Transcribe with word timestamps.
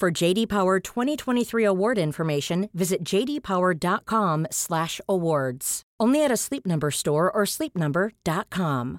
For 0.00 0.10
JD 0.10 0.48
Power 0.48 0.80
2023 0.80 1.62
award 1.64 1.98
information, 1.98 2.68
visit 2.74 3.04
jdpower.com/awards. 3.04 5.82
Only 6.00 6.24
at 6.24 6.32
a 6.32 6.36
Sleep 6.36 6.66
Number 6.66 6.90
store 6.90 7.30
or 7.30 7.44
sleepnumber.com. 7.44 8.98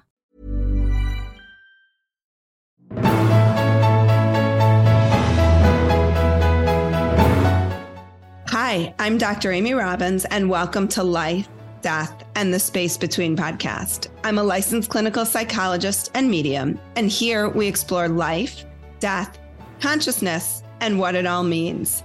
Hi, 8.48 8.94
I'm 8.98 9.18
Dr. 9.18 9.52
Amy 9.52 9.74
Robbins, 9.74 10.24
and 10.24 10.48
welcome 10.48 10.88
to 10.88 11.04
Life, 11.04 11.46
Death, 11.82 12.24
and 12.34 12.54
the 12.54 12.58
Space 12.58 12.96
Between 12.96 13.36
podcast. 13.36 14.08
I'm 14.24 14.38
a 14.38 14.42
licensed 14.42 14.88
clinical 14.88 15.26
psychologist 15.26 16.10
and 16.14 16.30
medium, 16.30 16.80
and 16.96 17.10
here 17.10 17.50
we 17.50 17.68
explore 17.68 18.08
life, 18.08 18.64
death, 18.98 19.38
consciousness, 19.80 20.62
and 20.80 20.98
what 20.98 21.14
it 21.14 21.26
all 21.26 21.42
means. 21.42 22.02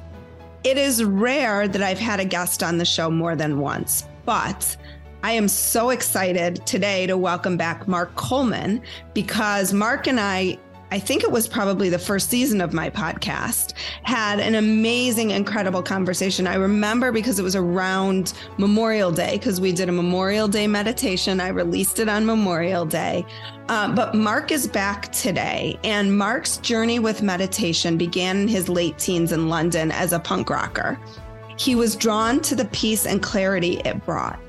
It 0.64 0.78
is 0.78 1.04
rare 1.04 1.68
that 1.68 1.82
I've 1.82 2.00
had 2.00 2.20
a 2.20 2.26
guest 2.26 2.62
on 2.62 2.78
the 2.78 2.86
show 2.86 3.10
more 3.10 3.36
than 3.36 3.60
once, 3.60 4.08
but 4.26 4.78
I 5.24 5.32
am 5.32 5.48
so 5.48 5.90
excited 5.90 6.66
today 6.66 7.08
to 7.08 7.18
welcome 7.18 7.58
back 7.58 7.88
Mark 7.88 8.16
Coleman 8.16 8.82
because 9.14 9.74
Mark 9.74 10.08
and 10.08 10.20
I 10.20 10.58
I 10.94 11.00
think 11.00 11.24
it 11.24 11.32
was 11.32 11.48
probably 11.48 11.88
the 11.88 11.98
first 11.98 12.30
season 12.30 12.60
of 12.60 12.74
my 12.74 12.90
podcast, 12.90 13.74
had 14.04 14.42
an 14.42 14.56
amazing, 14.56 15.32
incredible 15.32 15.82
conversation. 15.82 16.48
I 16.48 16.56
remember 16.56 17.14
because 17.14 17.40
it 17.40 17.44
was 17.44 17.56
around 17.56 18.34
Memorial 18.58 19.10
Day, 19.10 19.38
because 19.38 19.62
we 19.62 19.72
did 19.72 19.88
a 19.88 19.94
Memorial 19.94 20.50
Day 20.50 20.68
meditation. 20.68 21.40
I 21.40 21.48
released 21.48 22.00
it 22.00 22.10
on 22.10 22.26
Memorial 22.26 22.86
Day. 22.86 23.26
Uh, 23.70 23.96
but 23.96 24.16
Mark 24.16 24.52
is 24.52 24.68
back 24.68 25.10
today, 25.14 25.80
and 25.86 26.18
Mark's 26.18 26.58
journey 26.58 27.00
with 27.00 27.22
meditation 27.22 27.98
began 27.98 28.42
in 28.42 28.48
his 28.50 28.68
late 28.68 28.98
teens 28.98 29.32
in 29.32 29.48
London 29.48 29.92
as 29.92 30.12
a 30.12 30.20
punk 30.20 30.50
rocker. 30.50 31.00
He 31.58 31.76
was 31.76 31.96
drawn 31.96 32.42
to 32.42 32.54
the 32.54 32.66
peace 32.66 33.06
and 33.06 33.24
clarity 33.24 33.80
it 33.86 34.04
brought. 34.06 34.40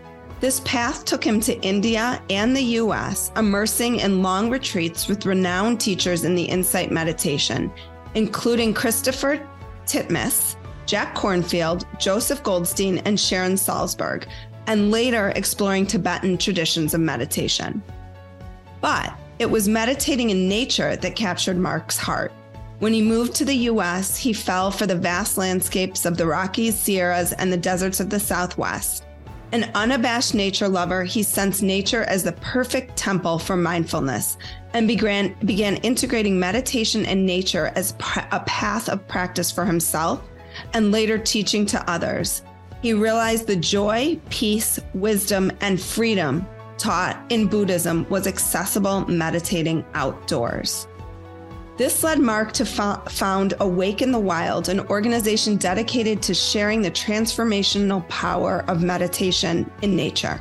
This 0.43 0.59
path 0.65 1.05
took 1.05 1.23
him 1.23 1.39
to 1.43 1.57
India 1.61 2.21
and 2.29 2.57
the 2.57 2.65
US, 2.81 3.31
immersing 3.37 4.01
in 4.01 4.25
long 4.25 4.51
retreats 4.51 5.07
with 5.07 5.25
renowned 5.25 5.81
teachers 5.81 6.25
in 6.25 6.35
the 6.35 6.43
insight 6.43 6.91
meditation, 6.91 7.73
including 8.17 8.75
Christopher 8.75 9.49
Titmuss, 9.87 10.57
Jack 10.85 11.15
Kornfield, 11.15 11.85
Joseph 12.01 12.43
Goldstein, 12.43 12.99
and 13.05 13.21
Sharon 13.21 13.53
Salzberg, 13.53 14.27
and 14.67 14.91
later 14.91 15.29
exploring 15.37 15.87
Tibetan 15.87 16.37
traditions 16.37 16.93
of 16.93 17.01
meditation. 17.01 17.81
But 18.81 19.17
it 19.39 19.49
was 19.49 19.69
meditating 19.69 20.31
in 20.31 20.49
nature 20.49 20.97
that 20.97 21.15
captured 21.15 21.57
Mark's 21.57 21.97
heart. 21.97 22.33
When 22.81 22.93
he 22.93 23.01
moved 23.01 23.37
to 23.37 23.45
the 23.45 23.71
US, 23.71 24.17
he 24.17 24.33
fell 24.33 24.73
for 24.73 24.89
the 24.89 24.97
vast 24.97 25.39
landscapes 25.39 26.05
of 26.05 26.17
the 26.17 26.27
Rockies, 26.27 26.77
Sierras, 26.77 27.33
and 27.33 27.53
the 27.53 27.57
deserts 27.57 28.01
of 28.01 28.11
the 28.11 28.19
Southwest. 28.19 29.05
An 29.53 29.71
unabashed 29.75 30.35
nature 30.35 30.67
lover, 30.67 31.05
he 31.05 31.23
sensed 31.23 31.63
nature 31.63 32.05
as 32.05 32.25
the 32.25 32.33
perfect 32.33 32.97
temple 32.97 33.39
for 33.39 33.55
mindfulness 33.55 34.39
and 34.73 34.89
began, 34.89 35.37
began 35.45 35.77
integrating 35.77 36.41
meditation 36.41 37.05
and 37.05 37.27
nature 37.27 37.71
as 37.75 37.93
a 38.31 38.41
path 38.47 38.89
of 38.89 39.07
practice 39.09 39.51
for 39.51 39.67
himself 39.67 40.23
and 40.73 40.91
later 40.91 41.19
teaching 41.19 41.67
to 41.67 41.91
others. 41.91 42.41
He 42.81 42.95
realized 42.95 43.47
the 43.47 43.57
joy, 43.57 44.19
peace, 44.31 44.81
wisdom, 44.95 45.53
and 45.61 45.79
freedom 45.79 46.47
taught 46.79 47.23
in 47.29 47.47
Buddhism 47.47 48.09
was 48.09 48.27
accessible 48.27 49.07
meditating 49.07 49.85
outdoors. 49.93 50.89
This 51.83 52.05
led 52.05 52.21
Mark 52.21 52.53
to 52.53 52.65
fo- 52.65 53.03
found 53.09 53.55
Awake 53.59 54.03
in 54.03 54.13
the 54.13 54.21
Wild, 54.21 54.69
an 54.69 54.87
organization 54.87 55.57
dedicated 55.57 56.23
to 56.23 56.33
sharing 56.33 56.81
the 56.81 56.93
transformational 56.93 58.09
power 58.09 58.65
of 58.69 58.85
meditation 58.85 59.69
in 59.83 59.97
nature. 59.97 60.41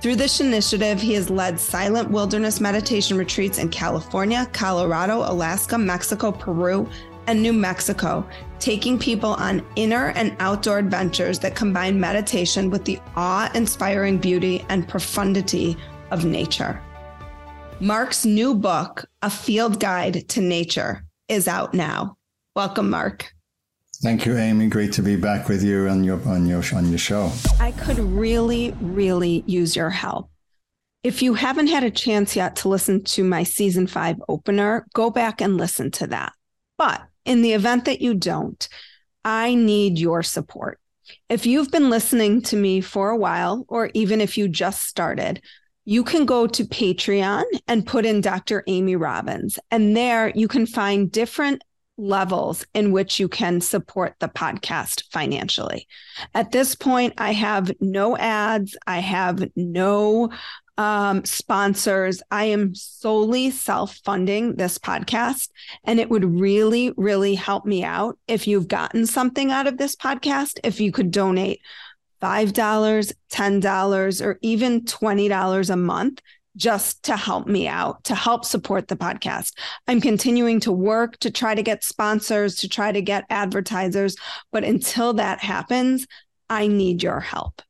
Through 0.00 0.14
this 0.14 0.40
initiative, 0.40 1.00
he 1.00 1.14
has 1.14 1.28
led 1.28 1.58
silent 1.58 2.12
wilderness 2.12 2.60
meditation 2.60 3.18
retreats 3.18 3.58
in 3.58 3.70
California, 3.70 4.48
Colorado, 4.52 5.28
Alaska, 5.28 5.76
Mexico, 5.76 6.30
Peru, 6.30 6.88
and 7.26 7.42
New 7.42 7.52
Mexico, 7.52 8.24
taking 8.60 9.00
people 9.00 9.30
on 9.30 9.66
inner 9.74 10.10
and 10.10 10.36
outdoor 10.38 10.78
adventures 10.78 11.40
that 11.40 11.56
combine 11.56 11.98
meditation 11.98 12.70
with 12.70 12.84
the 12.84 13.00
awe 13.16 13.50
inspiring 13.56 14.16
beauty 14.16 14.64
and 14.68 14.86
profundity 14.86 15.76
of 16.12 16.24
nature. 16.24 16.80
Mark's 17.82 18.24
new 18.24 18.54
book, 18.54 19.06
A 19.22 19.28
Field 19.28 19.80
Guide 19.80 20.28
to 20.28 20.40
Nature, 20.40 21.04
is 21.26 21.48
out 21.48 21.74
now. 21.74 22.16
Welcome, 22.54 22.88
Mark. 22.88 23.32
Thank 24.04 24.24
you, 24.24 24.36
Amy. 24.36 24.68
Great 24.68 24.92
to 24.92 25.02
be 25.02 25.16
back 25.16 25.48
with 25.48 25.64
you 25.64 25.88
on 25.88 26.04
your 26.04 26.24
on 26.28 26.46
your 26.46 26.62
on 26.76 26.90
your 26.90 26.98
show. 26.98 27.32
I 27.58 27.72
could 27.72 27.98
really, 27.98 28.72
really 28.80 29.42
use 29.48 29.74
your 29.74 29.90
help. 29.90 30.30
If 31.02 31.22
you 31.22 31.34
haven't 31.34 31.66
had 31.66 31.82
a 31.82 31.90
chance 31.90 32.36
yet 32.36 32.54
to 32.56 32.68
listen 32.68 33.02
to 33.02 33.24
my 33.24 33.42
season 33.42 33.88
five 33.88 34.14
opener, 34.28 34.86
go 34.94 35.10
back 35.10 35.40
and 35.40 35.56
listen 35.56 35.90
to 35.92 36.06
that. 36.06 36.34
But 36.78 37.02
in 37.24 37.42
the 37.42 37.52
event 37.52 37.86
that 37.86 38.00
you 38.00 38.14
don't, 38.14 38.68
I 39.24 39.56
need 39.56 39.98
your 39.98 40.22
support. 40.22 40.78
If 41.28 41.46
you've 41.46 41.72
been 41.72 41.90
listening 41.90 42.42
to 42.42 42.56
me 42.56 42.80
for 42.80 43.10
a 43.10 43.16
while, 43.16 43.64
or 43.66 43.90
even 43.92 44.20
if 44.20 44.38
you 44.38 44.46
just 44.46 44.82
started, 44.82 45.42
you 45.84 46.04
can 46.04 46.26
go 46.26 46.46
to 46.46 46.64
Patreon 46.64 47.44
and 47.66 47.86
put 47.86 48.06
in 48.06 48.20
Dr. 48.20 48.62
Amy 48.66 48.96
Robbins. 48.96 49.58
And 49.70 49.96
there 49.96 50.30
you 50.34 50.48
can 50.48 50.66
find 50.66 51.10
different 51.10 51.62
levels 51.98 52.64
in 52.74 52.92
which 52.92 53.20
you 53.20 53.28
can 53.28 53.60
support 53.60 54.14
the 54.18 54.28
podcast 54.28 55.04
financially. 55.12 55.86
At 56.34 56.50
this 56.50 56.74
point, 56.74 57.14
I 57.18 57.32
have 57.32 57.70
no 57.80 58.16
ads, 58.16 58.76
I 58.86 58.98
have 59.00 59.44
no 59.56 60.30
um, 60.78 61.24
sponsors. 61.24 62.22
I 62.30 62.46
am 62.46 62.74
solely 62.74 63.50
self 63.50 63.96
funding 64.04 64.56
this 64.56 64.78
podcast. 64.78 65.50
And 65.84 66.00
it 66.00 66.08
would 66.08 66.24
really, 66.24 66.92
really 66.96 67.34
help 67.34 67.66
me 67.66 67.84
out 67.84 68.18
if 68.26 68.46
you've 68.46 68.68
gotten 68.68 69.06
something 69.06 69.52
out 69.52 69.66
of 69.66 69.76
this 69.76 69.94
podcast, 69.94 70.58
if 70.64 70.80
you 70.80 70.90
could 70.90 71.10
donate 71.10 71.60
$5, 72.22 73.12
$10, 73.30 74.24
or 74.24 74.38
even 74.42 74.82
$20 74.82 75.70
a 75.70 75.76
month 75.76 76.20
just 76.56 77.02
to 77.04 77.16
help 77.16 77.46
me 77.46 77.66
out, 77.66 78.04
to 78.04 78.14
help 78.14 78.44
support 78.44 78.88
the 78.88 78.96
podcast. 78.96 79.52
I'm 79.88 80.00
continuing 80.00 80.60
to 80.60 80.72
work 80.72 81.18
to 81.20 81.30
try 81.30 81.54
to 81.54 81.62
get 81.62 81.82
sponsors, 81.82 82.56
to 82.56 82.68
try 82.68 82.92
to 82.92 83.00
get 83.00 83.24
advertisers. 83.30 84.16
But 84.50 84.64
until 84.64 85.14
that 85.14 85.40
happens, 85.40 86.06
I 86.50 86.66
need 86.66 87.02
your 87.02 87.20
help. 87.20 87.62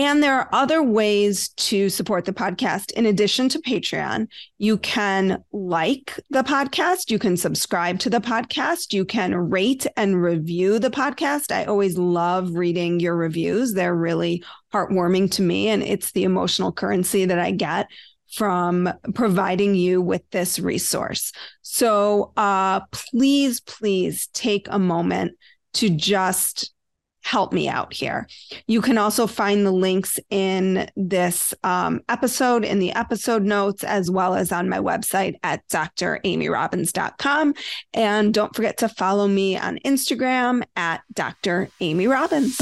And 0.00 0.22
there 0.22 0.34
are 0.34 0.48
other 0.50 0.82
ways 0.82 1.50
to 1.58 1.90
support 1.90 2.24
the 2.24 2.32
podcast. 2.32 2.90
In 2.92 3.04
addition 3.04 3.50
to 3.50 3.58
Patreon, 3.58 4.28
you 4.56 4.78
can 4.78 5.44
like 5.52 6.18
the 6.30 6.42
podcast, 6.42 7.10
you 7.10 7.18
can 7.18 7.36
subscribe 7.36 7.98
to 7.98 8.08
the 8.08 8.18
podcast, 8.18 8.94
you 8.94 9.04
can 9.04 9.34
rate 9.34 9.86
and 9.98 10.22
review 10.22 10.78
the 10.78 10.88
podcast. 10.88 11.52
I 11.52 11.66
always 11.66 11.98
love 11.98 12.54
reading 12.54 12.98
your 12.98 13.14
reviews, 13.14 13.74
they're 13.74 13.94
really 13.94 14.42
heartwarming 14.72 15.32
to 15.32 15.42
me, 15.42 15.68
and 15.68 15.82
it's 15.82 16.12
the 16.12 16.24
emotional 16.24 16.72
currency 16.72 17.26
that 17.26 17.38
I 17.38 17.50
get 17.50 17.86
from 18.32 18.90
providing 19.14 19.74
you 19.74 20.00
with 20.00 20.22
this 20.30 20.58
resource. 20.58 21.30
So 21.60 22.32
uh, 22.38 22.80
please, 22.90 23.60
please 23.60 24.28
take 24.32 24.66
a 24.70 24.78
moment 24.78 25.32
to 25.74 25.90
just 25.90 26.72
help 27.22 27.52
me 27.52 27.68
out 27.68 27.92
here. 27.92 28.26
You 28.66 28.80
can 28.80 28.98
also 28.98 29.26
find 29.26 29.64
the 29.64 29.72
links 29.72 30.18
in 30.30 30.90
this 30.96 31.54
um, 31.62 32.00
episode, 32.08 32.64
in 32.64 32.78
the 32.78 32.92
episode 32.92 33.42
notes, 33.42 33.84
as 33.84 34.10
well 34.10 34.34
as 34.34 34.52
on 34.52 34.68
my 34.68 34.78
website 34.78 35.36
at 35.42 35.66
dramyrobbins.com. 35.68 37.54
And 37.94 38.34
don't 38.34 38.54
forget 38.54 38.78
to 38.78 38.88
follow 38.88 39.28
me 39.28 39.56
on 39.56 39.78
Instagram 39.84 40.62
at 40.76 41.02
Dr. 41.12 41.68
Amy 41.80 42.06
Robbins. 42.06 42.58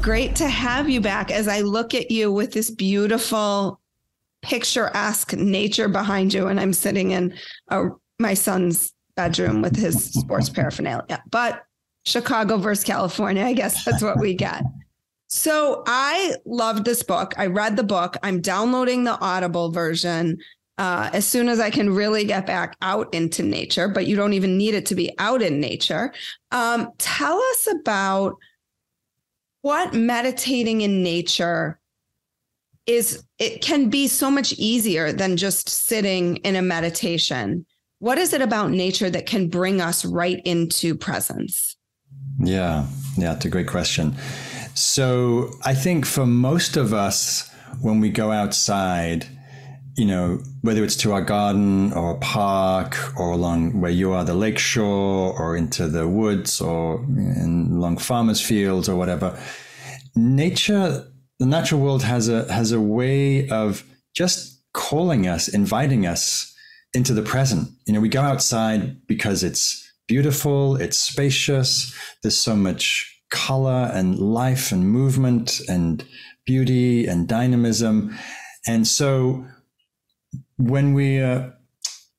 Great 0.00 0.36
to 0.36 0.48
have 0.48 0.88
you 0.88 1.00
back 1.00 1.30
as 1.30 1.48
I 1.48 1.60
look 1.60 1.94
at 1.94 2.10
you 2.10 2.30
with 2.30 2.52
this 2.52 2.70
beautiful 2.70 3.80
picturesque 4.42 5.32
nature 5.32 5.88
behind 5.88 6.34
you. 6.34 6.48
And 6.48 6.60
I'm 6.60 6.74
sitting 6.74 7.12
in 7.12 7.34
a, 7.68 7.86
my 8.18 8.34
son's 8.34 8.92
bedroom 9.16 9.62
with 9.62 9.76
his 9.76 10.12
sports 10.12 10.50
paraphernalia. 10.50 11.22
But 11.30 11.62
Chicago 12.04 12.58
versus 12.58 12.84
California. 12.84 13.44
I 13.44 13.54
guess 13.54 13.84
that's 13.84 14.02
what 14.02 14.18
we 14.18 14.34
get. 14.34 14.62
So 15.28 15.82
I 15.86 16.36
loved 16.44 16.84
this 16.84 17.02
book. 17.02 17.34
I 17.36 17.46
read 17.46 17.76
the 17.76 17.82
book. 17.82 18.16
I'm 18.22 18.40
downloading 18.40 19.04
the 19.04 19.18
Audible 19.20 19.70
version 19.70 20.38
uh, 20.78 21.10
as 21.12 21.26
soon 21.26 21.48
as 21.48 21.60
I 21.60 21.70
can 21.70 21.90
really 21.90 22.24
get 22.24 22.46
back 22.46 22.76
out 22.82 23.12
into 23.14 23.42
nature, 23.42 23.88
but 23.88 24.06
you 24.06 24.16
don't 24.16 24.32
even 24.32 24.58
need 24.58 24.74
it 24.74 24.86
to 24.86 24.94
be 24.94 25.12
out 25.18 25.40
in 25.42 25.60
nature. 25.60 26.12
Um, 26.50 26.90
tell 26.98 27.38
us 27.38 27.68
about 27.80 28.36
what 29.62 29.94
meditating 29.94 30.82
in 30.82 31.02
nature 31.02 31.80
is. 32.86 33.24
It 33.38 33.62
can 33.62 33.88
be 33.88 34.08
so 34.08 34.30
much 34.30 34.52
easier 34.54 35.12
than 35.12 35.36
just 35.36 35.68
sitting 35.68 36.36
in 36.38 36.56
a 36.56 36.62
meditation. 36.62 37.64
What 38.00 38.18
is 38.18 38.32
it 38.32 38.42
about 38.42 38.70
nature 38.70 39.10
that 39.10 39.26
can 39.26 39.48
bring 39.48 39.80
us 39.80 40.04
right 40.04 40.40
into 40.44 40.94
presence? 40.94 41.73
Yeah, 42.38 42.86
yeah, 43.16 43.34
it's 43.34 43.44
a 43.44 43.50
great 43.50 43.68
question. 43.68 44.16
So 44.74 45.50
I 45.64 45.74
think 45.74 46.04
for 46.04 46.26
most 46.26 46.76
of 46.76 46.92
us, 46.92 47.48
when 47.80 48.00
we 48.00 48.10
go 48.10 48.32
outside, 48.32 49.26
you 49.96 50.04
know, 50.04 50.40
whether 50.62 50.82
it's 50.82 50.96
to 50.96 51.12
our 51.12 51.22
garden 51.22 51.92
or 51.92 52.12
a 52.12 52.18
park 52.18 52.96
or 53.18 53.30
along 53.30 53.80
where 53.80 53.90
you 53.90 54.12
are, 54.12 54.24
the 54.24 54.34
lakeshore 54.34 55.38
or 55.40 55.56
into 55.56 55.88
the 55.88 56.08
woods 56.08 56.60
or 56.60 56.96
along 56.96 57.98
farmers' 57.98 58.40
fields 58.40 58.88
or 58.88 58.96
whatever, 58.96 59.38
nature, 60.16 61.06
the 61.38 61.46
natural 61.46 61.80
world 61.80 62.02
has 62.02 62.28
a 62.28 62.52
has 62.52 62.72
a 62.72 62.80
way 62.80 63.48
of 63.48 63.84
just 64.14 64.60
calling 64.72 65.26
us, 65.28 65.46
inviting 65.46 66.06
us 66.06 66.52
into 66.92 67.14
the 67.14 67.22
present. 67.22 67.68
You 67.86 67.94
know, 67.94 68.00
we 68.00 68.08
go 68.08 68.22
outside 68.22 69.06
because 69.06 69.44
it's 69.44 69.83
beautiful, 70.06 70.76
it's 70.76 70.98
spacious, 70.98 71.94
there's 72.22 72.36
so 72.38 72.56
much 72.56 73.10
color 73.30 73.90
and 73.92 74.18
life 74.18 74.70
and 74.70 74.88
movement 74.88 75.60
and 75.68 76.04
beauty 76.46 77.06
and 77.06 77.26
dynamism. 77.26 78.16
And 78.66 78.86
so 78.86 79.44
when 80.56 80.94
we 80.94 81.20
uh, 81.20 81.50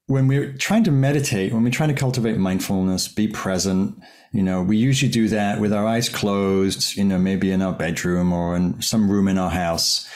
when 0.07 0.27
we're 0.27 0.53
trying 0.53 0.83
to 0.83 0.91
meditate, 0.91 1.51
when 1.51 1.63
we're 1.63 1.71
trying 1.71 1.89
to 1.89 1.95
cultivate 1.95 2.37
mindfulness, 2.37 3.07
be 3.07 3.27
present, 3.27 3.97
you 4.31 4.43
know, 4.43 4.61
we 4.61 4.77
usually 4.77 5.11
do 5.11 5.27
that 5.29 5.59
with 5.59 5.73
our 5.73 5.87
eyes 5.87 6.09
closed, 6.09 6.95
you 6.95 7.03
know, 7.03 7.17
maybe 7.17 7.51
in 7.51 7.61
our 7.61 7.73
bedroom 7.73 8.31
or 8.31 8.55
in 8.55 8.81
some 8.81 9.09
room 9.09 9.27
in 9.27 9.37
our 9.37 9.49
house. 9.49 10.07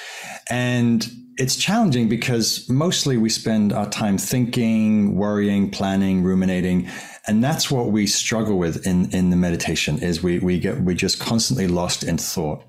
And 0.50 1.10
it's 1.38 1.56
challenging 1.56 2.10
because 2.10 2.70
mostly 2.70 3.18
we 3.18 3.30
spend 3.30 3.72
our 3.72 3.90
time 3.90 4.18
thinking, 4.18 5.16
worrying, 5.16 5.72
planning, 5.72 6.22
ruminating, 6.22 6.90
and 7.30 7.44
that's 7.44 7.70
what 7.70 7.92
we 7.92 8.08
struggle 8.08 8.58
with 8.58 8.88
in 8.88 9.12
in 9.12 9.30
the 9.30 9.36
meditation 9.36 10.00
is 10.00 10.24
we 10.24 10.40
we 10.40 10.60
get 10.60 10.82
we're 10.82 10.96
just 10.96 11.20
constantly 11.20 11.68
lost 11.68 12.04
in 12.04 12.18
thought. 12.18 12.64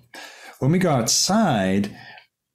When 0.59 0.71
we 0.71 0.79
go 0.79 0.91
outside 0.91 1.97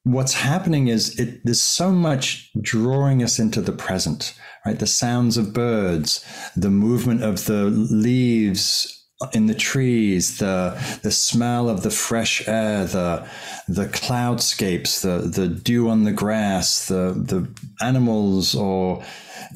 what's 0.03 0.35
happening 0.35 0.87
is 0.87 1.19
it 1.19 1.43
there's 1.43 1.59
so 1.59 1.91
much 1.91 2.51
drawing 2.61 3.23
us 3.23 3.39
into 3.39 3.59
the 3.59 3.71
present 3.71 4.35
right? 4.63 4.77
The 4.77 4.85
sounds 4.85 5.35
of 5.35 5.51
birds 5.51 6.23
the 6.55 6.69
movement 6.69 7.23
of 7.23 7.45
the 7.45 7.65
leaves 7.65 8.91
in 9.33 9.47
the 9.47 9.55
trees, 9.55 10.37
the 10.37 10.77
the 11.01 11.11
smell 11.11 11.69
of 11.69 11.81
the 11.81 11.89
fresh 11.89 12.47
air, 12.47 12.85
the 12.85 13.27
the 13.67 13.87
cloudscapes, 13.87 15.01
the 15.01 15.17
the 15.19 15.47
dew 15.47 15.89
on 15.89 16.03
the 16.03 16.11
grass, 16.11 16.87
the 16.87 17.13
the 17.15 17.49
animals, 17.83 18.53
or 18.53 19.03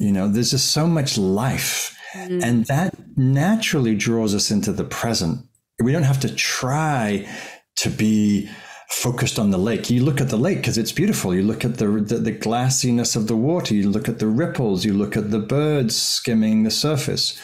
you 0.00 0.10
know, 0.10 0.26
there's 0.26 0.50
just 0.50 0.72
so 0.72 0.86
much 0.88 1.16
life 1.16 1.96
Mm. 2.14 2.42
And 2.42 2.64
that 2.66 2.94
naturally 3.16 3.94
draws 3.94 4.34
us 4.34 4.50
into 4.50 4.72
the 4.72 4.84
present. 4.84 5.46
We 5.82 5.92
don't 5.92 6.02
have 6.02 6.20
to 6.20 6.34
try 6.34 7.28
to 7.76 7.90
be 7.90 8.48
focused 8.88 9.38
on 9.38 9.50
the 9.50 9.58
lake. 9.58 9.88
You 9.88 10.02
look 10.04 10.20
at 10.20 10.28
the 10.28 10.36
lake 10.36 10.58
because 10.58 10.76
it's 10.76 10.92
beautiful. 10.92 11.34
You 11.34 11.42
look 11.42 11.64
at 11.64 11.78
the, 11.78 11.86
the, 11.86 12.18
the 12.18 12.32
glassiness 12.32 13.16
of 13.16 13.28
the 13.28 13.36
water. 13.36 13.74
You 13.74 13.88
look 13.88 14.08
at 14.08 14.18
the 14.18 14.26
ripples. 14.26 14.84
You 14.84 14.94
look 14.94 15.16
at 15.16 15.30
the 15.30 15.38
birds 15.38 15.94
skimming 15.94 16.64
the 16.64 16.70
surface. 16.70 17.40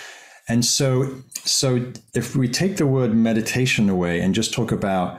And 0.49 0.65
so, 0.65 1.23
so 1.45 1.93
if 2.15 2.37
we 2.37 2.49
take 2.49 2.77
the 2.77 2.87
word 2.87 3.15
meditation 3.15 3.89
away 3.89 4.21
and 4.21 4.35
just 4.35 4.53
talk 4.53 4.73
about 4.73 5.19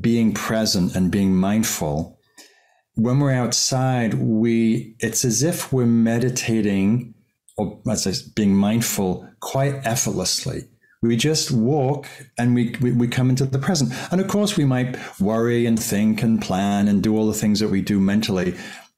being 0.00 0.32
present 0.32 0.94
and 0.94 1.10
being 1.10 1.34
mindful, 1.34 2.18
when 2.94 3.20
we're 3.20 3.32
outside, 3.32 4.14
we 4.14 4.96
it's 4.98 5.24
as 5.24 5.42
if 5.42 5.72
we're 5.72 5.86
meditating 5.86 7.14
or 7.60 7.80
as 7.90 8.06
I 8.06 8.12
say, 8.12 8.24
being 8.34 8.54
mindful 8.54 9.28
quite 9.40 9.74
effortlessly. 9.84 10.64
We 11.02 11.16
just 11.16 11.50
walk 11.50 12.06
and 12.38 12.54
we, 12.54 12.76
we, 12.80 12.92
we 12.92 13.08
come 13.08 13.30
into 13.30 13.46
the 13.46 13.58
present. 13.58 13.92
And 14.10 14.20
of 14.20 14.28
course, 14.28 14.56
we 14.56 14.64
might 14.64 14.98
worry 15.18 15.66
and 15.66 15.82
think 15.82 16.22
and 16.22 16.40
plan 16.40 16.88
and 16.88 17.02
do 17.02 17.16
all 17.16 17.26
the 17.26 17.38
things 17.38 17.60
that 17.60 17.68
we 17.68 17.80
do 17.80 18.00
mentally, 18.00 18.54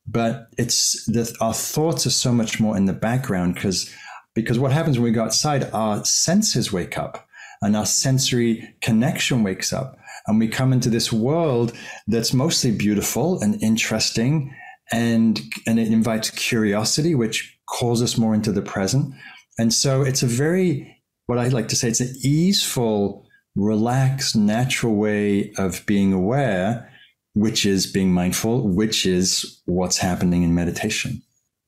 but 0.06 0.48
it's 0.58 1.04
that 1.06 1.32
our 1.40 1.54
thoughts 1.54 2.06
are 2.06 2.10
so 2.10 2.32
much 2.32 2.60
more 2.60 2.76
in 2.76 2.86
the 2.86 2.92
background 2.92 3.54
because 3.54 3.92
because 4.34 4.58
what 4.58 4.72
happens 4.72 4.96
when 4.98 5.04
we 5.04 5.12
go 5.12 5.24
outside, 5.24 5.70
our 5.74 6.02
senses 6.04 6.72
wake 6.72 6.96
up 6.96 7.28
and 7.60 7.76
our 7.76 7.84
sensory 7.84 8.74
connection 8.80 9.42
wakes 9.42 9.74
up. 9.74 9.98
And 10.26 10.38
we 10.38 10.48
come 10.48 10.72
into 10.72 10.88
this 10.88 11.12
world 11.12 11.72
that's 12.06 12.32
mostly 12.32 12.70
beautiful 12.70 13.40
and 13.42 13.62
interesting 13.62 14.54
and 14.90 15.40
and 15.66 15.78
it 15.78 15.88
invites 15.88 16.30
curiosity, 16.30 17.14
which 17.14 17.51
calls 17.72 18.02
us 18.02 18.18
more 18.18 18.34
into 18.34 18.52
the 18.52 18.62
present. 18.62 19.14
And 19.58 19.72
so 19.72 20.02
it's 20.02 20.22
a 20.22 20.26
very, 20.26 21.02
what 21.26 21.38
I 21.38 21.48
like 21.48 21.68
to 21.68 21.76
say, 21.76 21.88
it's 21.88 22.00
an 22.00 22.14
easeful, 22.22 23.26
relaxed, 23.54 24.36
natural 24.36 24.94
way 24.94 25.52
of 25.58 25.84
being 25.86 26.12
aware, 26.12 26.90
which 27.34 27.66
is 27.66 27.90
being 27.90 28.12
mindful, 28.12 28.68
which 28.68 29.06
is 29.06 29.62
what's 29.66 29.98
happening 29.98 30.42
in 30.42 30.54
meditation. 30.54 31.22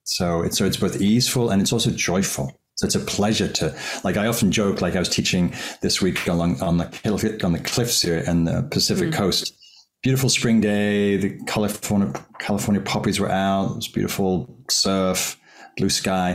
So 0.05 0.43
it's, 0.43 0.59
so 0.59 0.67
it's 0.67 0.77
both 0.77 1.01
easeful 1.01 1.51
and 1.51 1.63
it's 1.63 1.73
also 1.73 1.91
joyful. 1.91 2.53
So 2.77 2.87
it's 2.87 2.97
a 2.97 3.01
pleasure 3.01 3.49
to, 3.49 3.75
like 4.03 4.17
I 4.17 4.27
often 4.27 4.51
joke, 4.51 4.83
like 4.83 4.97
I 4.97 4.99
was 4.99 5.09
teaching 5.09 5.55
this 5.81 6.03
week 6.03 6.27
along 6.27 6.61
on 6.61 6.79
the 6.79 7.41
on 7.45 7.53
the 7.53 7.61
cliffs 7.61 8.03
here 8.03 8.19
in 8.19 8.45
the 8.45 8.67
Pacific 8.71 9.11
mm. 9.11 9.15
coast. 9.15 9.55
Beautiful 10.03 10.29
spring 10.29 10.61
day. 10.61 11.17
The 11.17 11.39
California 11.47 12.13
California 12.41 12.83
poppies 12.83 13.21
were 13.21 13.31
out. 13.31 13.71
It 13.71 13.77
was 13.77 13.89
beautiful 13.89 14.59
surf 14.69 15.39
blue 15.77 15.91
sky. 15.91 16.33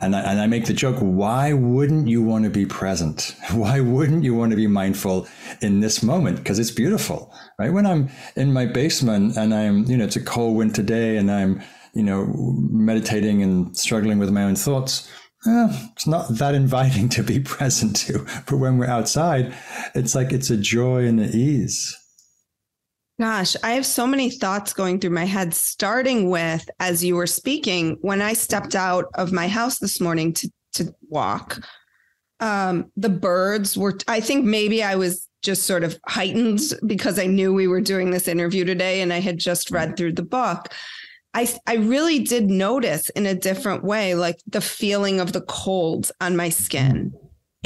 And 0.00 0.14
I, 0.14 0.20
and 0.20 0.40
I 0.40 0.46
make 0.46 0.66
the 0.66 0.72
joke, 0.72 0.96
why 0.98 1.52
wouldn't 1.52 2.08
you 2.08 2.22
want 2.22 2.44
to 2.44 2.50
be 2.50 2.66
present? 2.66 3.34
Why 3.52 3.80
wouldn't 3.80 4.24
you 4.24 4.34
want 4.34 4.50
to 4.50 4.56
be 4.56 4.66
mindful 4.66 5.26
in 5.60 5.80
this 5.80 6.02
moment? 6.02 6.38
Because 6.38 6.58
it's 6.58 6.70
beautiful, 6.70 7.32
right? 7.58 7.72
When 7.72 7.86
I'm 7.86 8.08
in 8.36 8.52
my 8.52 8.66
basement 8.66 9.36
and 9.36 9.54
I'm, 9.54 9.84
you 9.84 9.96
know, 9.96 10.04
it's 10.04 10.16
a 10.16 10.24
cold 10.24 10.56
winter 10.56 10.82
day 10.82 11.16
and 11.16 11.30
I'm, 11.30 11.62
you 11.94 12.02
know, 12.02 12.26
meditating 12.70 13.42
and 13.42 13.76
struggling 13.76 14.18
with 14.18 14.30
my 14.30 14.44
own 14.44 14.56
thoughts. 14.56 15.10
Eh, 15.46 15.88
it's 15.92 16.06
not 16.06 16.28
that 16.28 16.54
inviting 16.54 17.08
to 17.16 17.22
be 17.22 17.40
present 17.40 17.96
to. 17.96 18.26
But 18.46 18.58
when 18.58 18.78
we're 18.78 18.86
outside, 18.86 19.54
it's 19.94 20.14
like 20.14 20.32
it's 20.32 20.50
a 20.50 20.56
joy 20.56 21.04
and 21.04 21.20
an 21.20 21.30
ease. 21.32 21.96
Gosh, 23.20 23.56
I 23.64 23.72
have 23.72 23.84
so 23.84 24.06
many 24.06 24.30
thoughts 24.30 24.72
going 24.72 25.00
through 25.00 25.10
my 25.10 25.24
head, 25.24 25.52
starting 25.52 26.30
with 26.30 26.68
as 26.78 27.02
you 27.02 27.16
were 27.16 27.26
speaking, 27.26 27.98
when 28.00 28.22
I 28.22 28.32
stepped 28.32 28.76
out 28.76 29.06
of 29.14 29.32
my 29.32 29.48
house 29.48 29.80
this 29.80 30.00
morning 30.00 30.32
to, 30.34 30.52
to 30.74 30.94
walk, 31.08 31.60
um, 32.38 32.92
the 32.96 33.08
birds 33.08 33.76
were, 33.76 33.98
I 34.06 34.20
think 34.20 34.44
maybe 34.44 34.84
I 34.84 34.94
was 34.94 35.26
just 35.42 35.64
sort 35.64 35.82
of 35.82 35.98
heightened 36.06 36.60
because 36.86 37.18
I 37.18 37.26
knew 37.26 37.52
we 37.52 37.66
were 37.66 37.80
doing 37.80 38.12
this 38.12 38.28
interview 38.28 38.64
today 38.64 39.00
and 39.00 39.12
I 39.12 39.18
had 39.18 39.38
just 39.38 39.72
read 39.72 39.96
through 39.96 40.12
the 40.12 40.22
book. 40.22 40.72
I, 41.34 41.52
I 41.66 41.74
really 41.74 42.20
did 42.20 42.48
notice 42.48 43.10
in 43.10 43.26
a 43.26 43.34
different 43.34 43.82
way, 43.82 44.14
like 44.14 44.38
the 44.46 44.60
feeling 44.60 45.18
of 45.18 45.32
the 45.32 45.42
cold 45.42 46.12
on 46.20 46.36
my 46.36 46.50
skin. 46.50 47.12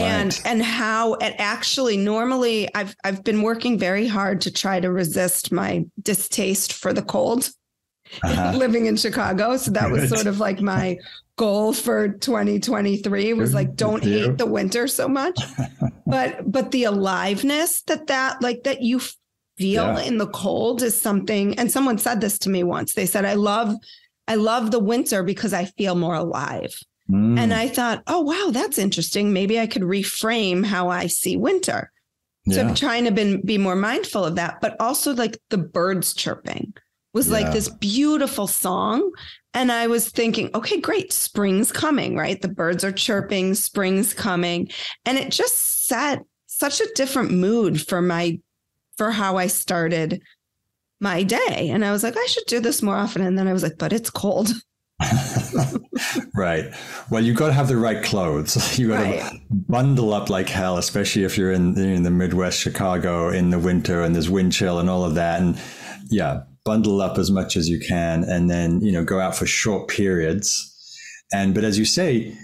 Right. 0.03 0.11
And 0.11 0.41
and 0.45 0.63
how 0.63 1.15
it 1.15 1.35
actually 1.39 1.97
normally 1.97 2.73
I've 2.75 2.95
I've 3.05 3.25
been 3.25 3.43
working 3.43 3.79
very 3.79 4.07
hard 4.07 4.41
to 4.43 4.51
try 4.51 4.81
to 4.81 4.91
resist 4.91 5.53
my 5.53 5.85
distaste 6.01 6.75
for 6.75 6.93
the 6.93 7.03
cold 7.03 7.51
uh-huh. 8.23 8.53
living 8.57 8.87
in 8.87 8.97
Chicago. 8.97 9.57
So 9.57 9.71
that 9.73 9.91
Good. 9.91 10.01
was 10.01 10.11
sort 10.11 10.27
of 10.27 10.41
like 10.41 10.61
my 10.61 10.99
goal 11.37 11.73
for 11.73 12.09
2023 12.09 13.33
was 13.33 13.55
like 13.55 13.75
don't 13.75 14.03
hate 14.03 14.39
the 14.39 14.47
winter 14.47 14.87
so 14.87 15.09
much. 15.09 15.41
but 16.07 16.51
but 16.51 16.71
the 16.71 16.85
aliveness 16.85 17.83
that 17.83 18.07
that 18.09 18.43
like 18.43 18.65
that 18.65 18.83
you 18.83 19.01
feel 19.59 19.85
yeah. 19.85 20.01
in 20.01 20.19
the 20.19 20.29
cold 20.29 20.83
is 20.83 20.99
something 20.99 21.59
and 21.59 21.71
someone 21.71 21.99
said 21.99 22.21
this 22.21 22.39
to 22.41 22.51
me 22.51 22.63
once. 22.63 22.95
They 22.95 23.07
said 23.07 23.25
I 23.25 23.35
love 23.35 23.75
I 24.29 24.37
love 24.37 24.71
the 24.71 24.79
winter 24.79 25.23
because 25.23 25.53
I 25.53 25.65
feel 25.65 25.95
more 25.95 26.15
alive. 26.15 26.79
Mm. 27.13 27.39
And 27.39 27.53
I 27.53 27.69
thought, 27.69 28.03
"Oh 28.07 28.21
wow, 28.21 28.51
that's 28.51 28.79
interesting. 28.79 29.33
Maybe 29.33 29.61
I 29.61 29.67
could 29.67 29.83
reframe 29.83 30.65
how 30.65 30.89
I 30.89 31.07
see 31.07 31.37
winter." 31.37 31.93
So. 32.51 32.61
I'm 32.61 32.75
trying 32.75 33.05
to 33.05 33.13
be, 33.13 33.37
be 33.37 33.57
more 33.57 33.77
mindful 33.77 34.25
of 34.25 34.35
that, 34.35 34.61
but 34.61 34.75
also 34.81 35.15
like 35.15 35.39
the 35.51 35.59
birds 35.59 36.13
chirping 36.13 36.75
was 37.15 37.29
yeah. 37.29 37.35
like 37.35 37.53
this 37.53 37.69
beautiful 37.69 38.47
song. 38.47 39.13
And 39.55 39.71
I 39.71 39.87
was 39.87 40.09
thinking, 40.09 40.51
okay, 40.55 40.81
great, 40.81 41.13
spring's 41.13 41.71
coming, 41.71 42.17
right? 42.17 42.41
The 42.41 42.49
birds 42.49 42.85
are 42.85 42.93
chirping, 42.93 43.55
spring's 43.55 44.13
coming. 44.15 44.71
And 45.05 45.19
it 45.19 45.31
just 45.31 45.87
set 45.87 46.23
such 46.47 46.81
a 46.81 46.93
different 46.95 47.31
mood 47.31 47.81
for 47.87 48.03
my 48.03 48.41
for 48.97 49.11
how 49.11 49.37
I 49.37 49.47
started 49.47 50.21
my 51.01 51.23
day. 51.23 51.71
And 51.71 51.85
I 51.85 51.93
was 51.93 52.03
like, 52.03 52.17
I 52.17 52.27
should 52.27 52.47
do 52.47 52.61
this 52.61 52.83
more 52.83 52.97
often. 52.97 53.23
And 53.23 53.39
then 53.39 53.49
I 53.49 53.53
was 53.53 53.63
like, 53.63 53.79
but 53.79 53.93
it's 53.93 54.11
cold. 54.11 54.49
right. 56.35 56.73
Well, 57.11 57.23
you've 57.23 57.37
got 57.37 57.49
to 57.49 57.53
have 57.53 57.69
the 57.69 57.77
right 57.77 58.03
clothes. 58.03 58.79
You 58.79 58.89
got 58.89 59.03
right. 59.03 59.21
to 59.21 59.41
bundle 59.51 60.13
up 60.13 60.31
like 60.31 60.49
hell, 60.49 60.79
especially 60.79 61.25
if 61.25 61.37
you're 61.37 61.53
in, 61.53 61.79
in 61.79 62.03
the 62.03 62.11
Midwest, 62.11 62.59
Chicago 62.59 63.29
in 63.29 63.51
the 63.51 63.59
winter 63.59 64.03
and 64.03 64.15
there's 64.15 64.31
wind 64.31 64.53
chill 64.53 64.79
and 64.79 64.89
all 64.89 65.05
of 65.05 65.15
that. 65.15 65.41
And 65.41 65.61
yeah, 66.09 66.43
bundle 66.65 67.01
up 67.01 67.19
as 67.19 67.31
much 67.31 67.57
as 67.57 67.69
you 67.69 67.79
can 67.79 68.25
and 68.25 68.51
then, 68.51 68.81
you 68.81 68.93
know, 68.93 69.05
go 69.05 69.21
out 69.21 69.37
for 69.37 69.47
short 69.47 69.89
periods. 69.89 70.69
And, 71.33 71.55
but 71.55 71.65
as 71.65 71.79
you 71.79 71.85
say, 71.85 72.37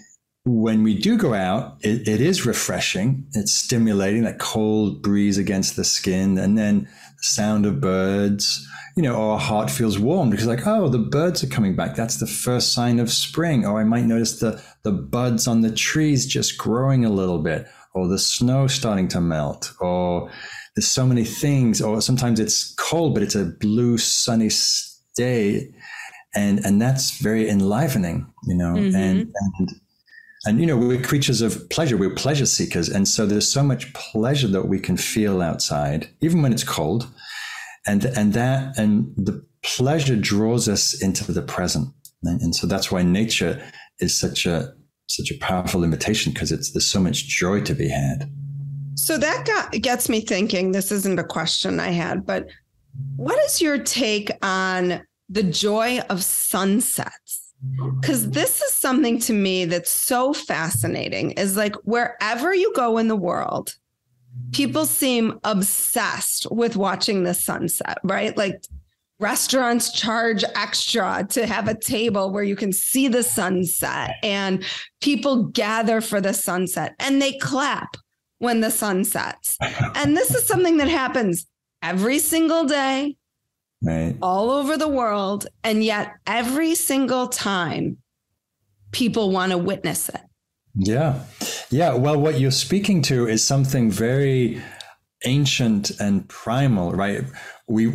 when 0.45 0.83
we 0.83 0.95
do 0.95 1.19
go 1.19 1.35
out, 1.35 1.77
it, 1.83 2.09
it 2.09 2.21
is 2.21 2.47
refreshing. 2.47 3.27
It's 3.33 3.53
stimulating, 3.53 4.23
that 4.25 4.39
cold 4.39 5.03
breeze 5.03 5.39
against 5.39 5.77
the 5.77 5.85
skin. 5.85 6.39
And 6.39 6.57
then 6.57 6.83
the 6.83 7.23
sound 7.23 7.67
of 7.67 7.81
birds, 7.81 8.67
you 8.99 9.03
know, 9.03 9.31
our 9.31 9.39
heart 9.39 9.71
feels 9.71 9.99
warm 9.99 10.29
because 10.29 10.47
like, 10.47 10.67
oh, 10.67 10.89
the 10.89 10.99
birds 10.99 11.43
are 11.43 11.49
coming 11.49 11.75
back. 11.75 11.95
That's 11.95 12.19
the 12.19 12.27
first 12.27 12.73
sign 12.73 12.99
of 12.99 13.11
spring. 13.11 13.65
Or 13.65 13.81
I 13.81 13.85
might 13.85 14.05
notice 14.05 14.41
the, 14.41 14.63
the 14.83 14.93
buds 14.93 15.47
on 15.47 15.63
the 15.63 15.73
trees 15.73 16.27
just 16.27 16.59
growing 16.59 17.05
a 17.05 17.11
little 17.11 17.39
bit 17.39 17.67
or 17.95 18.09
the 18.09 18.19
snow 18.19 18.67
starting 18.67 19.09
to 19.09 19.21
melt 19.21 19.73
or, 19.81 20.31
there's 20.79 20.87
so 20.87 21.05
many 21.05 21.25
things, 21.25 21.83
or 21.83 22.01
sometimes 22.01 22.39
it's 22.39 22.73
cold, 22.75 23.13
but 23.13 23.25
it's 23.25 23.35
a 23.35 23.47
blue, 23.47 23.99
sunny 23.99 24.49
day. 25.17 25.75
And, 26.37 26.65
and 26.65 26.81
that's 26.81 27.19
very 27.19 27.51
enlivening, 27.51 28.33
you 28.45 28.55
know, 28.55 28.75
mm-hmm. 28.75 28.95
and, 28.95 29.33
and, 29.59 29.69
and, 30.45 30.61
you 30.61 30.67
know, 30.67 30.77
we're 30.77 31.03
creatures 31.03 31.41
of 31.41 31.69
pleasure. 31.69 31.97
We're 31.97 32.15
pleasure 32.15 32.47
seekers. 32.47 32.89
And 32.89 33.09
so 33.09 33.27
there's 33.27 33.51
so 33.51 33.65
much 33.65 33.93
pleasure 33.95 34.47
that 34.47 34.69
we 34.69 34.79
can 34.79 34.97
feel 34.97 35.43
outside, 35.43 36.11
even 36.21 36.43
when 36.43 36.53
it's 36.53 36.63
cold. 36.63 37.09
And, 37.89 38.05
and 38.05 38.35
that, 38.35 38.79
and 38.79 39.13
the 39.17 39.45
pleasure 39.65 40.17
draws 40.17 40.69
us 40.69 41.01
into 41.03 41.31
the 41.33 41.43
present. 41.43 41.89
And, 42.23 42.41
and 42.41 42.55
so 42.55 42.67
that's 42.67 42.93
why 42.93 43.03
nature 43.03 43.63
is 44.01 44.19
such 44.19 44.47
a, 44.47 44.75
such 45.07 45.31
a 45.31 45.39
powerful 45.39 45.83
invitation 45.83 46.33
because 46.33 46.53
it's, 46.53 46.73
there's 46.73 46.87
so 46.87 47.01
much 47.01 47.27
joy 47.27 47.63
to 47.63 47.75
be 47.75 47.89
had. 47.89 48.31
So 48.95 49.17
that 49.17 49.47
got, 49.47 49.73
gets 49.81 50.09
me 50.09 50.21
thinking. 50.21 50.73
This 50.73 50.93
isn't 50.93 51.19
a 51.19 51.25
question 51.25 51.81
I 51.81 51.91
had, 51.91 52.27
but 52.27 52.49
what 53.17 53.39
is 53.45 53.63
your 53.63 53.79
take 53.79 54.31
on 54.43 55.03
the 55.29 55.43
joy 55.43 56.01
of 56.11 56.23
sunsets? 56.23 57.55
Because 58.01 58.31
this 58.31 58.61
is 58.63 58.73
something 58.73 59.19
to 59.21 59.33
me 59.33 59.65
that's 59.65 59.91
so 59.91 60.33
fascinating 60.33 61.33
is 61.33 61.57
like 61.57 61.75
wherever 61.85 62.55
you 62.55 62.73
go 62.75 62.99
in 62.99 63.09
the 63.09 63.17
world, 63.17 63.75
people 64.53 64.85
seem 64.85 65.39
obsessed 65.45 66.47
with 66.51 66.77
watching 66.77 67.25
the 67.25 67.35
sunset, 67.35 67.99
right? 68.03 68.37
Like 68.37 68.63
restaurants 69.21 69.93
charge 69.93 70.45
extra 70.55 71.27
to 71.31 71.47
have 71.47 71.69
a 71.69 71.79
table 71.79 72.31
where 72.31 72.45
you 72.45 72.57
can 72.57 72.73
see 72.73 73.09
the 73.09 73.23
sunset 73.23 74.15
and 74.23 74.65
people 75.01 75.45
gather 75.45 76.01
for 76.01 76.21
the 76.21 76.33
sunset 76.33 76.95
and 77.01 77.21
they 77.21 77.33
clap 77.39 77.97
when 78.39 78.61
the 78.61 78.71
sun 78.71 79.05
sets. 79.05 79.57
and 79.95 80.17
this 80.17 80.35
is 80.35 80.47
something 80.47 80.77
that 80.79 80.89
happens 80.89 81.47
every 81.83 82.19
single 82.19 82.65
day, 82.65 83.17
right. 83.83 84.17
all 84.23 84.51
over 84.51 84.77
the 84.77 84.89
world. 84.89 85.47
And 85.65 85.83
yet, 85.83 86.15
every 86.27 86.75
single 86.75 87.29
time, 87.29 87.99
people 88.93 89.31
want 89.31 89.53
to 89.53 89.59
witness 89.59 90.09
it. 90.09 90.21
Yeah. 90.75 91.25
Yeah. 91.71 91.95
Well, 91.95 92.19
what 92.19 92.41
you're 92.41 92.51
speaking 92.51 93.03
to 93.03 93.29
is 93.29 93.45
something 93.45 93.91
very 93.91 94.63
ancient 95.25 95.91
and 96.01 96.27
primal, 96.29 96.93
right? 96.93 97.25
We, 97.69 97.93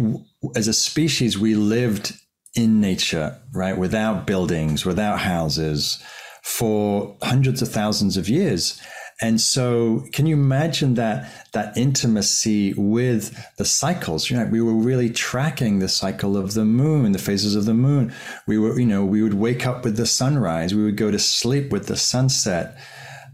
as 0.56 0.68
a 0.68 0.74
species, 0.74 1.40
we 1.40 1.56
lived 1.56 2.14
in 2.56 2.80
nature, 2.80 3.40
right? 3.52 3.78
Without 3.78 4.28
buildings, 4.28 4.86
without 4.86 5.20
houses 5.20 6.04
for 6.44 7.18
hundreds 7.24 7.62
of 7.62 7.70
thousands 7.70 8.18
of 8.18 8.30
years. 8.30 8.80
And 9.22 9.40
so, 9.40 10.04
can 10.12 10.26
you 10.26 10.36
imagine 10.36 10.96
that 10.96 11.32
that 11.54 11.78
intimacy 11.78 12.74
with 12.76 13.34
the 13.58 13.66
cycles? 13.66 14.30
You 14.30 14.38
know, 14.38 14.46
we 14.46 14.60
were 14.60 14.74
really 14.74 15.10
tracking 15.10 15.80
the 15.80 15.88
cycle 15.88 16.36
of 16.36 16.56
the 16.56 16.66
moon, 16.66 17.12
the 17.12 17.20
phases 17.20 17.56
of 17.56 17.66
the 17.66 17.74
moon. 17.74 18.14
We 18.48 18.58
were, 18.58 18.78
you 18.78 18.86
know, 18.86 19.06
we 19.06 19.24
would 19.24 19.36
wake 19.36 19.66
up 19.66 19.86
with 19.86 19.98
the 19.98 20.06
sunrise. 20.06 20.76
We 20.76 20.84
would 20.84 20.98
go 20.98 21.10
to 21.10 21.20
sleep 21.20 21.72
with 21.72 21.88
the 21.88 21.96
sunset. 21.96 22.78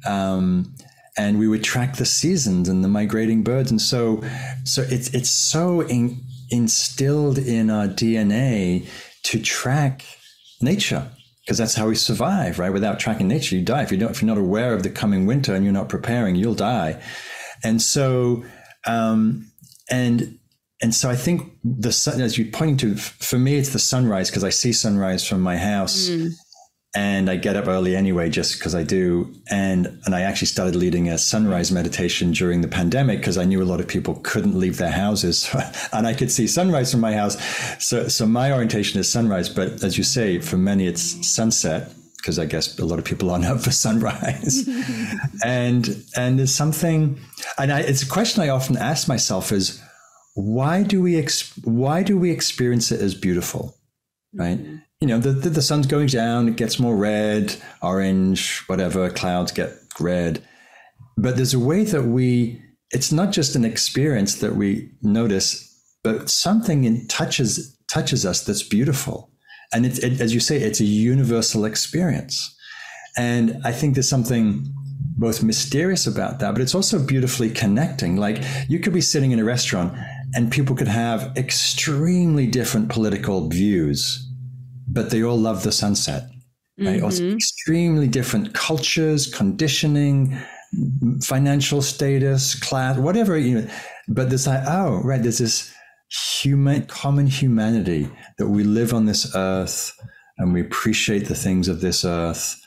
Um, 0.05 0.75
and 1.17 1.37
we 1.37 1.47
would 1.47 1.63
track 1.63 1.97
the 1.97 2.05
seasons 2.05 2.69
and 2.69 2.83
the 2.83 2.87
migrating 2.87 3.43
birds. 3.43 3.71
And 3.71 3.81
so, 3.81 4.23
so 4.63 4.83
it's 4.83 5.13
it's 5.13 5.29
so 5.29 5.81
in, 5.81 6.23
instilled 6.49 7.37
in 7.37 7.69
our 7.69 7.87
DNA 7.87 8.87
to 9.23 9.39
track 9.41 10.05
nature 10.61 11.09
because 11.41 11.57
that's 11.57 11.75
how 11.75 11.87
we 11.87 11.95
survive, 11.95 12.59
right? 12.59 12.71
Without 12.71 12.99
tracking 12.99 13.27
nature, 13.27 13.55
you 13.55 13.63
die. 13.63 13.83
If 13.83 13.91
you 13.91 13.97
don't, 13.97 14.11
if 14.11 14.21
you're 14.21 14.27
not 14.27 14.37
aware 14.37 14.73
of 14.73 14.83
the 14.83 14.89
coming 14.89 15.25
winter 15.25 15.55
and 15.55 15.63
you're 15.63 15.73
not 15.73 15.89
preparing, 15.89 16.35
you'll 16.35 16.55
die. 16.55 17.01
And 17.63 17.81
so, 17.81 18.45
um, 18.85 19.51
and 19.89 20.37
and 20.81 20.95
so 20.95 21.09
I 21.09 21.15
think 21.15 21.51
the 21.63 21.91
sun, 21.91 22.21
as 22.21 22.37
you're 22.37 22.51
pointing 22.51 22.77
to, 22.77 22.95
for 22.95 23.37
me, 23.37 23.57
it's 23.57 23.73
the 23.73 23.79
sunrise 23.79 24.29
because 24.29 24.45
I 24.45 24.51
see 24.51 24.71
sunrise 24.71 25.27
from 25.27 25.41
my 25.41 25.57
house, 25.57 26.07
mm 26.07 26.31
and 26.95 27.29
I 27.29 27.35
get 27.35 27.55
up 27.55 27.67
early 27.67 27.95
anyway, 27.95 28.29
just 28.29 28.57
because 28.57 28.73
I 28.73 28.81
do. 28.81 29.31
And 29.51 30.01
and 30.05 30.15
I 30.15 30.21
actually 30.21 30.47
started 30.47 30.75
leading 30.75 31.09
a 31.09 31.17
sunrise 31.17 31.71
meditation 31.71 32.31
during 32.31 32.61
the 32.61 32.67
pandemic 32.67 33.19
because 33.19 33.37
I 33.37 33.45
knew 33.45 33.61
a 33.61 33.65
lot 33.65 33.79
of 33.79 33.87
people 33.87 34.15
couldn't 34.23 34.57
leave 34.57 34.77
their 34.77 34.91
houses, 34.91 35.49
and 35.93 36.07
I 36.07 36.13
could 36.13 36.31
see 36.31 36.47
sunrise 36.47 36.91
from 36.91 37.01
my 37.01 37.13
house. 37.13 37.37
So 37.83 38.07
so 38.07 38.25
my 38.25 38.51
orientation 38.51 38.99
is 38.99 39.11
sunrise, 39.11 39.49
but 39.49 39.83
as 39.83 39.97
you 39.97 40.03
say, 40.03 40.39
for 40.39 40.57
many 40.57 40.87
it's 40.87 41.27
sunset 41.27 41.93
because 42.17 42.39
I 42.39 42.45
guess 42.45 42.77
a 42.79 42.85
lot 42.85 42.99
of 42.99 43.05
people 43.05 43.29
aren't 43.29 43.45
up 43.53 43.61
for 43.61 43.71
sunrise. 43.71 44.67
and 45.45 46.03
and 46.15 46.39
there's 46.39 46.55
something, 46.55 47.19
and 47.59 47.71
I, 47.71 47.81
it's 47.81 48.01
a 48.01 48.09
question 48.09 48.41
I 48.41 48.49
often 48.49 48.77
ask 48.77 49.07
myself 49.07 49.51
is 49.51 49.79
why 50.33 50.81
do 50.81 51.03
we 51.03 51.17
ex- 51.17 51.55
why 51.63 52.01
do 52.01 52.17
we 52.17 52.31
experience 52.31 52.91
it 52.91 52.99
as 52.99 53.13
beautiful, 53.13 53.75
right? 54.33 54.57
Mm-hmm 54.57 54.77
you 55.01 55.07
know, 55.07 55.17
the, 55.17 55.31
the, 55.31 55.49
the 55.49 55.61
sun's 55.61 55.87
going 55.87 56.07
down, 56.07 56.49
it 56.49 56.57
gets 56.57 56.79
more 56.79 56.95
red, 56.95 57.55
orange, 57.81 58.63
whatever, 58.67 59.09
clouds 59.09 59.51
get 59.51 59.73
red. 59.99 60.43
But 61.17 61.35
there's 61.37 61.53
a 61.53 61.59
way 61.59 61.85
that 61.85 62.03
we, 62.03 62.61
it's 62.91 63.11
not 63.11 63.31
just 63.31 63.55
an 63.55 63.63
experience 63.63 64.35
that 64.35 64.55
we 64.55 64.91
notice, 65.01 65.65
but 66.03 66.29
something 66.29 66.83
in 66.83 67.07
touches 67.07 67.77
touches 67.91 68.25
us 68.25 68.43
that's 68.43 68.61
beautiful. 68.61 69.31
And 69.73 69.85
it's, 69.85 69.99
it, 69.99 70.21
as 70.21 70.33
you 70.33 70.39
say, 70.39 70.57
it's 70.57 70.79
a 70.79 70.85
universal 70.85 71.65
experience. 71.65 72.55
And 73.17 73.59
I 73.65 73.71
think 73.71 73.95
there's 73.95 74.09
something 74.09 74.65
both 75.17 75.43
mysterious 75.43 76.07
about 76.07 76.39
that, 76.39 76.53
but 76.53 76.61
it's 76.61 76.75
also 76.75 77.03
beautifully 77.03 77.49
connecting. 77.49 78.15
Like 78.15 78.43
you 78.67 78.79
could 78.79 78.93
be 78.93 79.01
sitting 79.01 79.31
in 79.31 79.39
a 79.39 79.43
restaurant 79.43 79.97
and 80.33 80.51
people 80.51 80.75
could 80.75 80.87
have 80.87 81.35
extremely 81.35 82.47
different 82.47 82.89
political 82.89 83.49
views, 83.49 84.28
but 84.91 85.09
they 85.09 85.23
all 85.23 85.37
love 85.37 85.63
the 85.63 85.71
sunset. 85.71 86.29
Right? 86.77 87.01
Mm-hmm. 87.01 87.35
Extremely 87.35 88.07
different 88.07 88.53
cultures, 88.53 89.27
conditioning, 89.27 90.37
financial 91.21 91.81
status, 91.81 92.55
class, 92.55 92.97
whatever. 92.97 93.37
You 93.37 93.61
know, 93.61 93.69
but 94.07 94.29
there's 94.29 94.47
like, 94.47 94.63
oh, 94.67 95.01
right, 95.03 95.21
there's 95.21 95.39
this 95.39 95.73
human, 96.41 96.85
common 96.85 97.27
humanity 97.27 98.09
that 98.37 98.47
we 98.47 98.63
live 98.63 98.93
on 98.93 99.05
this 99.05 99.35
earth 99.35 99.93
and 100.37 100.53
we 100.53 100.61
appreciate 100.61 101.27
the 101.27 101.35
things 101.35 101.67
of 101.67 101.81
this 101.81 102.05
earth. 102.05 102.59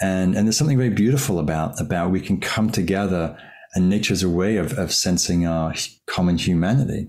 And, 0.00 0.34
and 0.34 0.46
there's 0.46 0.56
something 0.56 0.76
very 0.76 0.90
beautiful 0.90 1.38
about, 1.38 1.80
about 1.80 2.10
we 2.10 2.20
can 2.20 2.40
come 2.40 2.70
together 2.70 3.38
and 3.74 3.88
nature's 3.88 4.22
a 4.22 4.28
way 4.28 4.56
of, 4.56 4.72
of 4.78 4.92
sensing 4.92 5.46
our 5.46 5.74
common 6.06 6.36
humanity. 6.36 7.08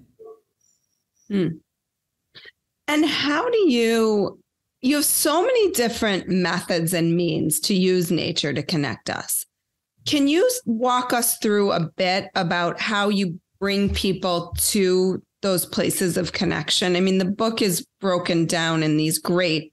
Mm. 1.32 1.60
And 2.88 3.06
how 3.06 3.50
do 3.50 3.72
you, 3.72 4.40
you 4.84 4.98
have 4.98 5.06
so 5.06 5.42
many 5.42 5.72
different 5.72 6.28
methods 6.28 6.94
and 6.94 7.16
means 7.16 7.62
to 7.62 7.74
use 7.74 8.12
nature 8.12 8.54
to 8.54 8.62
connect 8.62 9.10
us. 9.10 9.46
Can 10.06 10.28
you 10.28 10.48
walk 10.66 11.14
us 11.14 11.38
through 11.38 11.72
a 11.72 11.80
bit 11.80 12.30
about 12.36 12.82
how 12.82 13.08
you 13.08 13.40
bring 13.62 13.94
people 13.94 14.54
to 14.58 15.24
those 15.42 15.66
places 15.66 16.18
of 16.18 16.34
connection? 16.34 16.98
I 16.98 17.00
mean, 17.00 17.18
the 17.18 17.24
book 17.24 17.62
is 17.62 17.88
broken 18.02 18.46
down 18.46 18.84
in 18.84 18.98
these 18.98 19.20
great, 19.20 19.72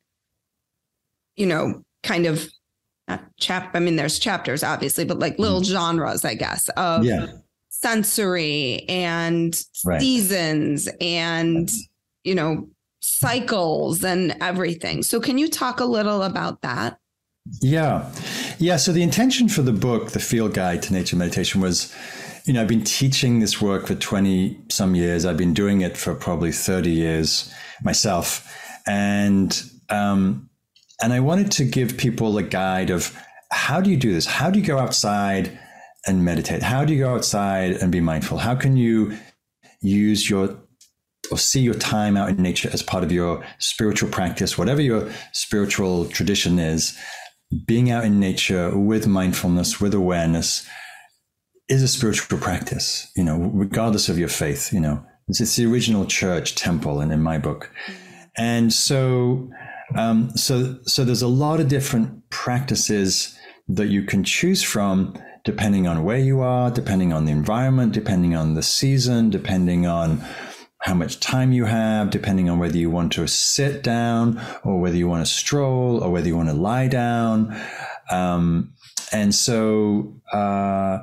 you 1.34 1.46
know, 1.46 1.82
kind 2.04 2.26
of 2.26 2.48
chap. 3.40 3.74
I 3.74 3.80
mean, 3.80 3.96
there's 3.96 4.20
chapters 4.20 4.62
obviously, 4.62 5.04
but 5.04 5.18
like 5.18 5.40
little 5.40 5.60
mm-hmm. 5.60 5.72
genres, 5.72 6.24
I 6.24 6.34
guess, 6.34 6.68
of 6.76 7.04
yeah. 7.04 7.26
sensory 7.68 8.84
and 8.88 9.60
right. 9.84 10.00
seasons 10.00 10.88
and 11.00 11.68
you 12.22 12.36
know 12.36 12.68
cycles 13.18 14.04
and 14.04 14.36
everything. 14.40 15.02
So, 15.02 15.20
can 15.20 15.38
you 15.38 15.48
talk 15.48 15.80
a 15.80 15.84
little 15.84 16.22
about 16.22 16.62
that? 16.62 16.98
Yeah, 17.60 18.10
yeah. 18.58 18.76
So 18.76 18.92
the 18.92 19.02
intention 19.02 19.48
for 19.48 19.62
the 19.62 19.72
book, 19.72 20.10
the 20.10 20.20
Field 20.20 20.54
Guide 20.54 20.82
to 20.82 20.92
Nature 20.92 21.16
Meditation, 21.16 21.60
was. 21.60 21.94
You 22.46 22.54
know, 22.54 22.62
I've 22.62 22.68
been 22.68 22.82
teaching 22.82 23.40
this 23.40 23.60
work 23.60 23.86
for 23.86 23.94
20 23.94 24.58
some 24.70 24.94
years. 24.94 25.26
I've 25.26 25.36
been 25.36 25.52
doing 25.52 25.82
it 25.82 25.94
for 25.94 26.14
probably 26.14 26.50
30 26.50 26.90
years 26.90 27.52
myself. 27.84 28.50
And 28.86 29.62
um, 29.90 30.48
and 31.02 31.12
I 31.12 31.20
wanted 31.20 31.50
to 31.52 31.64
give 31.64 31.96
people 31.96 32.36
a 32.38 32.42
guide 32.42 32.90
of 32.90 33.16
how 33.52 33.80
do 33.80 33.90
you 33.90 33.96
do 33.96 34.12
this? 34.12 34.26
How 34.26 34.50
do 34.50 34.58
you 34.58 34.64
go 34.64 34.78
outside 34.78 35.58
and 36.06 36.24
meditate? 36.24 36.62
How 36.62 36.84
do 36.84 36.94
you 36.94 37.00
go 37.00 37.14
outside 37.14 37.72
and 37.72 37.90
be 37.90 38.00
mindful? 38.00 38.38
How 38.38 38.54
can 38.54 38.76
you 38.76 39.16
use 39.80 40.28
your 40.28 40.56
or 41.30 41.38
see 41.38 41.60
your 41.60 41.74
time 41.74 42.16
out 42.16 42.28
in 42.28 42.36
nature 42.36 42.70
as 42.72 42.82
part 42.82 43.04
of 43.04 43.12
your 43.12 43.44
spiritual 43.58 44.10
practice, 44.10 44.58
whatever 44.58 44.80
your 44.80 45.10
spiritual 45.32 46.06
tradition 46.06 46.58
is? 46.58 46.96
Being 47.66 47.90
out 47.90 48.04
in 48.04 48.20
nature 48.20 48.76
with 48.76 49.06
mindfulness, 49.06 49.80
with 49.80 49.92
awareness, 49.92 50.66
is 51.68 51.82
a 51.82 51.88
spiritual 51.88 52.38
practice, 52.38 53.10
you 53.16 53.24
know, 53.24 53.38
regardless 53.54 54.08
of 54.08 54.18
your 54.18 54.28
faith, 54.28 54.72
you 54.72 54.80
know. 54.80 55.04
It's, 55.28 55.40
it's 55.40 55.56
the 55.56 55.66
original 55.66 56.06
church 56.06 56.54
temple 56.54 57.00
and 57.00 57.12
in 57.12 57.22
my 57.22 57.38
book. 57.38 57.70
And 58.36 58.72
so 58.72 59.50
um, 59.96 60.30
so, 60.36 60.78
so 60.84 61.04
there's 61.04 61.22
a 61.22 61.28
lot 61.28 61.60
of 61.60 61.68
different 61.68 62.28
practices 62.30 63.36
that 63.68 63.86
you 63.86 64.02
can 64.02 64.24
choose 64.24 64.62
from 64.62 65.14
depending 65.44 65.86
on 65.86 66.04
where 66.04 66.18
you 66.18 66.40
are, 66.40 66.70
depending 66.70 67.12
on 67.12 67.24
the 67.24 67.32
environment, 67.32 67.92
depending 67.92 68.34
on 68.34 68.54
the 68.54 68.62
season, 68.62 69.30
depending 69.30 69.86
on 69.86 70.22
how 70.80 70.94
much 70.94 71.20
time 71.20 71.52
you 71.52 71.66
have, 71.66 72.10
depending 72.10 72.48
on 72.48 72.58
whether 72.58 72.76
you 72.76 72.90
want 72.90 73.12
to 73.12 73.26
sit 73.26 73.82
down 73.82 74.40
or 74.64 74.80
whether 74.80 74.96
you 74.96 75.08
want 75.08 75.24
to 75.24 75.30
stroll 75.30 76.02
or 76.02 76.10
whether 76.10 76.26
you 76.26 76.36
want 76.36 76.48
to 76.48 76.54
lie 76.54 76.88
down. 76.88 77.54
Um, 78.10 78.72
and 79.12 79.34
so, 79.34 80.14
uh, 80.32 81.00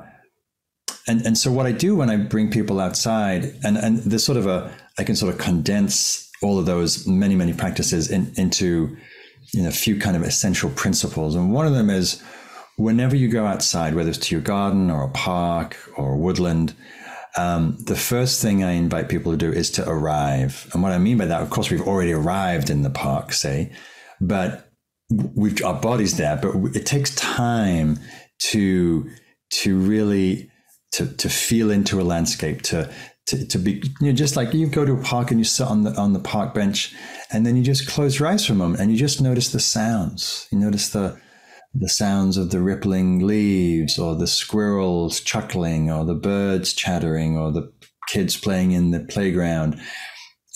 and, 1.06 1.24
and 1.24 1.38
so 1.38 1.52
what 1.52 1.66
I 1.66 1.72
do 1.72 1.94
when 1.96 2.10
I 2.10 2.16
bring 2.16 2.50
people 2.50 2.80
outside 2.80 3.54
and, 3.64 3.76
and 3.76 3.98
there's 3.98 4.24
sort 4.24 4.38
of 4.38 4.46
a, 4.46 4.72
I 4.98 5.04
can 5.04 5.14
sort 5.14 5.32
of 5.32 5.40
condense 5.40 6.28
all 6.42 6.58
of 6.58 6.66
those 6.66 7.06
many 7.06 7.34
many 7.34 7.52
practices 7.52 8.10
in, 8.10 8.32
into 8.36 8.96
you 9.52 9.62
know, 9.62 9.68
a 9.68 9.72
few 9.72 9.98
kind 9.98 10.16
of 10.16 10.22
essential 10.22 10.70
principles. 10.70 11.34
And 11.34 11.52
one 11.52 11.66
of 11.66 11.72
them 11.72 11.88
is 11.88 12.22
whenever 12.76 13.16
you 13.16 13.28
go 13.28 13.46
outside, 13.46 13.94
whether 13.94 14.10
it's 14.10 14.18
to 14.18 14.34
your 14.34 14.42
garden 14.42 14.90
or 14.90 15.04
a 15.04 15.10
park 15.10 15.76
or 15.96 16.12
a 16.12 16.16
woodland, 16.16 16.74
um, 17.38 17.76
the 17.78 17.94
first 17.94 18.42
thing 18.42 18.64
I 18.64 18.72
invite 18.72 19.08
people 19.08 19.30
to 19.30 19.38
do 19.38 19.52
is 19.52 19.70
to 19.72 19.88
arrive. 19.88 20.68
And 20.72 20.82
what 20.82 20.90
I 20.90 20.98
mean 20.98 21.18
by 21.18 21.26
that, 21.26 21.40
of 21.40 21.50
course, 21.50 21.70
we've 21.70 21.86
already 21.86 22.12
arrived 22.12 22.68
in 22.68 22.82
the 22.82 22.90
park, 22.90 23.32
say, 23.32 23.72
but 24.20 24.72
we've 25.08 25.62
our 25.64 25.80
bodies 25.80 26.16
there. 26.16 26.36
But 26.36 26.76
it 26.76 26.84
takes 26.84 27.14
time 27.14 28.00
to 28.50 29.08
to 29.50 29.78
really 29.78 30.50
to 30.92 31.06
to 31.06 31.28
feel 31.28 31.70
into 31.70 32.00
a 32.00 32.02
landscape, 32.02 32.62
to 32.62 32.92
to, 33.28 33.46
to 33.46 33.58
be 33.58 33.82
you 34.00 34.08
know, 34.08 34.12
just 34.12 34.34
like 34.34 34.52
you 34.52 34.66
go 34.66 34.84
to 34.84 34.94
a 34.94 35.02
park 35.02 35.30
and 35.30 35.38
you 35.38 35.44
sit 35.44 35.66
on 35.66 35.84
the 35.84 35.94
on 35.94 36.14
the 36.14 36.18
park 36.18 36.54
bench 36.54 36.92
and 37.30 37.46
then 37.46 37.56
you 37.56 37.62
just 37.62 37.86
close 37.86 38.18
your 38.18 38.26
eyes 38.26 38.46
for 38.46 38.54
a 38.54 38.56
moment 38.56 38.80
and 38.80 38.90
you 38.90 38.96
just 38.96 39.20
notice 39.20 39.52
the 39.52 39.60
sounds 39.60 40.48
you 40.50 40.58
notice 40.58 40.88
the 40.88 41.20
the 41.80 41.88
sounds 41.88 42.36
of 42.36 42.50
the 42.50 42.60
rippling 42.60 43.26
leaves 43.26 43.98
or 43.98 44.14
the 44.14 44.26
squirrels 44.26 45.20
chuckling 45.20 45.90
or 45.90 46.04
the 46.04 46.14
birds 46.14 46.72
chattering 46.72 47.36
or 47.36 47.52
the 47.52 47.72
kids 48.08 48.36
playing 48.36 48.72
in 48.72 48.90
the 48.90 49.00
playground. 49.00 49.80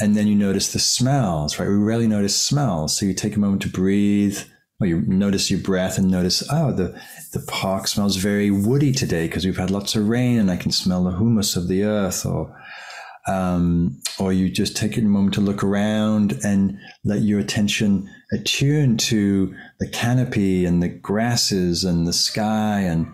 And 0.00 0.16
then 0.16 0.26
you 0.26 0.34
notice 0.34 0.72
the 0.72 0.78
smells 0.78 1.58
right? 1.58 1.68
We 1.68 1.74
rarely 1.74 2.08
notice 2.08 2.34
smells. 2.34 2.98
So 2.98 3.06
you 3.06 3.14
take 3.14 3.36
a 3.36 3.40
moment 3.40 3.62
to 3.62 3.68
breathe 3.68 4.38
or 4.80 4.86
you 4.86 5.00
notice 5.02 5.50
your 5.50 5.60
breath 5.60 5.96
and 5.96 6.10
notice 6.10 6.42
oh 6.50 6.72
the 6.72 7.00
the 7.32 7.44
park 7.46 7.86
smells 7.86 8.16
very 8.16 8.50
woody 8.50 8.92
today 8.92 9.28
because 9.28 9.44
we've 9.44 9.56
had 9.56 9.70
lots 9.70 9.94
of 9.94 10.08
rain 10.08 10.38
and 10.38 10.50
I 10.50 10.56
can 10.56 10.72
smell 10.72 11.04
the 11.04 11.16
humus 11.16 11.54
of 11.54 11.68
the 11.68 11.84
earth 11.84 12.26
or 12.26 12.54
um, 13.28 14.00
or 14.18 14.32
you 14.32 14.50
just 14.50 14.76
take 14.76 14.96
a 14.96 15.02
moment 15.02 15.34
to 15.34 15.40
look 15.40 15.62
around 15.62 16.40
and 16.44 16.76
let 17.04 17.22
your 17.22 17.38
attention 17.38 18.10
attune 18.32 18.96
to 18.96 19.54
the 19.78 19.88
canopy 19.88 20.64
and 20.64 20.82
the 20.82 20.88
grasses 20.88 21.84
and 21.84 22.06
the 22.06 22.12
sky. 22.12 22.80
And 22.80 23.12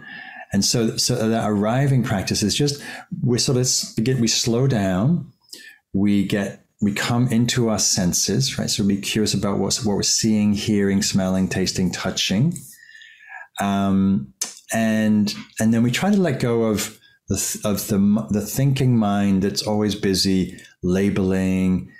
and 0.52 0.64
so 0.64 0.96
so 0.96 1.28
that 1.28 1.50
arriving 1.50 2.02
practice 2.02 2.42
is 2.42 2.54
just 2.54 2.82
we 3.22 3.38
sort 3.38 3.58
of 3.58 3.68
begin 3.96 4.20
we 4.20 4.28
slow 4.28 4.66
down. 4.66 5.32
We 5.92 6.24
get 6.24 6.64
we 6.80 6.92
come 6.92 7.26
into 7.28 7.68
our 7.68 7.78
senses 7.78 8.58
right? 8.58 8.70
So 8.70 8.86
be 8.86 8.98
curious 8.98 9.34
about 9.34 9.58
what's 9.58 9.84
what 9.84 9.96
we're 9.96 10.02
seeing 10.02 10.52
hearing 10.52 11.02
smelling 11.02 11.48
tasting 11.48 11.90
touching. 11.90 12.54
Um, 13.60 14.34
and 14.72 15.34
and 15.58 15.74
then 15.74 15.82
we 15.82 15.90
try 15.90 16.10
to 16.10 16.20
let 16.20 16.40
go 16.40 16.64
of 16.64 16.98
the, 17.28 17.60
of 17.64 17.86
the, 17.88 18.26
the 18.30 18.40
thinking 18.40 18.96
mind 18.96 19.42
that's 19.42 19.62
always 19.62 19.94
busy 19.94 20.58
labeling 20.82 21.92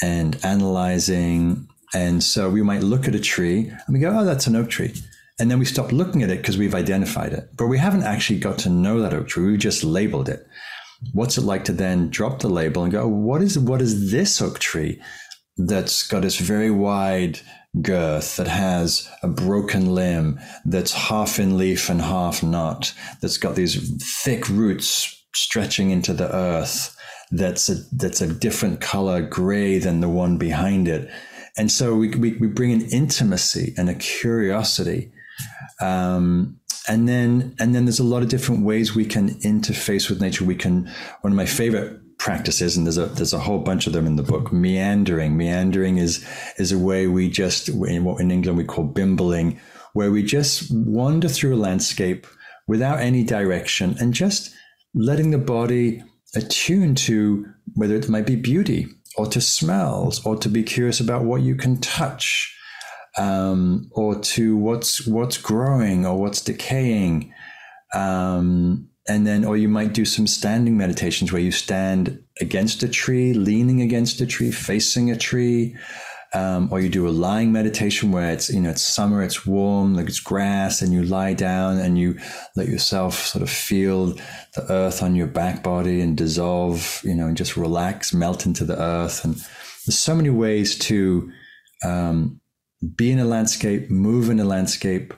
and 0.00 0.38
analyzing. 0.44 1.68
And 1.94 2.22
so 2.22 2.48
we 2.48 2.62
might 2.62 2.82
look 2.82 3.06
at 3.06 3.14
a 3.14 3.20
tree 3.20 3.68
and 3.68 3.94
we 3.94 3.98
go, 4.00 4.16
oh, 4.16 4.24
that's 4.24 4.46
an 4.46 4.56
oak 4.56 4.70
tree. 4.70 4.94
And 5.38 5.50
then 5.50 5.58
we 5.58 5.64
stop 5.64 5.92
looking 5.92 6.22
at 6.22 6.30
it 6.30 6.38
because 6.38 6.56
we've 6.56 6.74
identified 6.74 7.32
it. 7.32 7.50
But 7.56 7.66
we 7.66 7.78
haven't 7.78 8.04
actually 8.04 8.38
got 8.38 8.58
to 8.60 8.70
know 8.70 9.00
that 9.00 9.14
oak 9.14 9.28
tree. 9.28 9.50
We've 9.50 9.58
just 9.58 9.84
labeled 9.84 10.28
it. 10.28 10.46
What's 11.12 11.36
it 11.36 11.42
like 11.42 11.64
to 11.64 11.72
then 11.72 12.10
drop 12.10 12.40
the 12.40 12.48
label 12.48 12.84
and 12.84 12.92
go, 12.92 13.08
what 13.08 13.42
is 13.42 13.58
what 13.58 13.82
is 13.82 14.12
this 14.12 14.40
oak 14.40 14.58
tree 14.58 15.02
that's 15.56 16.06
got 16.06 16.22
this 16.22 16.38
very 16.38 16.70
wide 16.70 17.40
girth 17.80 18.36
that 18.36 18.48
has 18.48 19.08
a 19.22 19.28
broken 19.28 19.94
limb 19.94 20.38
that's 20.64 20.92
half 20.92 21.38
in 21.38 21.56
leaf 21.56 21.88
and 21.88 22.02
half 22.02 22.42
not, 22.42 22.92
that's 23.20 23.38
got 23.38 23.54
these 23.54 23.96
thick 24.22 24.48
roots 24.48 25.24
stretching 25.34 25.90
into 25.90 26.12
the 26.12 26.34
earth, 26.34 26.96
that's 27.30 27.68
a, 27.70 27.76
that's 27.92 28.20
a 28.20 28.32
different 28.32 28.80
color 28.80 29.22
gray 29.22 29.78
than 29.78 30.00
the 30.00 30.08
one 30.08 30.36
behind 30.36 30.86
it. 30.86 31.10
And 31.56 31.70
so 31.70 31.94
we, 31.94 32.08
we, 32.10 32.32
we 32.34 32.46
bring 32.46 32.72
an 32.72 32.82
intimacy 32.90 33.74
and 33.76 33.90
a 33.90 33.94
curiosity. 33.94 35.12
Um, 35.80 36.60
and 36.88 37.08
then 37.08 37.54
and 37.60 37.74
then 37.74 37.84
there's 37.84 38.00
a 38.00 38.04
lot 38.04 38.22
of 38.22 38.28
different 38.28 38.64
ways 38.64 38.94
we 38.94 39.04
can 39.04 39.30
interface 39.40 40.08
with 40.08 40.20
nature. 40.20 40.44
We 40.44 40.56
can 40.56 40.90
one 41.20 41.32
of 41.32 41.36
my 41.36 41.46
favorite 41.46 42.00
practices, 42.18 42.76
and 42.76 42.86
there's 42.86 42.98
a 42.98 43.06
there's 43.06 43.32
a 43.32 43.38
whole 43.38 43.60
bunch 43.60 43.86
of 43.86 43.92
them 43.92 44.06
in 44.06 44.16
the 44.16 44.22
book. 44.22 44.52
Meandering, 44.52 45.36
meandering 45.36 45.98
is 45.98 46.26
is 46.58 46.72
a 46.72 46.78
way 46.78 47.06
we 47.06 47.30
just 47.30 47.68
in 47.68 48.04
what 48.04 48.20
in 48.20 48.30
England 48.30 48.58
we 48.58 48.64
call 48.64 48.84
bimbling, 48.84 49.60
where 49.92 50.10
we 50.10 50.22
just 50.22 50.70
wander 50.72 51.28
through 51.28 51.54
a 51.54 51.56
landscape 51.56 52.26
without 52.66 53.00
any 53.00 53.22
direction 53.22 53.96
and 54.00 54.14
just 54.14 54.52
letting 54.94 55.30
the 55.30 55.38
body 55.38 56.02
attune 56.34 56.94
to 56.94 57.46
whether 57.74 57.94
it 57.94 58.08
might 58.08 58.26
be 58.26 58.36
beauty 58.36 58.88
or 59.16 59.26
to 59.26 59.40
smells 59.40 60.24
or 60.24 60.36
to 60.36 60.48
be 60.48 60.62
curious 60.62 61.00
about 61.00 61.24
what 61.24 61.42
you 61.42 61.54
can 61.54 61.78
touch 61.80 62.56
um, 63.18 63.90
or 63.92 64.18
to 64.18 64.56
what's 64.56 65.06
what's 65.06 65.36
growing 65.36 66.06
or 66.06 66.18
what's 66.18 66.40
decaying 66.40 67.32
um, 67.92 68.88
and 69.08 69.26
then, 69.26 69.44
or 69.44 69.56
you 69.56 69.68
might 69.68 69.92
do 69.92 70.04
some 70.04 70.26
standing 70.26 70.76
meditations 70.76 71.32
where 71.32 71.42
you 71.42 71.50
stand 71.50 72.22
against 72.40 72.82
a 72.82 72.88
tree, 72.88 73.32
leaning 73.34 73.82
against 73.82 74.20
a 74.20 74.26
tree, 74.26 74.52
facing 74.52 75.10
a 75.10 75.16
tree. 75.16 75.76
Um, 76.34 76.68
or 76.72 76.80
you 76.80 76.88
do 76.88 77.06
a 77.06 77.10
lying 77.10 77.52
meditation 77.52 78.10
where 78.10 78.30
it's 78.30 78.48
you 78.48 78.60
know 78.60 78.70
it's 78.70 78.82
summer, 78.82 79.22
it's 79.22 79.46
warm, 79.46 79.94
like 79.94 80.08
it's 80.08 80.20
grass, 80.20 80.80
and 80.80 80.92
you 80.92 81.02
lie 81.02 81.34
down 81.34 81.78
and 81.78 81.98
you 81.98 82.18
let 82.56 82.68
yourself 82.68 83.14
sort 83.18 83.42
of 83.42 83.50
feel 83.50 84.14
the 84.54 84.66
earth 84.70 85.02
on 85.02 85.14
your 85.14 85.26
back 85.26 85.62
body 85.62 86.00
and 86.00 86.16
dissolve, 86.16 87.00
you 87.04 87.14
know, 87.14 87.26
and 87.26 87.36
just 87.36 87.56
relax, 87.56 88.14
melt 88.14 88.46
into 88.46 88.64
the 88.64 88.80
earth. 88.80 89.24
And 89.24 89.34
there's 89.34 89.98
so 89.98 90.14
many 90.14 90.30
ways 90.30 90.78
to 90.78 91.30
um, 91.84 92.40
be 92.96 93.10
in 93.10 93.18
a 93.18 93.24
landscape, 93.24 93.90
move 93.90 94.30
in 94.30 94.40
a 94.40 94.44
landscape, 94.44 95.12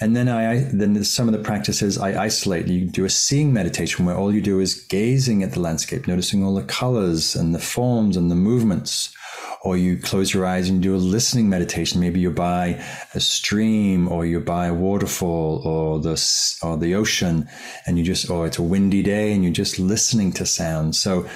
and 0.00 0.14
then 0.14 0.28
I 0.28 0.68
then 0.72 1.02
some 1.04 1.28
of 1.28 1.32
the 1.32 1.42
practices 1.42 1.96
I 1.96 2.22
isolate. 2.22 2.66
You 2.66 2.86
do 2.86 3.04
a 3.04 3.10
seeing 3.10 3.52
meditation 3.52 4.04
where 4.04 4.16
all 4.16 4.32
you 4.32 4.42
do 4.42 4.60
is 4.60 4.74
gazing 4.74 5.42
at 5.42 5.52
the 5.52 5.60
landscape, 5.60 6.06
noticing 6.06 6.44
all 6.44 6.54
the 6.54 6.64
colors 6.64 7.34
and 7.34 7.54
the 7.54 7.58
forms 7.58 8.16
and 8.16 8.30
the 8.30 8.34
movements. 8.34 9.14
Or 9.62 9.76
you 9.76 9.96
close 9.96 10.32
your 10.32 10.46
eyes 10.46 10.68
and 10.68 10.82
do 10.82 10.94
a 10.94 10.96
listening 10.96 11.48
meditation. 11.48 12.00
Maybe 12.00 12.20
you're 12.20 12.30
by 12.30 12.82
a 13.14 13.20
stream, 13.20 14.08
or 14.08 14.24
you're 14.24 14.40
by 14.40 14.66
a 14.66 14.74
waterfall, 14.74 15.62
or 15.64 15.98
the 15.98 16.58
or 16.62 16.76
the 16.76 16.94
ocean, 16.94 17.48
and 17.86 17.98
you 17.98 18.04
just, 18.04 18.30
or 18.30 18.46
it's 18.46 18.58
a 18.58 18.62
windy 18.62 19.02
day, 19.02 19.32
and 19.32 19.42
you're 19.42 19.52
just 19.52 19.78
listening 19.78 20.32
to 20.32 20.46
sound. 20.46 20.94
So 20.94 21.28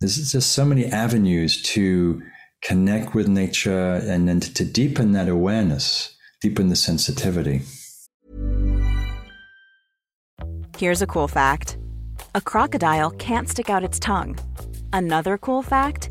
there's 0.00 0.32
just 0.32 0.52
so 0.52 0.64
many 0.64 0.86
avenues 0.86 1.62
to 1.62 2.22
connect 2.62 3.14
with 3.14 3.28
nature, 3.28 3.94
and 3.94 4.28
then 4.28 4.40
to, 4.40 4.52
to 4.54 4.64
deepen 4.64 5.12
that 5.12 5.28
awareness, 5.28 6.16
deepen 6.40 6.68
the 6.68 6.76
sensitivity. 6.76 7.62
Here's 10.76 11.00
a 11.00 11.06
cool 11.06 11.28
fact 11.28 11.78
a 12.34 12.40
crocodile 12.40 13.10
can't 13.12 13.48
stick 13.48 13.70
out 13.70 13.84
its 13.84 13.98
tongue. 13.98 14.38
Another 14.92 15.38
cool 15.38 15.62
fact 15.62 16.10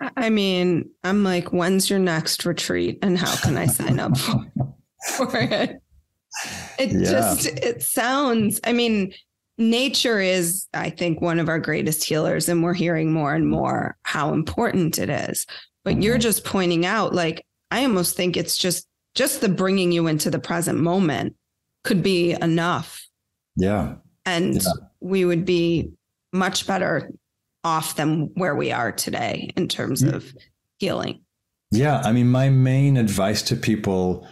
I 0.00 0.30
mean, 0.30 0.90
I'm 1.04 1.24
like, 1.24 1.52
when's 1.52 1.88
your 1.88 1.98
next 1.98 2.44
retreat 2.44 2.98
and 3.02 3.18
how 3.18 3.34
can 3.36 3.56
I 3.56 3.66
sign 3.66 3.98
up 3.98 4.16
for, 5.16 5.30
it? 5.34 5.80
It 6.78 6.92
yeah. 6.92 7.10
just, 7.10 7.46
it 7.46 7.82
sounds, 7.82 8.60
I 8.64 8.72
mean, 8.72 9.14
nature 9.58 10.20
is, 10.20 10.66
I 10.74 10.90
think, 10.90 11.20
one 11.20 11.38
of 11.38 11.48
our 11.48 11.58
greatest 11.58 12.04
healers, 12.04 12.48
and 12.48 12.62
we're 12.62 12.74
hearing 12.74 13.12
more 13.12 13.34
and 13.34 13.48
more 13.48 13.96
how 14.02 14.34
important 14.34 14.98
it 14.98 15.08
is. 15.08 15.46
But 15.84 15.94
mm-hmm. 15.94 16.02
you're 16.02 16.18
just 16.18 16.44
pointing 16.44 16.84
out, 16.84 17.14
like, 17.14 17.46
I 17.70 17.82
almost 17.82 18.16
think 18.16 18.36
it's 18.36 18.58
just, 18.58 18.86
just 19.14 19.40
the 19.40 19.48
bringing 19.48 19.92
you 19.92 20.08
into 20.08 20.30
the 20.30 20.38
present 20.38 20.78
moment 20.78 21.36
could 21.84 22.02
be 22.02 22.32
enough. 22.32 23.06
Yeah. 23.56 23.94
And 24.26 24.56
yeah. 24.56 24.72
we 25.00 25.24
would 25.24 25.46
be 25.46 25.92
much 26.32 26.66
better 26.66 27.10
off 27.66 27.96
than 27.96 28.30
where 28.34 28.54
we 28.54 28.70
are 28.70 28.92
today 28.92 29.50
in 29.56 29.66
terms 29.66 30.02
mm. 30.02 30.14
of 30.14 30.32
healing. 30.78 31.20
Yeah, 31.72 32.00
I 32.04 32.12
mean, 32.12 32.30
my 32.30 32.48
main 32.48 32.96
advice 32.96 33.42
to 33.42 33.56
people 33.56 34.26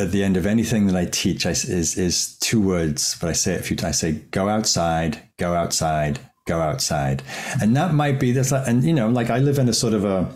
at 0.00 0.10
the 0.10 0.24
end 0.24 0.36
of 0.36 0.44
anything 0.44 0.88
that 0.88 0.96
I 0.96 1.04
teach 1.04 1.46
is 1.46 1.96
is 1.96 2.36
two 2.38 2.60
words, 2.60 3.16
but 3.20 3.30
I 3.30 3.32
say 3.32 3.54
it 3.54 3.60
a 3.60 3.62
few 3.62 3.76
times. 3.76 4.02
I 4.02 4.10
say, 4.10 4.12
"Go 4.32 4.48
outside, 4.48 5.22
go 5.38 5.54
outside, 5.54 6.18
go 6.48 6.60
outside," 6.60 7.22
and 7.62 7.76
that 7.76 7.94
might 7.94 8.18
be 8.18 8.32
this. 8.32 8.50
And 8.50 8.82
you 8.82 8.92
know, 8.92 9.08
like 9.08 9.30
I 9.30 9.38
live 9.38 9.58
in 9.58 9.68
a 9.68 9.72
sort 9.72 9.94
of 9.94 10.04
a 10.04 10.28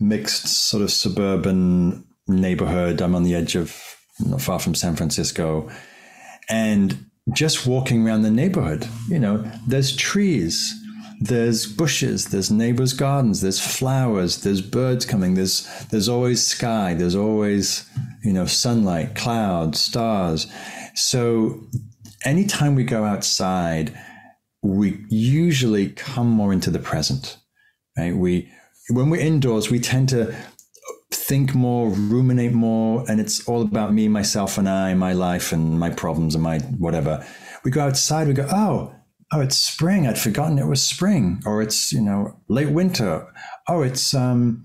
mixed 0.00 0.46
sort 0.46 0.82
of 0.82 0.90
suburban 0.90 2.06
neighborhood. 2.26 3.02
I'm 3.02 3.14
on 3.14 3.22
the 3.22 3.34
edge 3.34 3.54
of 3.54 3.78
not 4.18 4.40
far 4.40 4.58
from 4.58 4.74
San 4.74 4.96
Francisco, 4.96 5.68
and 6.48 7.04
just 7.34 7.66
walking 7.66 8.06
around 8.06 8.22
the 8.22 8.30
neighborhood, 8.30 8.88
you 9.08 9.18
know, 9.18 9.44
there's 9.68 9.94
trees 9.94 10.81
there's 11.24 11.66
bushes, 11.66 12.26
there's 12.26 12.50
neighbors' 12.50 12.92
gardens, 12.92 13.40
there's 13.40 13.60
flowers, 13.60 14.42
there's 14.42 14.60
birds 14.60 15.04
coming, 15.04 15.34
there's 15.34 15.68
there's 15.90 16.08
always 16.08 16.44
sky, 16.44 16.94
there's 16.94 17.14
always, 17.14 17.88
you 18.24 18.32
know, 18.32 18.46
sunlight, 18.46 19.14
clouds, 19.14 19.78
stars. 19.80 20.46
So 20.94 21.60
anytime 22.24 22.74
we 22.74 22.84
go 22.84 23.04
outside, 23.04 23.96
we 24.62 25.04
usually 25.08 25.90
come 25.90 26.28
more 26.28 26.52
into 26.52 26.70
the 26.70 26.78
present. 26.78 27.38
Right? 27.96 28.16
We 28.16 28.50
when 28.90 29.08
we're 29.08 29.20
indoors, 29.20 29.70
we 29.70 29.78
tend 29.78 30.08
to 30.08 30.34
think 31.12 31.54
more, 31.54 31.90
ruminate 31.90 32.52
more, 32.52 33.04
and 33.08 33.20
it's 33.20 33.46
all 33.46 33.62
about 33.62 33.94
me, 33.94 34.08
myself, 34.08 34.58
and 34.58 34.68
I, 34.68 34.94
my 34.94 35.12
life, 35.12 35.52
and 35.52 35.78
my 35.78 35.90
problems, 35.90 36.34
and 36.34 36.42
my 36.42 36.58
whatever. 36.78 37.24
We 37.64 37.70
go 37.70 37.82
outside, 37.82 38.26
we 38.26 38.34
go, 38.34 38.48
oh, 38.50 38.92
oh, 39.32 39.40
it's 39.40 39.56
spring. 39.56 40.06
I'd 40.06 40.18
forgotten 40.18 40.58
it 40.58 40.66
was 40.66 40.82
spring, 40.82 41.42
or 41.46 41.62
it's 41.62 41.92
you 41.92 42.00
know 42.00 42.38
late 42.48 42.70
winter. 42.70 43.26
Oh, 43.68 43.82
it's 43.82 44.14
um, 44.14 44.64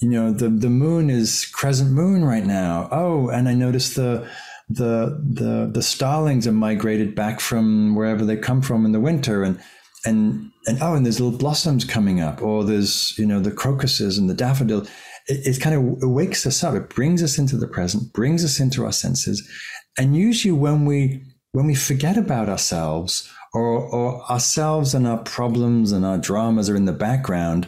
you 0.00 0.08
know 0.08 0.32
the 0.32 0.48
the 0.48 0.70
moon 0.70 1.08
is 1.10 1.46
crescent 1.46 1.92
moon 1.92 2.24
right 2.24 2.44
now. 2.44 2.88
Oh, 2.90 3.28
and 3.28 3.48
I 3.48 3.54
noticed 3.54 3.96
the 3.96 4.28
the 4.68 5.20
the 5.22 5.70
the 5.72 5.82
starlings 5.82 6.46
are 6.46 6.52
migrated 6.52 7.14
back 7.14 7.40
from 7.40 7.94
wherever 7.94 8.24
they 8.24 8.36
come 8.36 8.62
from 8.62 8.84
in 8.84 8.92
the 8.92 9.00
winter, 9.00 9.42
and 9.42 9.60
and 10.04 10.50
and 10.66 10.78
oh, 10.82 10.94
and 10.94 11.06
there's 11.06 11.20
little 11.20 11.38
blossoms 11.38 11.84
coming 11.84 12.20
up, 12.20 12.42
or 12.42 12.64
there's 12.64 13.16
you 13.18 13.26
know 13.26 13.40
the 13.40 13.52
crocuses 13.52 14.18
and 14.18 14.28
the 14.28 14.34
daffodils. 14.34 14.88
It, 15.28 15.56
it 15.56 15.60
kind 15.60 15.76
of 15.76 16.10
wakes 16.10 16.46
us 16.46 16.64
up. 16.64 16.74
It 16.74 16.88
brings 16.88 17.22
us 17.22 17.38
into 17.38 17.56
the 17.56 17.68
present, 17.68 18.12
brings 18.12 18.44
us 18.44 18.58
into 18.58 18.84
our 18.84 18.92
senses, 18.92 19.48
and 19.96 20.16
usually 20.16 20.52
when 20.52 20.84
we 20.84 21.22
when 21.52 21.66
we 21.66 21.74
forget 21.74 22.16
about 22.16 22.48
ourselves 22.48 23.28
or, 23.52 23.80
or 23.94 24.22
ourselves 24.30 24.94
and 24.94 25.06
our 25.06 25.18
problems 25.18 25.92
and 25.92 26.04
our 26.04 26.18
dramas 26.18 26.70
are 26.70 26.76
in 26.76 26.84
the 26.84 26.92
background, 26.92 27.66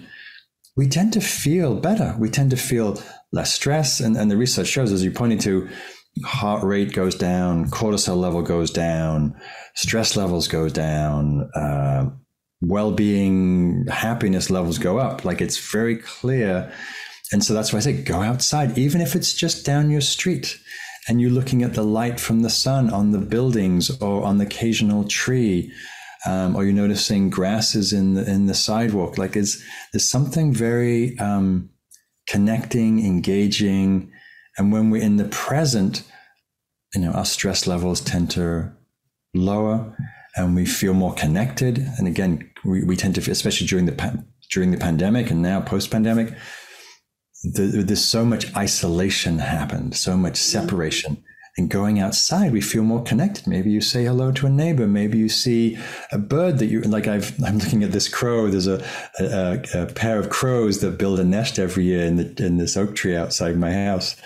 we 0.77 0.88
tend 0.88 1.12
to 1.12 1.21
feel 1.21 1.75
better. 1.75 2.14
We 2.18 2.31
tend 2.31 2.51
to 2.51 2.57
feel 2.57 3.01
less 3.33 3.53
stress. 3.53 4.01
And, 4.01 4.16
and 4.16 4.31
the 4.31 4.37
research 4.37 4.68
shows, 4.68 4.92
as 4.92 5.05
you 5.05 5.11
pointed 5.11 5.40
to, 5.40 5.68
heart 6.25 6.62
rate 6.62 6.92
goes 6.92 7.14
down, 7.14 7.71
cortisol 7.71 8.16
level 8.16 8.42
goes 8.42 8.71
down, 8.71 9.35
stress 9.75 10.16
levels 10.16 10.49
go 10.49 10.68
down, 10.68 11.51
uh, 11.55 12.07
well-being, 12.61 13.87
happiness 13.90 14.51
levels 14.51 14.79
go 14.79 14.99
up. 14.99 15.25
Like 15.25 15.40
it's 15.40 15.59
very 15.73 15.97
clear. 15.97 16.73
And 17.33 17.42
so 17.42 17.55
that's 17.55 17.73
why 17.73 17.79
I 17.79 17.81
say 17.81 18.03
go 18.03 18.21
outside, 18.21 18.77
even 18.79 19.01
if 19.01 19.16
it's 19.16 19.33
just 19.33 19.64
down 19.64 19.90
your 19.90 20.03
street 20.03 20.59
and 21.09 21.21
you're 21.21 21.31
looking 21.31 21.62
at 21.62 21.75
the 21.75 21.83
light 21.83 22.21
from 22.21 22.43
the 22.43 22.51
sun 22.51 22.91
on 22.91 23.11
the 23.11 23.19
buildings 23.19 23.91
or 24.01 24.25
on 24.25 24.38
the 24.38 24.47
occasional 24.47 25.05
tree, 25.05 25.73
um, 26.27 26.55
or 26.55 26.65
you're 26.65 26.73
noticing 26.73 27.31
grasses 27.31 27.93
in 27.93 28.15
the 28.15 28.29
in 28.31 28.47
the 28.47 28.55
sidewalk. 28.55 29.19
Like 29.19 29.37
is 29.37 29.62
there's 29.93 30.09
something 30.09 30.53
very 30.55 31.19
um, 31.19 31.71
connecting, 32.29 33.05
engaging, 33.05 34.12
and 34.57 34.73
when 34.73 34.91
we're 34.91 35.03
in 35.03 35.17
the 35.17 35.25
present, 35.25 36.05
you 36.95 37.01
know, 37.01 37.12
our 37.12 37.25
stress 37.25 37.67
levels 37.67 38.01
tend 38.01 38.31
to 38.33 38.73
lower, 39.35 39.97
and 40.37 40.55
we 40.55 40.67
feel 40.67 40.95
more 40.95 41.15
connected. 41.15 41.79
And 41.99 42.07
again, 42.07 42.51
we, 42.65 42.85
we 42.85 42.97
tend 42.97 43.17
to, 43.17 43.31
especially 43.31 43.67
during 43.67 43.87
the 43.87 44.25
during 44.53 44.71
the 44.71 44.79
pandemic 44.79 45.31
and 45.31 45.43
now 45.43 45.61
post 45.61 45.91
pandemic, 45.91 46.35
the, 47.43 47.83
there's 47.85 48.05
so 48.05 48.25
much 48.25 48.55
isolation 48.57 49.39
happened, 49.39 49.97
so 49.97 50.17
much 50.17 50.37
separation. 50.37 51.23
and 51.59 51.69
going 51.69 52.01
outside, 52.01 52.53
we 52.53 52.61
feel 52.61 52.83
more 52.83 53.03
connected. 53.03 53.47
Maybe 53.47 53.71
you 53.71 53.81
say 53.81 54.05
hello 54.05 54.33
to 54.33 54.47
a 54.47 54.51
neighbor. 54.51 54.87
Maybe 54.87 55.19
you 55.19 55.29
see 55.29 55.79
a 56.11 56.19
bird 56.19 56.59
that 56.59 56.67
you 56.67 56.81
like. 56.83 57.07
I've, 57.07 57.35
I'm 57.45 57.59
looking 57.59 57.83
at 57.83 57.93
this 57.93 58.09
crow. 58.09 58.49
There's 58.49 58.69
a, 58.69 58.83
a, 59.21 59.63
a 59.75 59.87
pair 59.87 60.19
of 60.19 60.31
crows 60.31 60.81
that 60.81 60.99
build 60.99 61.21
a 61.21 61.25
nest 61.25 61.59
every 61.59 61.85
year 61.85 62.07
in, 62.07 62.17
the, 62.17 62.47
in 62.47 62.57
this 62.57 62.77
oak 62.77 62.95
tree 62.95 63.17
outside 63.17 63.59
my 63.59 63.73
house 63.73 64.17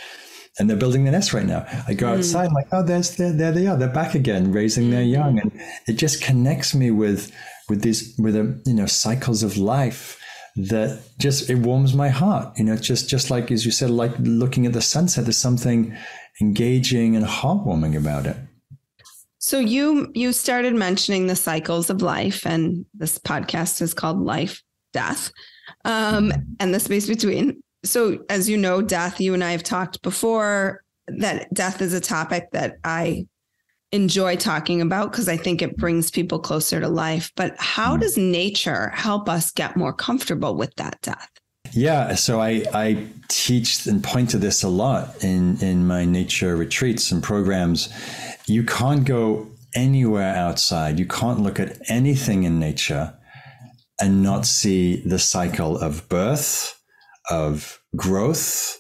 and 0.59 0.71
they're 0.71 0.77
building 0.77 1.05
the 1.05 1.11
nest 1.11 1.33
right 1.33 1.45
now. 1.45 1.67
I 1.87 1.95
go 1.95 2.07
mm. 2.07 2.19
outside, 2.19 2.47
I'm 2.49 2.55
like, 2.55 2.69
oh, 2.73 2.83
there's 2.83 3.17
there, 3.17 3.33
there 3.33 3.53
they 3.53 3.67
are. 3.67 3.77
They're 3.77 3.89
back 3.89 4.15
again, 4.15 4.53
raising 4.53 4.91
their 4.91 5.03
young, 5.03 5.39
and 5.39 5.53
it 5.87 5.95
just 5.95 6.23
connects 6.23 6.75
me 6.75 6.91
with 6.91 7.31
with 7.69 7.83
these 7.83 8.15
with 8.19 8.37
a 8.37 8.59
you 8.65 8.75
know 8.75 8.87
cycles 8.87 9.43
of 9.43 9.57
life 9.59 10.19
that 10.57 11.03
just 11.19 11.51
it 11.51 11.57
warms 11.57 11.95
my 11.95 12.09
heart. 12.09 12.59
You 12.59 12.65
know, 12.65 12.77
just 12.77 13.09
just 13.09 13.31
like 13.31 13.51
as 13.51 13.65
you 13.65 13.71
said, 13.71 13.91
like 13.91 14.13
looking 14.19 14.67
at 14.67 14.73
the 14.73 14.83
sunset. 14.83 15.25
There's 15.25 15.37
something 15.37 15.97
engaging 16.41 17.17
and 17.17 17.25
heartwarming 17.25 17.97
about 17.97 18.27
it. 18.27 18.37
So 19.39 19.59
you 19.59 20.11
you 20.15 20.33
started 20.33 20.75
mentioning 20.75 21.27
the 21.27 21.37
cycles 21.37 21.91
of 21.91 22.03
life, 22.03 22.47
and 22.47 22.87
this 22.95 23.19
podcast 23.19 23.83
is 23.83 23.95
called 23.95 24.21
Life, 24.21 24.63
Death, 24.93 25.31
um, 25.85 26.33
and 26.59 26.75
the 26.75 26.81
space 26.81 27.07
between. 27.07 27.63
So 27.85 28.19
as 28.31 28.49
you 28.49 28.57
know, 28.57 28.83
death. 28.83 29.21
You 29.21 29.35
and 29.35 29.45
I 29.45 29.53
have 29.53 29.63
talked 29.63 30.03
before 30.03 30.83
that 31.07 31.53
death 31.55 31.81
is 31.81 31.93
a 31.93 32.01
topic 32.01 32.51
that 32.53 32.79
I 32.83 33.27
enjoy 33.93 34.37
talking 34.37 34.81
about 34.81 35.13
because 35.13 35.29
I 35.29 35.37
think 35.37 35.63
it 35.63 35.77
brings 35.77 36.11
people 36.11 36.39
closer 36.39 36.81
to 36.81 36.89
life. 36.89 37.33
But 37.37 37.55
how 37.59 37.95
hmm. 37.95 38.01
does 38.01 38.17
nature 38.17 38.91
help 38.91 39.29
us 39.29 39.51
get 39.51 39.77
more 39.77 39.93
comfortable 39.93 40.57
with 40.57 40.75
that 40.77 41.01
death? 41.03 41.31
Yeah, 41.73 42.15
so 42.15 42.41
I, 42.41 42.65
I 42.73 43.07
teach 43.29 43.87
and 43.87 44.03
point 44.03 44.31
to 44.31 44.39
this 44.39 44.63
a 44.63 44.69
lot 44.69 45.23
in, 45.23 45.59
in 45.61 45.87
my 45.87 46.05
nature 46.05 46.57
retreats 46.57 47.11
and 47.11 47.23
programs. 47.23 47.93
You 48.47 48.63
can't 48.65 49.05
go 49.05 49.49
anywhere 49.75 50.35
outside, 50.35 50.99
you 50.99 51.07
can't 51.07 51.41
look 51.41 51.61
at 51.61 51.79
anything 51.91 52.45
in 52.45 52.59
nature 52.59 53.13
and 54.01 54.23
not 54.23 54.47
see 54.47 55.03
the 55.05 55.19
cycle 55.19 55.77
of 55.79 56.09
birth, 56.09 56.81
of 57.31 57.81
growth, 57.95 58.79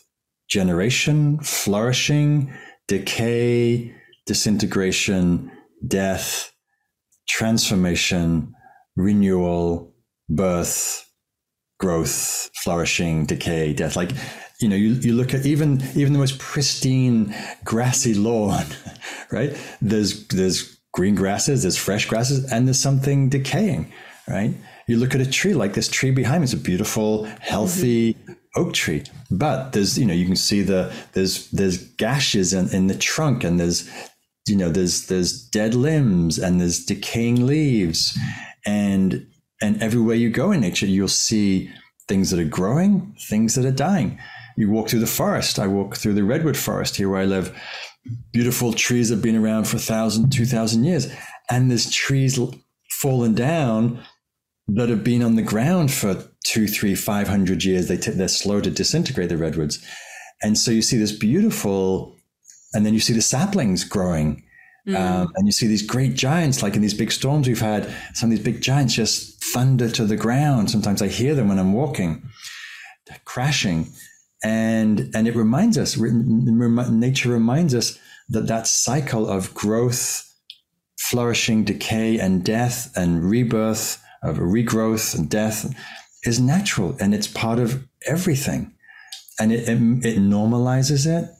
generation, 0.49 1.39
flourishing, 1.41 2.53
decay, 2.87 3.96
disintegration, 4.27 5.51
death, 5.87 6.53
transformation, 7.29 8.53
renewal, 8.97 9.95
birth, 10.29 11.09
growth, 11.79 12.51
flourishing, 12.55 13.27
decay, 13.27 13.73
death. 13.73 13.97
Like, 13.97 14.11
you 14.61 14.69
know, 14.69 14.77
you, 14.77 14.93
you 14.95 15.15
look 15.15 15.35
at 15.35 15.45
even 15.45 15.83
even 15.95 16.13
the 16.13 16.19
most 16.19 16.39
pristine 16.39 17.35
grassy 17.65 18.15
lawn, 18.15 18.65
right? 19.31 19.57
There's 19.81 20.27
there's 20.29 20.77
green 20.93 21.15
grasses, 21.15 21.63
there's 21.63 21.77
fresh 21.77 22.07
grasses, 22.07 22.51
and 22.51 22.67
there's 22.67 22.81
something 22.81 23.29
decaying, 23.29 23.93
right? 24.27 24.55
You 24.89 24.97
look 24.97 25.15
at 25.15 25.21
a 25.21 25.31
tree 25.31 25.53
like 25.53 25.75
this 25.75 25.89
tree 25.89 26.11
behind 26.11 26.41
me, 26.41 26.45
it's 26.45 26.53
a 26.53 26.57
beautiful, 26.57 27.25
healthy 27.41 28.15
mm-hmm. 28.15 28.33
oak 28.57 28.73
tree. 28.73 29.03
But 29.31 29.73
there's, 29.73 29.99
you 29.99 30.07
know, 30.07 30.15
you 30.15 30.25
can 30.25 30.37
see 30.37 30.63
the 30.63 30.93
there's 31.13 31.51
there's 31.51 31.79
gashes 31.97 32.55
in, 32.55 32.71
in 32.71 32.87
the 32.87 32.95
trunk 32.95 33.45
and 33.45 33.61
there's 33.61 33.91
you 34.47 34.57
know, 34.57 34.71
there's 34.71 35.07
there's 35.07 35.43
dead 35.49 35.75
limbs 35.75 36.39
and 36.39 36.61
there's 36.61 36.85
decaying 36.85 37.47
leaves. 37.47 38.19
And 38.65 39.27
and 39.61 39.83
everywhere 39.83 40.17
you 40.17 40.31
go 40.31 40.53
in 40.53 40.61
nature, 40.61 40.87
you'll 40.87 41.09
see 41.09 41.71
things 42.09 42.31
that 42.31 42.41
are 42.41 42.45
growing, 42.45 43.17
things 43.29 43.55
that 43.55 43.65
are 43.65 43.73
dying. 43.73 44.19
You 44.57 44.71
walk 44.71 44.89
through 44.89 45.01
the 45.01 45.07
forest. 45.07 45.59
I 45.59 45.67
walk 45.67 45.97
through 45.97 46.15
the 46.15 46.25
redwood 46.25 46.57
forest 46.57 46.97
here 46.97 47.09
where 47.09 47.21
I 47.21 47.27
live. 47.27 47.57
Beautiful 48.33 48.73
trees 48.73 49.11
have 49.11 49.21
been 49.21 49.37
around 49.37 49.67
for 49.67 49.77
a 49.77 49.81
thousand, 49.81 50.31
two 50.31 50.47
thousand 50.47 50.85
years. 50.85 51.13
And 51.51 51.71
there's 51.71 51.91
trees 51.91 52.39
fallen 52.91 53.35
down 53.35 54.03
that 54.69 54.89
have 54.89 55.05
been 55.05 55.23
on 55.23 55.37
the 55.37 55.43
ground 55.43 55.93
for 55.93 56.25
two, 56.45 56.67
three, 56.67 56.95
five 56.95 57.29
hundred 57.29 57.65
years. 57.65 57.89
They 57.89 57.97
t- 57.97 58.13
they're 58.13 58.29
slow 58.29 58.61
to 58.61 58.71
disintegrate 58.71 59.29
the 59.29 59.37
redwoods. 59.37 59.85
And 60.43 60.59
so 60.59 60.71
you 60.71 60.83
see 60.83 60.99
this 60.99 61.13
beautiful, 61.13 62.16
and 62.77 62.85
then 62.85 62.95
you 62.95 63.01
see 63.01 63.15
the 63.15 63.23
saplings 63.23 63.83
growing 63.83 64.45
Mm. 64.87 64.97
Um, 64.97 65.33
and 65.35 65.47
you 65.47 65.53
see 65.53 65.67
these 65.67 65.83
great 65.83 66.15
giants, 66.15 66.63
like 66.63 66.77
in 66.77 66.83
these 66.83 66.95
big 66.95 67.11
storms 67.11 67.49
we've 67.49 67.61
had, 67.61 67.93
some 68.15 68.31
of 68.31 68.37
these 68.37 68.45
big 68.45 68.61
giants 68.61 68.95
just 68.95 69.43
thunder 69.43 69.91
to 69.91 70.05
the 70.05 70.17
ground. 70.17 70.71
Sometimes 70.71 71.03
I 71.03 71.09
hear 71.09 71.35
them 71.35 71.49
when 71.49 71.59
I'm 71.59 71.73
walking, 71.73 72.23
crashing. 73.25 73.89
And, 74.45 75.11
and 75.15 75.27
it 75.27 75.35
reminds 75.35 75.77
us, 75.77 75.97
nature 75.99 77.31
reminds 77.31 77.75
us 77.75 77.99
that 78.29 78.47
that 78.47 78.69
cycle 78.69 79.29
of 79.29 79.53
growth, 79.55 80.23
flourishing, 80.99 81.65
decay, 81.65 82.19
and 82.19 82.45
death, 82.45 82.93
and 82.97 83.29
rebirth, 83.29 84.03
of 84.23 84.39
regrowth 84.39 85.17
and 85.17 85.29
death 85.29 85.73
is 86.25 86.41
natural 86.41 86.97
and 86.99 87.15
it's 87.15 87.29
part 87.29 87.59
of 87.59 87.87
everything. 88.07 88.73
And 89.39 89.53
it, 89.53 89.69
it, 89.69 89.77
it 89.77 90.19
normalizes 90.19 91.07
it. 91.07 91.31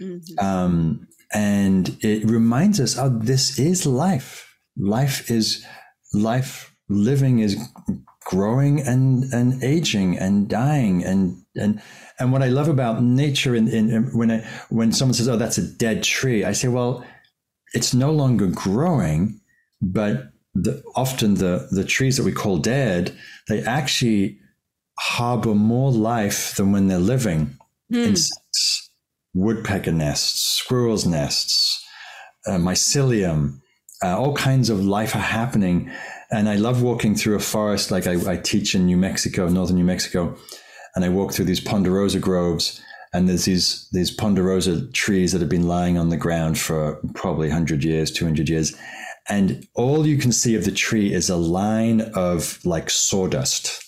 Mm-hmm. 0.00 0.44
Um, 0.44 1.08
and 1.32 1.96
it 2.00 2.28
reminds 2.28 2.80
us 2.80 2.96
oh 2.96 3.08
this 3.08 3.58
is 3.58 3.86
life 3.86 4.54
life 4.76 5.30
is 5.30 5.64
life 6.12 6.74
living 6.88 7.40
is 7.40 7.56
growing 8.24 8.80
and 8.80 9.24
and 9.32 9.62
aging 9.62 10.18
and 10.18 10.48
dying 10.48 11.04
and 11.04 11.42
and 11.56 11.80
and 12.18 12.32
what 12.32 12.42
I 12.42 12.48
love 12.48 12.68
about 12.68 13.02
nature 13.02 13.54
in, 13.54 13.68
in 13.68 14.16
when 14.16 14.30
I 14.30 14.38
when 14.68 14.92
someone 14.92 15.14
says 15.14 15.28
oh 15.28 15.36
that's 15.36 15.58
a 15.58 15.66
dead 15.66 16.02
tree 16.02 16.44
I 16.44 16.52
say 16.52 16.68
well 16.68 17.04
it's 17.72 17.92
no 17.92 18.12
longer 18.12 18.46
growing 18.46 19.40
but 19.82 20.30
the, 20.54 20.82
often 20.94 21.34
the 21.34 21.68
the 21.70 21.84
trees 21.84 22.16
that 22.16 22.24
we 22.24 22.32
call 22.32 22.58
dead 22.58 23.16
they 23.48 23.62
actually 23.62 24.38
harbor 24.98 25.54
more 25.54 25.92
life 25.92 26.54
than 26.56 26.72
when 26.72 26.86
they're 26.86 26.98
living 26.98 27.58
mm. 27.92 28.06
insects 28.06 28.85
woodpecker 29.36 29.92
nests, 29.92 30.40
squirrels' 30.40 31.06
nests, 31.06 31.84
uh, 32.46 32.52
mycelium, 32.52 33.60
uh, 34.02 34.18
all 34.18 34.34
kinds 34.34 34.70
of 34.70 34.84
life 34.84 35.14
are 35.14 35.18
happening. 35.18 35.90
And 36.30 36.48
I 36.48 36.56
love 36.56 36.82
walking 36.82 37.14
through 37.14 37.36
a 37.36 37.40
forest, 37.40 37.90
like 37.90 38.06
I, 38.06 38.32
I, 38.32 38.36
teach 38.36 38.74
in 38.74 38.86
New 38.86 38.96
Mexico, 38.96 39.46
northern 39.48 39.76
New 39.76 39.84
Mexico, 39.84 40.36
and 40.94 41.04
I 41.04 41.08
walk 41.08 41.32
through 41.32 41.44
these 41.44 41.60
ponderosa 41.60 42.18
groves. 42.18 42.80
And 43.12 43.28
there's 43.28 43.44
these 43.44 43.88
these 43.92 44.10
ponderosa 44.10 44.90
trees 44.92 45.32
that 45.32 45.40
have 45.40 45.48
been 45.48 45.68
lying 45.68 45.96
on 45.96 46.08
the 46.08 46.16
ground 46.16 46.58
for 46.58 47.00
probably 47.14 47.48
100 47.48 47.84
years, 47.84 48.10
200 48.10 48.48
years. 48.48 48.74
And 49.28 49.66
all 49.74 50.06
you 50.06 50.18
can 50.18 50.32
see 50.32 50.54
of 50.54 50.64
the 50.64 50.72
tree 50.72 51.12
is 51.12 51.30
a 51.30 51.36
line 51.36 52.00
of 52.14 52.58
like 52.64 52.90
sawdust, 52.90 53.82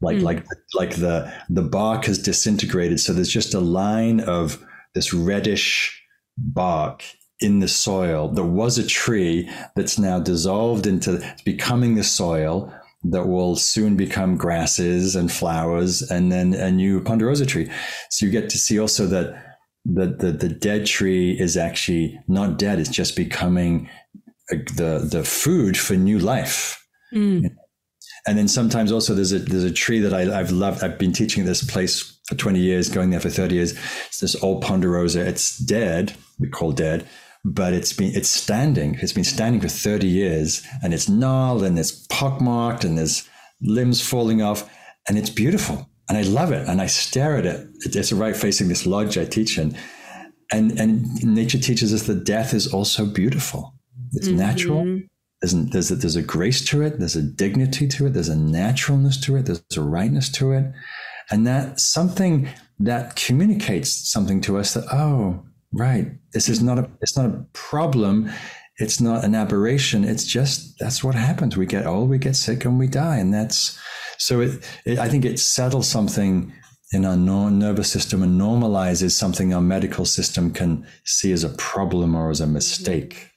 like 0.00 0.18
mm. 0.18 0.22
like 0.22 0.44
like 0.74 0.96
the 0.96 1.32
the 1.48 1.62
bark 1.62 2.06
has 2.06 2.18
disintegrated. 2.18 3.00
So 3.00 3.12
there's 3.12 3.32
just 3.32 3.54
a 3.54 3.60
line 3.60 4.20
of 4.20 4.62
this 4.94 5.12
reddish 5.12 6.02
bark 6.36 7.04
in 7.40 7.60
the 7.60 7.68
soil. 7.68 8.28
There 8.28 8.44
was 8.44 8.78
a 8.78 8.86
tree 8.86 9.50
that's 9.76 9.98
now 9.98 10.20
dissolved 10.20 10.86
into 10.86 11.22
becoming 11.44 11.94
the 11.94 12.04
soil 12.04 12.72
that 13.04 13.26
will 13.26 13.56
soon 13.56 13.96
become 13.96 14.36
grasses 14.36 15.14
and 15.14 15.30
flowers 15.30 16.02
and 16.02 16.32
then 16.32 16.54
a 16.54 16.70
new 16.70 17.00
ponderosa 17.00 17.44
tree. 17.44 17.70
So 18.10 18.24
you 18.24 18.32
get 18.32 18.48
to 18.50 18.58
see 18.58 18.78
also 18.78 19.06
that 19.06 19.58
the, 19.84 20.06
the, 20.06 20.32
the 20.32 20.48
dead 20.48 20.86
tree 20.86 21.38
is 21.38 21.56
actually 21.56 22.18
not 22.26 22.58
dead. 22.58 22.78
It's 22.78 22.88
just 22.88 23.14
becoming 23.14 23.90
the, 24.48 25.06
the 25.10 25.22
food 25.24 25.76
for 25.76 25.94
new 25.94 26.18
life. 26.18 26.82
Mm. 27.12 27.54
And 28.26 28.38
then 28.38 28.48
sometimes 28.48 28.90
also 28.90 29.14
there's 29.14 29.32
a, 29.32 29.38
there's 29.38 29.64
a 29.64 29.72
tree 29.72 29.98
that 30.00 30.14
I, 30.14 30.38
I've 30.38 30.50
loved. 30.50 30.82
I've 30.82 30.98
been 30.98 31.12
teaching 31.12 31.44
this 31.44 31.62
place 31.62 32.18
for 32.26 32.34
20 32.34 32.58
years, 32.58 32.88
going 32.88 33.10
there 33.10 33.20
for 33.20 33.28
30 33.28 33.54
years. 33.54 33.72
It's 34.06 34.20
this 34.20 34.42
old 34.42 34.62
ponderosa. 34.62 35.26
It's 35.26 35.58
dead. 35.58 36.14
We 36.38 36.48
call 36.48 36.72
dead, 36.72 37.06
but 37.44 37.74
it's 37.74 37.92
been 37.92 38.14
it's 38.14 38.28
standing. 38.28 38.96
It's 39.00 39.12
been 39.12 39.24
standing 39.24 39.60
for 39.60 39.68
30 39.68 40.06
years, 40.06 40.66
and 40.82 40.94
it's 40.94 41.08
gnarled 41.08 41.62
and 41.62 41.78
it's 41.78 42.06
pockmarked 42.08 42.84
and 42.84 42.98
there's 42.98 43.28
limbs 43.60 44.00
falling 44.00 44.42
off, 44.42 44.68
and 45.08 45.18
it's 45.18 45.30
beautiful. 45.30 45.88
And 46.08 46.18
I 46.18 46.22
love 46.22 46.52
it. 46.52 46.68
And 46.68 46.82
I 46.82 46.86
stare 46.86 47.36
at 47.36 47.46
it. 47.46 47.66
It's 47.80 48.12
right 48.12 48.36
facing 48.36 48.68
this 48.68 48.84
lodge 48.84 49.16
I 49.16 49.24
teach 49.24 49.58
in. 49.58 49.76
And 50.50 50.78
and 50.78 51.22
nature 51.24 51.58
teaches 51.58 51.92
us 51.92 52.04
that 52.04 52.24
death 52.24 52.54
is 52.54 52.72
also 52.72 53.06
beautiful. 53.06 53.74
It's 54.12 54.28
mm-hmm. 54.28 54.36
natural. 54.36 55.00
There's, 55.44 55.52
there's, 55.52 55.90
a, 55.90 55.96
there's 55.96 56.16
a 56.16 56.22
grace 56.22 56.64
to 56.66 56.80
it. 56.80 56.98
There's 56.98 57.16
a 57.16 57.22
dignity 57.22 57.86
to 57.88 58.06
it. 58.06 58.14
There's 58.14 58.30
a 58.30 58.36
naturalness 58.36 59.20
to 59.22 59.36
it. 59.36 59.44
There's 59.44 59.62
a 59.76 59.82
rightness 59.82 60.30
to 60.32 60.52
it. 60.52 60.72
And 61.30 61.46
that 61.46 61.80
something 61.80 62.48
that 62.78 63.16
communicates 63.16 64.10
something 64.10 64.40
to 64.40 64.56
us 64.56 64.72
that, 64.72 64.86
oh, 64.90 65.44
right, 65.70 66.12
this 66.32 66.48
is 66.48 66.62
not 66.62 66.78
a, 66.78 66.90
it's 67.02 67.14
not 67.14 67.26
a 67.26 67.44
problem. 67.52 68.30
It's 68.78 69.02
not 69.02 69.22
an 69.22 69.34
aberration. 69.34 70.02
It's 70.02 70.24
just, 70.24 70.78
that's 70.78 71.04
what 71.04 71.14
happens. 71.14 71.58
We 71.58 71.66
get 71.66 71.84
old, 71.84 72.08
we 72.08 72.16
get 72.16 72.36
sick 72.36 72.64
and 72.64 72.78
we 72.78 72.86
die. 72.86 73.18
And 73.18 73.34
that's, 73.34 73.78
so 74.16 74.40
it, 74.40 74.66
it 74.86 74.98
I 74.98 75.10
think 75.10 75.26
it 75.26 75.38
settles 75.38 75.86
something 75.86 76.54
in 76.94 77.04
our 77.04 77.18
nervous 77.18 77.92
system 77.92 78.22
and 78.22 78.40
normalizes 78.40 79.10
something 79.10 79.52
our 79.52 79.60
medical 79.60 80.06
system 80.06 80.54
can 80.54 80.86
see 81.04 81.32
as 81.32 81.44
a 81.44 81.50
problem 81.50 82.14
or 82.14 82.30
as 82.30 82.40
a 82.40 82.46
mistake. 82.46 83.33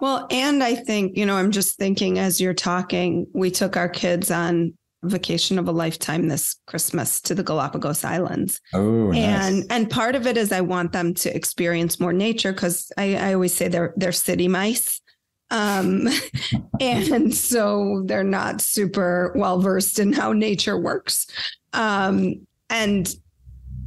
Well, 0.00 0.26
and 0.30 0.62
I 0.62 0.74
think, 0.74 1.16
you 1.16 1.24
know, 1.24 1.36
I'm 1.36 1.50
just 1.50 1.76
thinking 1.76 2.18
as 2.18 2.40
you're 2.40 2.54
talking, 2.54 3.26
we 3.32 3.50
took 3.50 3.76
our 3.76 3.88
kids 3.88 4.30
on 4.30 4.74
vacation 5.02 5.58
of 5.58 5.68
a 5.68 5.72
lifetime 5.72 6.28
this 6.28 6.56
Christmas 6.66 7.20
to 7.22 7.34
the 7.34 7.42
Galapagos 7.42 8.04
Islands. 8.04 8.60
Oh, 8.74 9.10
nice. 9.10 9.18
and 9.18 9.64
and 9.70 9.90
part 9.90 10.14
of 10.14 10.26
it 10.26 10.36
is 10.36 10.52
I 10.52 10.60
want 10.60 10.92
them 10.92 11.14
to 11.14 11.34
experience 11.34 12.00
more 12.00 12.12
nature 12.12 12.52
because 12.52 12.90
I, 12.96 13.16
I 13.16 13.34
always 13.34 13.54
say 13.54 13.68
they're 13.68 13.94
they're 13.96 14.12
city 14.12 14.48
mice. 14.48 15.00
Um, 15.50 16.08
and 16.80 17.34
so 17.34 18.02
they're 18.06 18.24
not 18.24 18.60
super 18.60 19.32
well 19.36 19.60
versed 19.60 19.98
in 19.98 20.12
how 20.12 20.32
nature 20.32 20.78
works. 20.78 21.26
Um, 21.72 22.46
and 22.68 23.14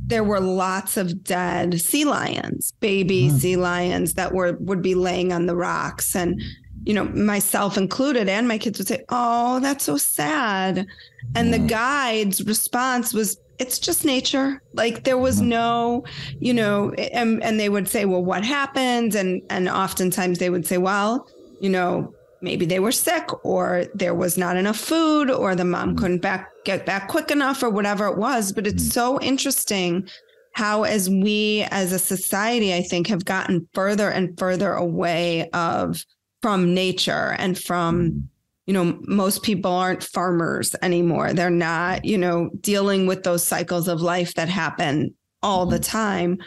there 0.09 0.23
were 0.23 0.39
lots 0.39 0.97
of 0.97 1.23
dead 1.23 1.79
sea 1.79 2.03
lions, 2.03 2.73
baby 2.79 3.29
mm. 3.29 3.39
sea 3.39 3.55
lions 3.55 4.15
that 4.15 4.33
were 4.33 4.57
would 4.59 4.81
be 4.81 4.95
laying 4.95 5.31
on 5.31 5.45
the 5.45 5.55
rocks 5.55 6.15
and 6.15 6.41
you 6.85 6.93
know, 6.93 7.05
myself 7.05 7.77
included, 7.77 8.29
and 8.29 8.47
my 8.47 8.57
kids 8.57 8.79
would 8.79 8.87
say, 8.87 9.03
Oh, 9.09 9.59
that's 9.59 9.83
so 9.83 9.97
sad. 9.97 10.87
And 11.35 11.53
the 11.53 11.59
hmm. 11.59 11.67
guide's 11.67 12.43
response 12.45 13.13
was, 13.13 13.37
It's 13.59 13.79
just 13.79 14.05
nature. 14.05 14.61
Like 14.73 15.03
there 15.03 15.17
was 15.17 15.39
hmm. 15.39 15.49
no, 15.49 16.03
you 16.39 16.53
know, 16.53 16.91
and, 16.93 17.43
and 17.43 17.59
they 17.59 17.69
would 17.69 17.87
say, 17.87 18.05
Well, 18.05 18.23
what 18.23 18.45
happened? 18.45 19.13
And 19.13 19.41
and 19.49 19.67
oftentimes 19.67 20.39
they 20.39 20.49
would 20.49 20.65
say, 20.65 20.77
Well, 20.77 21.27
you 21.59 21.69
know, 21.69 22.13
maybe 22.41 22.65
they 22.65 22.79
were 22.79 22.91
sick 22.91 23.27
or 23.43 23.85
there 23.93 24.15
was 24.15 24.37
not 24.37 24.57
enough 24.57 24.77
food 24.77 25.29
or 25.29 25.55
the 25.55 25.65
mom 25.65 25.89
mm-hmm. 25.89 25.99
couldn't 25.99 26.21
back 26.21 26.49
get 26.65 26.85
back 26.85 27.07
quick 27.07 27.31
enough 27.31 27.61
or 27.63 27.69
whatever 27.69 28.07
it 28.07 28.17
was 28.17 28.51
but 28.51 28.67
it's 28.67 28.83
mm-hmm. 28.83 28.91
so 28.91 29.21
interesting 29.21 30.07
how 30.53 30.83
as 30.83 31.09
we 31.09 31.65
as 31.71 31.91
a 31.91 31.99
society 31.99 32.73
i 32.73 32.81
think 32.81 33.07
have 33.07 33.25
gotten 33.25 33.67
further 33.73 34.09
and 34.09 34.37
further 34.37 34.73
away 34.73 35.49
of 35.51 36.03
from 36.41 36.73
nature 36.73 37.35
and 37.39 37.59
from 37.59 38.01
mm-hmm. 38.01 38.19
you 38.65 38.73
know 38.73 38.99
most 39.07 39.43
people 39.43 39.71
aren't 39.71 40.03
farmers 40.03 40.75
anymore 40.81 41.33
they're 41.33 41.49
not 41.49 42.05
you 42.05 42.17
know 42.17 42.49
dealing 42.61 43.05
with 43.05 43.23
those 43.23 43.43
cycles 43.43 43.87
of 43.87 44.01
life 44.01 44.33
that 44.35 44.49
happen 44.49 45.13
all 45.41 45.65
the 45.65 45.79
time 45.79 46.37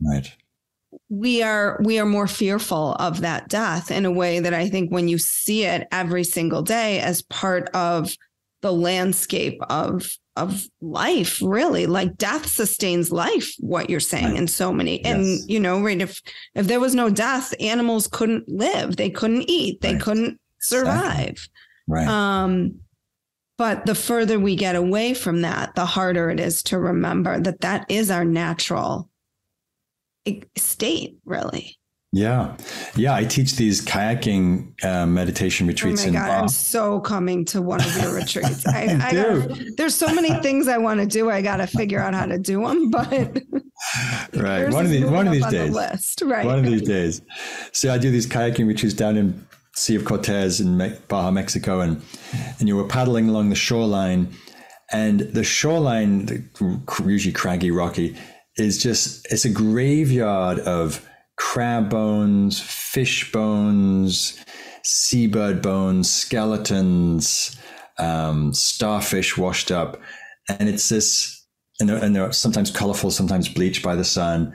right 0.00 0.32
we 1.10 1.42
are 1.42 1.78
we 1.82 1.98
are 1.98 2.06
more 2.06 2.28
fearful 2.28 2.94
of 2.94 3.20
that 3.20 3.48
death 3.48 3.90
in 3.90 4.06
a 4.06 4.10
way 4.10 4.38
that 4.38 4.54
I 4.54 4.68
think 4.68 4.92
when 4.92 5.08
you 5.08 5.18
see 5.18 5.64
it 5.64 5.88
every 5.90 6.22
single 6.22 6.62
day 6.62 7.00
as 7.00 7.20
part 7.22 7.68
of 7.70 8.16
the 8.62 8.72
landscape 8.72 9.60
of 9.68 10.08
of 10.36 10.66
life 10.80 11.42
really 11.42 11.86
like 11.86 12.16
death 12.16 12.46
sustains 12.46 13.10
life 13.10 13.54
what 13.58 13.90
you're 13.90 13.98
saying 13.98 14.26
right. 14.26 14.36
in 14.36 14.46
so 14.46 14.72
many 14.72 15.00
yes. 15.02 15.14
and 15.14 15.50
you 15.50 15.58
know 15.58 15.82
right 15.82 16.00
if 16.00 16.22
if 16.54 16.68
there 16.68 16.78
was 16.78 16.94
no 16.94 17.10
death 17.10 17.52
animals 17.58 18.06
couldn't 18.06 18.48
live 18.48 18.96
they 18.96 19.10
couldn't 19.10 19.42
eat 19.50 19.80
they 19.80 19.94
right. 19.94 20.02
couldn't 20.02 20.40
survive 20.60 21.30
exactly. 21.30 21.48
right 21.88 22.06
um 22.06 22.74
but 23.58 23.84
the 23.84 23.94
further 23.94 24.38
we 24.38 24.54
get 24.54 24.76
away 24.76 25.12
from 25.12 25.42
that 25.42 25.74
the 25.74 25.84
harder 25.84 26.30
it 26.30 26.38
is 26.38 26.62
to 26.62 26.78
remember 26.78 27.40
that 27.40 27.60
that 27.60 27.84
is 27.90 28.10
our 28.10 28.24
natural 28.24 29.09
state, 30.56 31.18
really. 31.24 31.76
Yeah. 32.12 32.56
Yeah. 32.96 33.14
I 33.14 33.24
teach 33.24 33.54
these 33.54 33.80
kayaking 33.84 34.84
uh, 34.84 35.06
meditation 35.06 35.68
retreats. 35.68 36.04
Oh 36.04 36.08
my 36.08 36.12
God. 36.12 36.28
I'm 36.28 36.48
so 36.48 36.98
coming 37.00 37.44
to 37.46 37.62
one 37.62 37.80
of 37.80 37.96
your 37.98 38.14
retreats. 38.16 38.66
I, 38.66 38.98
I 39.00 39.12
gotta, 39.12 39.72
there's 39.76 39.94
so 39.94 40.12
many 40.12 40.34
things 40.42 40.66
I 40.66 40.78
want 40.78 40.98
to 40.98 41.06
do. 41.06 41.30
I 41.30 41.40
got 41.40 41.58
to 41.58 41.68
figure 41.68 42.00
out 42.00 42.14
how 42.14 42.26
to 42.26 42.38
do 42.38 42.66
them, 42.66 42.90
but. 42.90 43.08
right. 44.34 44.68
One 44.70 44.84
of 44.84 44.90
these, 44.90 45.04
one 45.04 45.28
of 45.28 45.32
these 45.32 45.46
days. 45.46 45.70
The 45.70 45.76
list. 45.76 46.22
Right. 46.22 46.44
One 46.44 46.58
of 46.58 46.64
these 46.64 46.82
days. 46.82 47.22
So 47.72 47.92
I 47.92 47.98
do 47.98 48.10
these 48.10 48.26
kayaking 48.26 48.66
retreats 48.66 48.94
down 48.94 49.16
in 49.16 49.46
Sea 49.76 49.94
of 49.94 50.04
Cortez 50.04 50.60
in 50.60 50.78
Baja, 51.06 51.30
Mexico. 51.30 51.80
And, 51.80 52.02
and 52.58 52.66
you 52.66 52.76
were 52.76 52.88
paddling 52.88 53.28
along 53.28 53.50
the 53.50 53.56
shoreline 53.56 54.34
and 54.92 55.20
the 55.20 55.44
shoreline, 55.44 56.50
usually 57.06 57.32
craggy, 57.32 57.70
rocky, 57.70 58.16
is 58.60 58.78
just 58.78 59.26
it's 59.32 59.44
a 59.44 59.50
graveyard 59.50 60.60
of 60.60 61.06
crab 61.36 61.88
bones, 61.88 62.60
fish 62.60 63.32
bones, 63.32 64.38
seabird 64.84 65.62
bones, 65.62 66.10
skeletons, 66.10 67.56
um, 67.98 68.52
starfish 68.52 69.36
washed 69.36 69.70
up, 69.70 70.00
and 70.48 70.68
it's 70.68 70.88
this, 70.88 71.44
and 71.80 71.88
they're, 71.88 72.04
and 72.04 72.14
they're 72.14 72.32
sometimes 72.32 72.70
colorful, 72.70 73.10
sometimes 73.10 73.48
bleached 73.48 73.82
by 73.82 73.94
the 73.94 74.04
sun, 74.04 74.54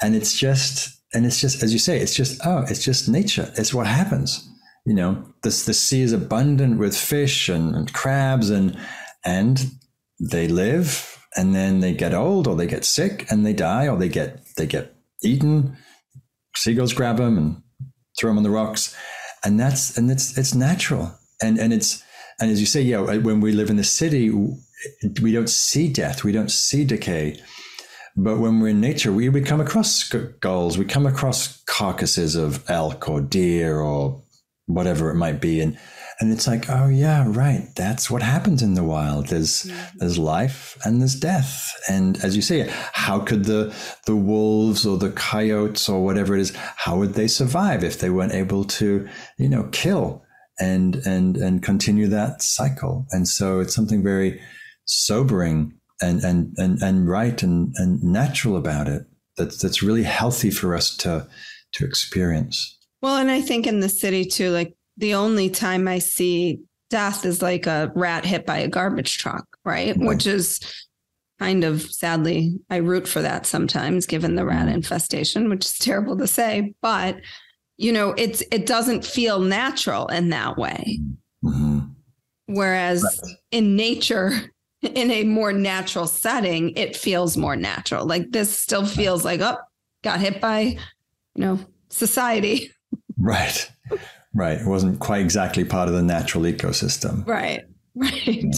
and 0.00 0.16
it's 0.16 0.36
just, 0.36 1.02
and 1.14 1.26
it's 1.26 1.40
just 1.40 1.62
as 1.62 1.72
you 1.72 1.78
say, 1.78 1.98
it's 1.98 2.14
just 2.14 2.40
oh, 2.44 2.64
it's 2.68 2.82
just 2.82 3.08
nature. 3.08 3.52
It's 3.56 3.74
what 3.74 3.86
happens. 3.86 4.48
You 4.86 4.94
know, 4.94 5.24
this 5.42 5.66
the 5.66 5.74
sea 5.74 6.02
is 6.02 6.12
abundant 6.12 6.78
with 6.78 6.96
fish 6.96 7.48
and, 7.48 7.74
and 7.74 7.92
crabs, 7.92 8.50
and 8.50 8.76
and 9.24 9.70
they 10.18 10.48
live 10.48 11.21
and 11.36 11.54
then 11.54 11.80
they 11.80 11.94
get 11.94 12.14
old 12.14 12.46
or 12.46 12.56
they 12.56 12.66
get 12.66 12.84
sick 12.84 13.26
and 13.30 13.44
they 13.44 13.52
die 13.52 13.88
or 13.88 13.96
they 13.96 14.08
get 14.08 14.44
they 14.56 14.66
get 14.66 14.94
eaten. 15.22 15.76
Seagulls 16.54 16.92
grab 16.92 17.16
them 17.16 17.38
and 17.38 17.62
throw 18.18 18.30
them 18.30 18.38
on 18.38 18.42
the 18.42 18.50
rocks, 18.50 18.96
and 19.44 19.58
that's 19.58 19.96
and 19.96 20.10
it's 20.10 20.36
it's 20.36 20.54
natural 20.54 21.12
and 21.42 21.58
and 21.58 21.72
it's 21.72 22.02
and 22.40 22.50
as 22.50 22.60
you 22.60 22.66
say, 22.66 22.82
yeah, 22.82 23.00
uh, 23.00 23.20
when 23.20 23.40
we 23.40 23.52
live 23.52 23.70
in 23.70 23.76
the 23.76 23.84
city, 23.84 24.30
we 24.30 25.32
don't 25.32 25.48
see 25.48 25.88
death, 25.88 26.24
we 26.24 26.32
don't 26.32 26.50
see 26.50 26.84
decay. 26.84 27.40
But 28.16 28.38
when 28.38 28.60
we're 28.60 28.68
in 28.68 28.80
nature, 28.80 29.12
we, 29.12 29.28
we 29.28 29.40
come 29.40 29.60
across 29.60 29.94
skulls, 29.94 30.76
we 30.76 30.84
come 30.84 31.06
across 31.06 31.62
carcasses 31.64 32.34
of 32.34 32.68
elk 32.68 33.08
or 33.08 33.20
deer 33.20 33.78
or 33.78 34.22
whatever 34.66 35.10
it 35.10 35.14
might 35.14 35.40
be, 35.40 35.60
and 35.60 35.78
and 36.22 36.30
it's 36.30 36.46
like 36.46 36.70
oh 36.70 36.86
yeah 36.86 37.24
right. 37.26 37.68
That's 37.74 38.08
what 38.08 38.22
happens 38.22 38.62
in 38.62 38.74
the 38.74 38.84
wild. 38.84 39.26
There's 39.26 39.64
mm-hmm. 39.64 39.98
there's 39.98 40.18
life 40.18 40.78
and 40.84 41.00
there's 41.00 41.16
death. 41.16 41.74
And 41.88 42.16
as 42.22 42.36
you 42.36 42.42
say 42.42 42.70
how 42.92 43.18
could 43.18 43.44
the 43.44 43.74
the 44.06 44.14
wolves 44.14 44.86
or 44.86 44.96
the 44.96 45.10
coyotes 45.10 45.88
or 45.88 46.04
whatever 46.04 46.36
it 46.36 46.40
is 46.40 46.54
how 46.76 46.96
would 46.98 47.14
they 47.14 47.26
survive 47.26 47.82
if 47.82 47.98
they 47.98 48.08
weren't 48.08 48.34
able 48.34 48.62
to 48.64 49.08
you 49.36 49.48
know 49.48 49.64
kill 49.72 50.22
and 50.60 50.94
and 51.04 51.36
and 51.36 51.64
continue 51.64 52.06
that 52.06 52.40
cycle? 52.40 53.04
And 53.10 53.26
so 53.26 53.58
it's 53.58 53.74
something 53.74 54.04
very 54.04 54.40
sobering 54.84 55.74
and 56.00 56.22
and 56.22 56.54
and, 56.56 56.80
and 56.82 57.08
right 57.08 57.42
and, 57.42 57.74
and 57.78 58.00
natural 58.00 58.56
about 58.56 58.86
it 58.86 59.02
that's 59.36 59.58
that's 59.60 59.82
really 59.82 60.04
healthy 60.04 60.52
for 60.52 60.76
us 60.76 60.96
to 60.98 61.26
to 61.72 61.84
experience. 61.84 62.78
Well 63.00 63.16
and 63.16 63.32
i 63.32 63.40
think 63.40 63.66
in 63.66 63.80
the 63.80 63.88
city 63.88 64.24
too 64.24 64.50
like 64.50 64.76
the 65.02 65.14
only 65.14 65.50
time 65.50 65.88
I 65.88 65.98
see 65.98 66.60
death 66.88 67.26
is 67.26 67.42
like 67.42 67.66
a 67.66 67.90
rat 67.96 68.24
hit 68.24 68.46
by 68.46 68.58
a 68.58 68.68
garbage 68.68 69.18
truck, 69.18 69.44
right? 69.64 69.96
Which 69.96 70.28
is 70.28 70.60
kind 71.40 71.64
of 71.64 71.82
sadly, 71.82 72.60
I 72.70 72.76
root 72.76 73.08
for 73.08 73.20
that 73.20 73.44
sometimes 73.44 74.06
given 74.06 74.36
the 74.36 74.44
rat 74.46 74.66
mm-hmm. 74.66 74.76
infestation, 74.76 75.50
which 75.50 75.64
is 75.64 75.78
terrible 75.78 76.16
to 76.18 76.28
say, 76.28 76.74
but 76.82 77.16
you 77.78 77.92
know, 77.92 78.12
it's 78.12 78.44
it 78.52 78.64
doesn't 78.64 79.04
feel 79.04 79.40
natural 79.40 80.06
in 80.06 80.28
that 80.28 80.56
way. 80.56 81.00
Mm-hmm. 81.44 81.80
Whereas 82.46 83.02
right. 83.02 83.34
in 83.50 83.74
nature, 83.74 84.30
in 84.82 85.10
a 85.10 85.24
more 85.24 85.52
natural 85.52 86.06
setting, 86.06 86.76
it 86.76 86.94
feels 86.94 87.36
more 87.36 87.56
natural. 87.56 88.06
Like 88.06 88.30
this 88.30 88.56
still 88.56 88.86
feels 88.86 89.24
like, 89.24 89.40
oh, 89.40 89.58
got 90.04 90.20
hit 90.20 90.40
by, 90.40 90.60
you 90.60 90.78
know, 91.34 91.58
society. 91.90 92.70
Right. 93.18 93.68
Right. 94.34 94.60
It 94.60 94.66
wasn't 94.66 94.98
quite 95.00 95.20
exactly 95.20 95.64
part 95.64 95.88
of 95.88 95.94
the 95.94 96.02
natural 96.02 96.44
ecosystem. 96.44 97.26
Right. 97.26 97.64
Right. 97.94 98.54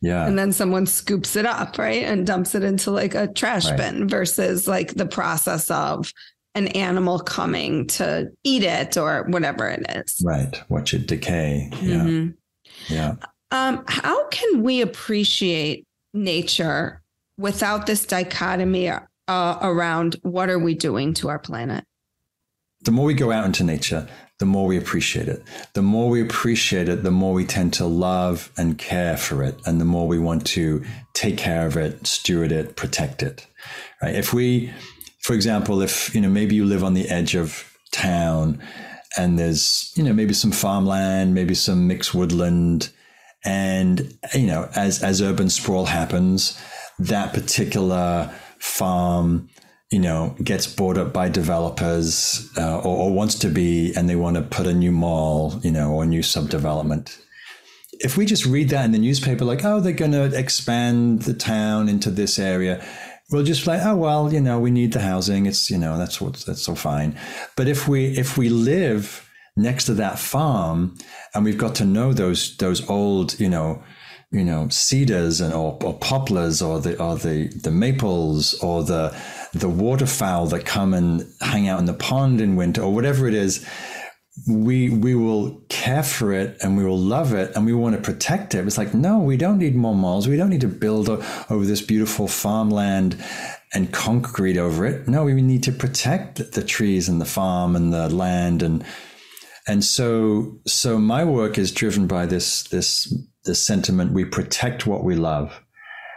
Yeah. 0.00 0.24
And 0.26 0.38
then 0.38 0.52
someone 0.52 0.86
scoops 0.86 1.34
it 1.34 1.44
up, 1.44 1.78
right? 1.78 2.04
And 2.04 2.24
dumps 2.24 2.54
it 2.54 2.62
into 2.62 2.92
like 2.92 3.16
a 3.16 3.26
trash 3.26 3.66
right. 3.66 3.76
bin 3.76 4.08
versus 4.08 4.68
like 4.68 4.94
the 4.94 5.06
process 5.06 5.68
of 5.70 6.12
an 6.54 6.68
animal 6.68 7.18
coming 7.18 7.86
to 7.88 8.30
eat 8.44 8.62
it 8.62 8.96
or 8.96 9.24
whatever 9.24 9.68
it 9.68 9.84
is. 9.90 10.22
Right. 10.24 10.62
Watch 10.68 10.94
it 10.94 11.08
decay. 11.08 11.68
Yeah. 11.82 11.96
Mm-hmm. 11.96 12.92
Yeah. 12.94 13.16
Um, 13.50 13.84
how 13.88 14.28
can 14.28 14.62
we 14.62 14.80
appreciate 14.80 15.86
nature 16.14 17.02
without 17.36 17.86
this 17.86 18.04
dichotomy 18.04 18.90
uh, 18.90 19.58
around 19.62 20.16
what 20.22 20.48
are 20.48 20.58
we 20.58 20.74
doing 20.74 21.14
to 21.14 21.28
our 21.28 21.38
planet? 21.38 21.84
The 22.82 22.92
more 22.92 23.06
we 23.06 23.14
go 23.14 23.32
out 23.32 23.44
into 23.44 23.64
nature, 23.64 24.08
the 24.38 24.46
more 24.46 24.66
we 24.66 24.76
appreciate 24.76 25.28
it. 25.28 25.42
The 25.74 25.82
more 25.82 26.08
we 26.08 26.22
appreciate 26.22 26.88
it, 26.88 27.02
the 27.02 27.10
more 27.10 27.32
we 27.32 27.44
tend 27.44 27.72
to 27.74 27.86
love 27.86 28.52
and 28.56 28.78
care 28.78 29.16
for 29.16 29.42
it, 29.42 29.58
and 29.66 29.80
the 29.80 29.84
more 29.84 30.06
we 30.06 30.18
want 30.18 30.46
to 30.48 30.84
take 31.12 31.36
care 31.36 31.66
of 31.66 31.76
it, 31.76 32.06
steward 32.06 32.52
it, 32.52 32.76
protect 32.76 33.22
it. 33.22 33.46
Right? 34.00 34.14
If 34.14 34.32
we, 34.32 34.72
for 35.20 35.34
example, 35.34 35.82
if 35.82 36.14
you 36.14 36.20
know 36.20 36.28
maybe 36.28 36.54
you 36.54 36.64
live 36.64 36.84
on 36.84 36.94
the 36.94 37.08
edge 37.08 37.34
of 37.34 37.64
town, 37.90 38.62
and 39.16 39.38
there's 39.38 39.92
you 39.96 40.04
know 40.04 40.12
maybe 40.12 40.34
some 40.34 40.52
farmland, 40.52 41.34
maybe 41.34 41.54
some 41.54 41.88
mixed 41.88 42.14
woodland, 42.14 42.90
and 43.44 44.14
you 44.34 44.46
know 44.46 44.70
as 44.76 45.02
as 45.02 45.20
urban 45.20 45.50
sprawl 45.50 45.86
happens, 45.86 46.60
that 47.00 47.34
particular 47.34 48.32
farm 48.60 49.48
you 49.90 49.98
know, 49.98 50.36
gets 50.42 50.66
bought 50.66 50.98
up 50.98 51.12
by 51.12 51.28
developers 51.28 52.50
uh, 52.58 52.78
or, 52.78 52.96
or, 53.04 53.12
wants 53.12 53.34
to 53.36 53.48
be, 53.48 53.94
and 53.94 54.08
they 54.08 54.16
want 54.16 54.36
to 54.36 54.42
put 54.42 54.66
a 54.66 54.74
new 54.74 54.92
mall, 54.92 55.58
you 55.62 55.70
know, 55.70 55.92
or 55.92 56.02
a 56.02 56.06
new 56.06 56.20
subdevelopment. 56.20 57.18
If 57.92 58.16
we 58.16 58.26
just 58.26 58.44
read 58.44 58.68
that 58.68 58.84
in 58.84 58.92
the 58.92 58.98
newspaper, 58.98 59.44
like, 59.44 59.64
oh, 59.64 59.80
they're 59.80 59.92
going 59.92 60.12
to 60.12 60.24
expand 60.24 61.22
the 61.22 61.32
town 61.32 61.88
into 61.88 62.10
this 62.10 62.38
area, 62.38 62.84
we'll 63.30 63.44
just 63.44 63.66
like, 63.66 63.80
oh, 63.82 63.96
well, 63.96 64.32
you 64.32 64.40
know, 64.40 64.60
we 64.60 64.70
need 64.70 64.92
the 64.92 65.00
housing. 65.00 65.46
It's, 65.46 65.70
you 65.70 65.78
know, 65.78 65.96
that's 65.96 66.20
what 66.20 66.34
that's 66.34 66.62
so 66.62 66.74
fine. 66.74 67.18
But 67.56 67.66
if 67.66 67.88
we 67.88 68.06
if 68.18 68.36
we 68.36 68.50
live 68.50 69.28
next 69.56 69.84
to 69.86 69.94
that 69.94 70.18
farm 70.18 70.96
and 71.34 71.44
we've 71.44 71.58
got 71.58 71.74
to 71.76 71.84
know 71.84 72.12
those 72.12 72.56
those 72.58 72.88
old, 72.90 73.40
you 73.40 73.48
know, 73.48 73.82
you 74.30 74.44
know, 74.44 74.68
cedars 74.68 75.40
and 75.40 75.54
or, 75.54 75.78
or 75.82 75.94
poplars 75.94 76.60
or 76.60 76.78
the 76.80 77.02
or 77.02 77.16
the 77.16 77.48
the 77.48 77.70
maples 77.70 78.54
or 78.62 78.84
the 78.84 79.16
the 79.52 79.68
waterfowl 79.68 80.46
that 80.48 80.64
come 80.64 80.94
and 80.94 81.26
hang 81.40 81.68
out 81.68 81.78
in 81.78 81.86
the 81.86 81.94
pond 81.94 82.40
in 82.40 82.56
winter 82.56 82.82
or 82.82 82.92
whatever 82.92 83.26
it 83.26 83.34
is, 83.34 83.66
we 84.46 84.90
we 84.90 85.14
will 85.14 85.60
care 85.68 86.02
for 86.02 86.32
it 86.32 86.56
and 86.62 86.76
we 86.76 86.84
will 86.84 86.98
love 86.98 87.34
it 87.34 87.54
and 87.56 87.66
we 87.66 87.72
want 87.72 87.96
to 87.96 88.02
protect 88.02 88.54
it. 88.54 88.66
It's 88.66 88.78
like, 88.78 88.94
no, 88.94 89.18
we 89.18 89.36
don't 89.36 89.58
need 89.58 89.74
more 89.74 89.94
malls. 89.94 90.28
We 90.28 90.36
don't 90.36 90.50
need 90.50 90.60
to 90.60 90.68
build 90.68 91.08
over 91.08 91.64
this 91.64 91.82
beautiful 91.82 92.28
farmland 92.28 93.16
and 93.74 93.92
concrete 93.92 94.56
over 94.56 94.86
it. 94.86 95.08
No, 95.08 95.24
we 95.24 95.40
need 95.42 95.62
to 95.64 95.72
protect 95.72 96.52
the 96.52 96.62
trees 96.62 97.08
and 97.08 97.20
the 97.20 97.26
farm 97.26 97.74
and 97.74 97.92
the 97.92 98.08
land 98.08 98.62
and 98.62 98.84
and 99.66 99.84
so 99.84 100.58
so 100.66 100.98
my 100.98 101.24
work 101.24 101.58
is 101.58 101.72
driven 101.72 102.06
by 102.06 102.26
this 102.26 102.62
this 102.64 103.12
this 103.44 103.64
sentiment 103.64 104.12
we 104.12 104.24
protect 104.24 104.86
what 104.86 105.04
we 105.04 105.14
love. 105.14 105.60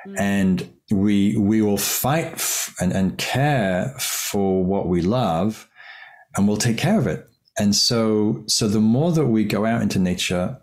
Mm. 0.07 0.19
And 0.19 0.73
we 0.91 1.37
we 1.37 1.61
will 1.61 1.77
fight 1.77 2.33
f- 2.33 2.75
and, 2.79 2.91
and 2.91 3.17
care 3.17 3.95
for 3.99 4.63
what 4.63 4.87
we 4.87 5.01
love 5.01 5.67
and 6.35 6.47
we'll 6.47 6.57
take 6.57 6.77
care 6.77 6.99
of 6.99 7.07
it. 7.07 7.27
And 7.57 7.75
so 7.75 8.43
so 8.47 8.67
the 8.67 8.79
more 8.79 9.11
that 9.11 9.27
we 9.27 9.43
go 9.43 9.65
out 9.65 9.81
into 9.81 9.99
nature 9.99 10.59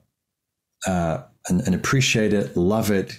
uh, 0.87 1.23
and, 1.49 1.61
and, 1.63 1.75
appreciate 1.75 2.33
it 2.33 2.57
love 2.57 2.91
it 2.91 3.19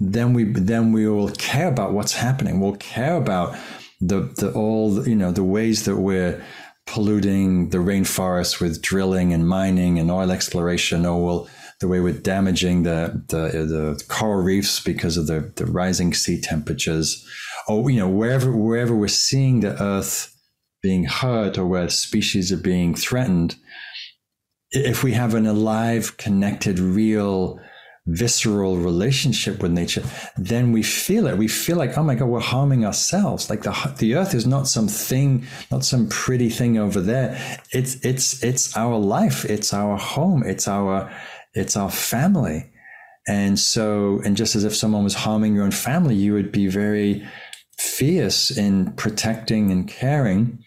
then 0.00 0.32
we 0.32 0.44
then 0.44 0.92
we 0.92 1.06
will 1.06 1.30
care 1.30 1.68
about 1.68 1.92
what's 1.92 2.14
happening. 2.14 2.58
We'll 2.58 2.76
care 2.76 3.16
about 3.16 3.56
the 4.00 4.20
the 4.36 4.50
all 4.52 5.06
you 5.06 5.14
know 5.14 5.30
the 5.30 5.44
ways 5.44 5.84
that 5.84 5.96
we're 5.96 6.42
polluting 6.86 7.68
the 7.68 7.78
rainforest 7.78 8.60
with 8.60 8.80
drilling 8.82 9.32
and 9.32 9.46
mining 9.46 9.98
and 9.98 10.10
oil 10.10 10.30
exploration 10.30 11.06
or 11.06 11.24
we'll 11.24 11.48
the 11.80 11.88
way 11.88 12.00
we're 12.00 12.12
damaging 12.12 12.82
the, 12.82 13.22
the, 13.28 13.64
the 13.64 14.04
coral 14.08 14.42
reefs 14.42 14.80
because 14.80 15.16
of 15.16 15.26
the, 15.26 15.52
the 15.56 15.66
rising 15.66 16.12
sea 16.14 16.40
temperatures, 16.40 17.26
or 17.68 17.90
you 17.90 17.98
know 17.98 18.08
wherever 18.08 18.54
wherever 18.54 18.94
we're 18.94 19.08
seeing 19.08 19.60
the 19.60 19.80
Earth 19.82 20.36
being 20.82 21.04
hurt 21.04 21.58
or 21.58 21.66
where 21.66 21.88
species 21.88 22.52
are 22.52 22.56
being 22.56 22.94
threatened, 22.94 23.56
if 24.70 25.02
we 25.02 25.12
have 25.12 25.34
an 25.34 25.46
alive, 25.46 26.16
connected, 26.16 26.78
real, 26.78 27.60
visceral 28.06 28.76
relationship 28.76 29.62
with 29.62 29.72
nature, 29.72 30.02
then 30.36 30.72
we 30.72 30.82
feel 30.82 31.26
it. 31.26 31.36
We 31.36 31.48
feel 31.48 31.76
like, 31.76 31.96
oh 31.96 32.02
my 32.02 32.14
God, 32.14 32.28
we're 32.28 32.40
harming 32.40 32.84
ourselves. 32.84 33.50
Like 33.50 33.62
the 33.62 33.94
the 33.98 34.16
earth 34.16 34.34
is 34.34 34.46
not 34.46 34.68
some 34.68 34.88
thing, 34.88 35.46
not 35.70 35.84
some 35.84 36.08
pretty 36.08 36.50
thing 36.50 36.78
over 36.78 37.00
there. 37.00 37.58
It's 37.72 37.94
it's 38.04 38.42
it's 38.42 38.76
our 38.76 38.96
life. 38.98 39.44
It's 39.44 39.72
our 39.72 39.96
home. 39.96 40.42
It's 40.44 40.68
our 40.68 41.10
it's 41.54 41.76
our 41.76 41.90
family. 41.90 42.70
And 43.28 43.58
so, 43.58 44.20
and 44.24 44.36
just 44.36 44.56
as 44.56 44.64
if 44.64 44.74
someone 44.74 45.04
was 45.04 45.14
harming 45.14 45.54
your 45.54 45.64
own 45.64 45.70
family, 45.70 46.14
you 46.14 46.32
would 46.32 46.52
be 46.52 46.66
very 46.66 47.26
fierce 47.78 48.50
in 48.50 48.92
protecting 48.92 49.70
and 49.70 49.86
caring. 49.86 50.64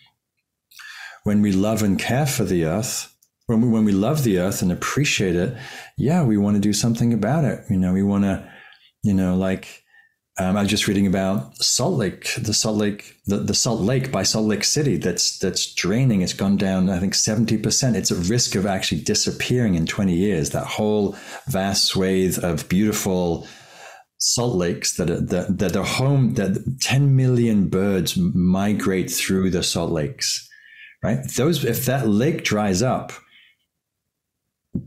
When 1.24 1.42
we 1.42 1.52
love 1.52 1.84
and 1.84 1.98
care 1.98 2.26
for 2.26 2.44
the 2.44 2.66
earth, 2.66 3.14
when 3.48 3.62
we, 3.62 3.70
when 3.70 3.86
we 3.86 3.92
love 3.92 4.24
the 4.24 4.40
earth 4.40 4.62
and 4.62 4.72
appreciate 4.72 5.36
it, 5.36 5.58
yeah, 5.98 6.24
we 6.24 6.38
want 6.38 6.56
to 6.56 6.62
do 6.62 6.74
something 6.74 7.14
about 7.14 7.44
it. 7.44 7.64
You 7.70 7.78
know, 7.78 7.94
we 7.94 8.04
want 8.04 8.24
to, 8.24 8.50
you 9.04 9.14
know, 9.14 9.36
like 9.36 9.83
um, 10.40 10.58
I 10.58 10.62
was 10.62 10.70
just 10.70 10.88
reading 10.88 11.06
about 11.06 11.56
Salt 11.58 11.94
Lake, 11.94 12.34
the 12.40 12.56
Salt 12.56 12.78
Lake, 12.78 13.18
the, 13.28 13.38
the 13.38 13.54
Salt 13.54 13.82
Lake 13.82 14.12
by 14.12 14.24
Salt 14.24 14.48
Lake 14.48 14.64
City 14.64 14.98
that's 14.98 15.38
that's 15.38 15.74
draining. 15.76 16.22
It's 16.22 16.34
gone 16.34 16.58
down, 16.58 16.90
I 16.90 17.00
think, 17.00 17.14
seventy 17.14 17.58
percent. 17.58 17.96
It's 17.96 18.12
at 18.12 18.30
risk 18.30 18.56
of 18.56 18.66
actually 18.66 19.02
disappearing 19.02 19.76
in 19.76 19.86
twenty 19.86 20.16
years. 20.16 20.50
That 20.50 20.66
whole 20.66 21.16
vast 21.48 21.86
swathe 21.86 22.44
of 22.44 22.68
beautiful 22.68 23.48
salt 24.18 24.56
lakes 24.56 24.96
that 24.98 25.10
are, 25.10 25.20
that, 25.20 25.60
that 25.60 25.76
are 25.76 25.86
home 25.86 26.34
that 26.34 26.80
ten 26.82 27.16
million 27.16 27.68
birds 27.68 28.18
migrate 28.18 29.12
through 29.12 29.52
the 29.52 29.62
salt 29.62 29.92
lakes. 29.92 30.50
Right? 31.04 31.20
Those 31.36 31.64
if 31.64 31.86
that 31.86 32.08
lake 32.08 32.44
dries 32.44 32.82
up, 32.82 33.14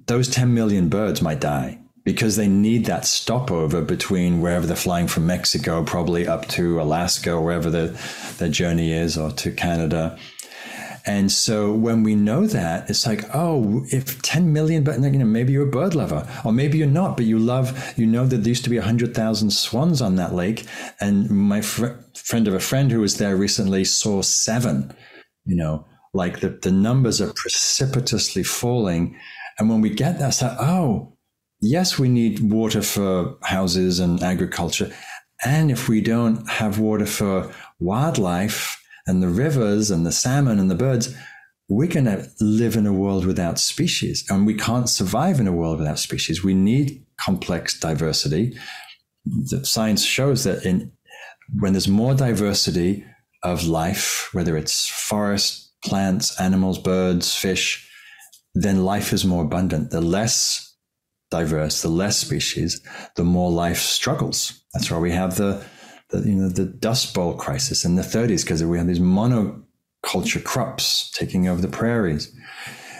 those 0.06 0.28
ten 0.28 0.54
million 0.54 0.88
birds 0.88 1.22
might 1.22 1.40
die 1.40 1.78
because 2.06 2.36
they 2.36 2.46
need 2.46 2.84
that 2.84 3.04
stopover 3.04 3.82
between 3.82 4.40
wherever 4.40 4.64
they're 4.64 4.76
flying 4.76 5.08
from 5.08 5.26
Mexico, 5.26 5.82
probably 5.82 6.24
up 6.24 6.46
to 6.46 6.80
Alaska 6.80 7.32
or 7.32 7.40
wherever 7.40 7.68
the, 7.68 8.00
their 8.38 8.48
journey 8.48 8.92
is, 8.92 9.18
or 9.18 9.32
to 9.32 9.50
Canada. 9.50 10.16
And 11.04 11.32
so 11.32 11.72
when 11.72 12.04
we 12.04 12.14
know 12.14 12.46
that, 12.46 12.88
it's 12.88 13.06
like, 13.06 13.24
oh, 13.34 13.84
if 13.90 14.22
10 14.22 14.52
million, 14.52 14.84
but 14.84 15.00
you 15.00 15.10
know, 15.10 15.24
maybe 15.24 15.52
you're 15.52 15.66
a 15.66 15.70
bird 15.70 15.96
lover, 15.96 16.28
or 16.44 16.52
maybe 16.52 16.78
you're 16.78 16.86
not, 16.86 17.16
but 17.16 17.26
you 17.26 17.40
love, 17.40 17.94
you 17.98 18.06
know 18.06 18.24
that 18.24 18.36
there 18.36 18.48
used 18.48 18.64
to 18.64 18.70
be 18.70 18.78
100,000 18.78 19.50
swans 19.50 20.00
on 20.00 20.14
that 20.14 20.32
lake. 20.32 20.64
And 21.00 21.28
my 21.28 21.60
fr- 21.60 21.98
friend 22.14 22.46
of 22.46 22.54
a 22.54 22.60
friend 22.60 22.92
who 22.92 23.00
was 23.00 23.18
there 23.18 23.34
recently 23.34 23.84
saw 23.84 24.22
seven, 24.22 24.94
you 25.44 25.56
know, 25.56 25.84
like 26.14 26.38
the, 26.38 26.50
the 26.50 26.70
numbers 26.70 27.20
are 27.20 27.32
precipitously 27.34 28.44
falling. 28.44 29.18
And 29.58 29.68
when 29.68 29.80
we 29.80 29.90
get 29.90 30.20
that, 30.20 30.28
it's 30.28 30.42
like, 30.42 30.56
oh, 30.60 31.15
yes, 31.60 31.98
we 31.98 32.08
need 32.08 32.40
water 32.40 32.82
for 32.82 33.36
houses 33.42 34.00
and 34.00 34.22
agriculture. 34.22 34.92
And 35.44 35.70
if 35.70 35.88
we 35.88 36.00
don't 36.00 36.48
have 36.48 36.78
water 36.78 37.06
for 37.06 37.52
wildlife 37.78 38.82
and 39.06 39.22
the 39.22 39.28
rivers 39.28 39.90
and 39.90 40.06
the 40.06 40.12
salmon 40.12 40.58
and 40.58 40.70
the 40.70 40.74
birds, 40.74 41.14
we're 41.68 41.88
going 41.88 42.06
to 42.06 42.28
live 42.40 42.76
in 42.76 42.86
a 42.86 42.92
world 42.92 43.26
without 43.26 43.58
species. 43.58 44.24
And 44.30 44.46
we 44.46 44.54
can't 44.54 44.88
survive 44.88 45.40
in 45.40 45.48
a 45.48 45.52
world 45.52 45.78
without 45.78 45.98
species. 45.98 46.44
We 46.44 46.54
need 46.54 47.04
complex 47.18 47.78
diversity. 47.78 48.56
The 49.24 49.64
science 49.64 50.04
shows 50.04 50.44
that 50.44 50.64
in 50.64 50.92
when 51.58 51.72
there's 51.72 51.88
more 51.88 52.14
diversity 52.14 53.04
of 53.42 53.66
life, 53.66 54.28
whether 54.32 54.56
it's 54.56 54.88
forest, 54.88 55.72
plants, 55.84 56.38
animals, 56.40 56.78
birds, 56.78 57.34
fish, 57.34 57.88
then 58.54 58.84
life 58.84 59.12
is 59.12 59.24
more 59.24 59.44
abundant. 59.44 59.90
The 59.90 60.00
less 60.00 60.65
diverse, 61.30 61.82
the 61.82 61.88
less 61.88 62.18
species, 62.18 62.80
the 63.16 63.24
more 63.24 63.50
life 63.50 63.78
struggles. 63.78 64.62
That's 64.72 64.90
why 64.90 64.98
we 64.98 65.12
have 65.12 65.36
the, 65.36 65.64
the 66.10 66.20
you 66.20 66.34
know 66.34 66.48
the 66.48 66.66
Dust 66.66 67.14
Bowl 67.14 67.34
crisis 67.34 67.84
in 67.84 67.96
the 67.96 68.02
30s 68.02 68.42
because 68.42 68.62
we 68.64 68.78
have 68.78 68.86
these 68.86 69.00
monoculture 69.00 70.42
crops 70.42 71.10
taking 71.12 71.48
over 71.48 71.60
the 71.60 71.68
prairies. 71.68 72.34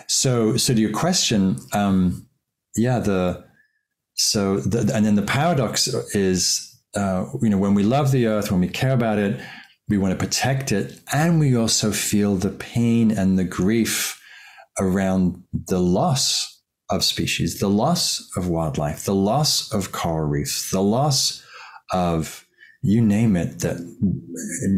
So, 0.08 0.56
so 0.56 0.74
to 0.74 0.80
your 0.80 0.92
question, 0.92 1.56
um, 1.72 2.28
yeah, 2.76 2.98
the 2.98 3.44
so 4.14 4.58
the, 4.58 4.92
and 4.94 5.04
then 5.04 5.14
the 5.14 5.22
paradox 5.22 5.88
is, 6.14 6.80
uh, 6.94 7.26
you 7.42 7.50
know, 7.50 7.58
when 7.58 7.74
we 7.74 7.82
love 7.82 8.12
the 8.12 8.26
earth, 8.26 8.50
when 8.50 8.60
we 8.60 8.68
care 8.68 8.92
about 8.92 9.18
it, 9.18 9.40
we 9.88 9.98
want 9.98 10.18
to 10.18 10.24
protect 10.24 10.72
it, 10.72 11.00
and 11.12 11.38
we 11.38 11.56
also 11.56 11.92
feel 11.92 12.34
the 12.34 12.50
pain 12.50 13.10
and 13.10 13.38
the 13.38 13.44
grief 13.44 14.20
around 14.78 15.42
the 15.52 15.78
loss 15.78 16.55
of 16.90 17.04
species, 17.04 17.58
the 17.58 17.68
loss 17.68 18.30
of 18.36 18.48
wildlife, 18.48 19.04
the 19.04 19.14
loss 19.14 19.72
of 19.72 19.92
coral 19.92 20.28
reefs, 20.28 20.70
the 20.70 20.82
loss 20.82 21.44
of 21.92 22.46
you 22.82 23.00
name 23.00 23.36
it, 23.36 23.60
that 23.60 23.76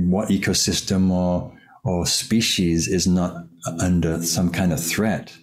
what 0.09 0.28
ecosystem 0.28 1.11
or 1.11 1.54
or 1.84 2.06
species 2.06 2.88
is 2.88 3.06
not 3.06 3.46
under 3.80 4.22
some 4.22 4.50
kind 4.50 4.72
of 4.72 4.82
threat. 4.82 5.36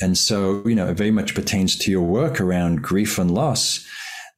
And 0.00 0.16
so, 0.16 0.66
you 0.66 0.74
know, 0.74 0.88
it 0.88 0.96
very 0.96 1.10
much 1.10 1.34
pertains 1.34 1.76
to 1.78 1.90
your 1.90 2.02
work 2.02 2.40
around 2.40 2.82
grief 2.82 3.18
and 3.18 3.30
loss 3.30 3.86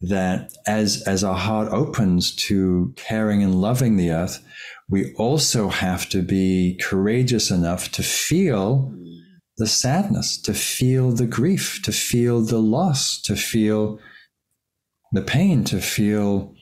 that 0.00 0.52
as 0.66 1.02
as 1.06 1.24
our 1.24 1.36
heart 1.36 1.72
opens 1.72 2.34
to 2.34 2.92
caring 2.96 3.42
and 3.42 3.60
loving 3.60 3.96
the 3.96 4.10
earth, 4.10 4.44
we 4.88 5.14
also 5.14 5.68
have 5.68 6.08
to 6.10 6.22
be 6.22 6.78
courageous 6.82 7.50
enough 7.50 7.90
to 7.92 8.02
feel 8.02 8.92
the 9.56 9.66
sadness, 9.66 10.36
to 10.42 10.54
feel 10.54 11.12
the 11.12 11.26
grief, 11.26 11.80
to 11.82 11.92
feel 11.92 12.40
the 12.40 12.58
loss, 12.58 13.20
to 13.22 13.36
feel 13.36 14.00
the 15.12 15.22
pain, 15.22 15.64
to 15.64 15.80
feel 15.80 16.54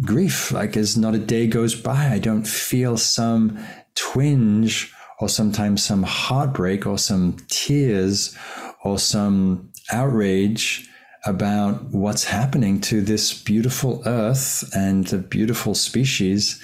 grief. 0.00 0.52
Like 0.52 0.76
as 0.76 0.96
not 0.96 1.14
a 1.14 1.18
day 1.18 1.46
goes 1.46 1.74
by, 1.74 2.08
I 2.08 2.18
don't 2.18 2.46
feel 2.46 2.96
some 2.96 3.58
twinge 3.94 4.92
or 5.20 5.28
sometimes 5.28 5.82
some 5.82 6.02
heartbreak 6.02 6.86
or 6.86 6.98
some 6.98 7.36
tears 7.48 8.36
or 8.84 8.98
some 8.98 9.72
outrage 9.92 10.88
about 11.24 11.82
what's 11.84 12.24
happening 12.24 12.80
to 12.82 13.00
this 13.00 13.42
beautiful 13.42 14.02
earth 14.04 14.70
and 14.74 15.06
the 15.06 15.18
beautiful 15.18 15.74
species 15.74 16.62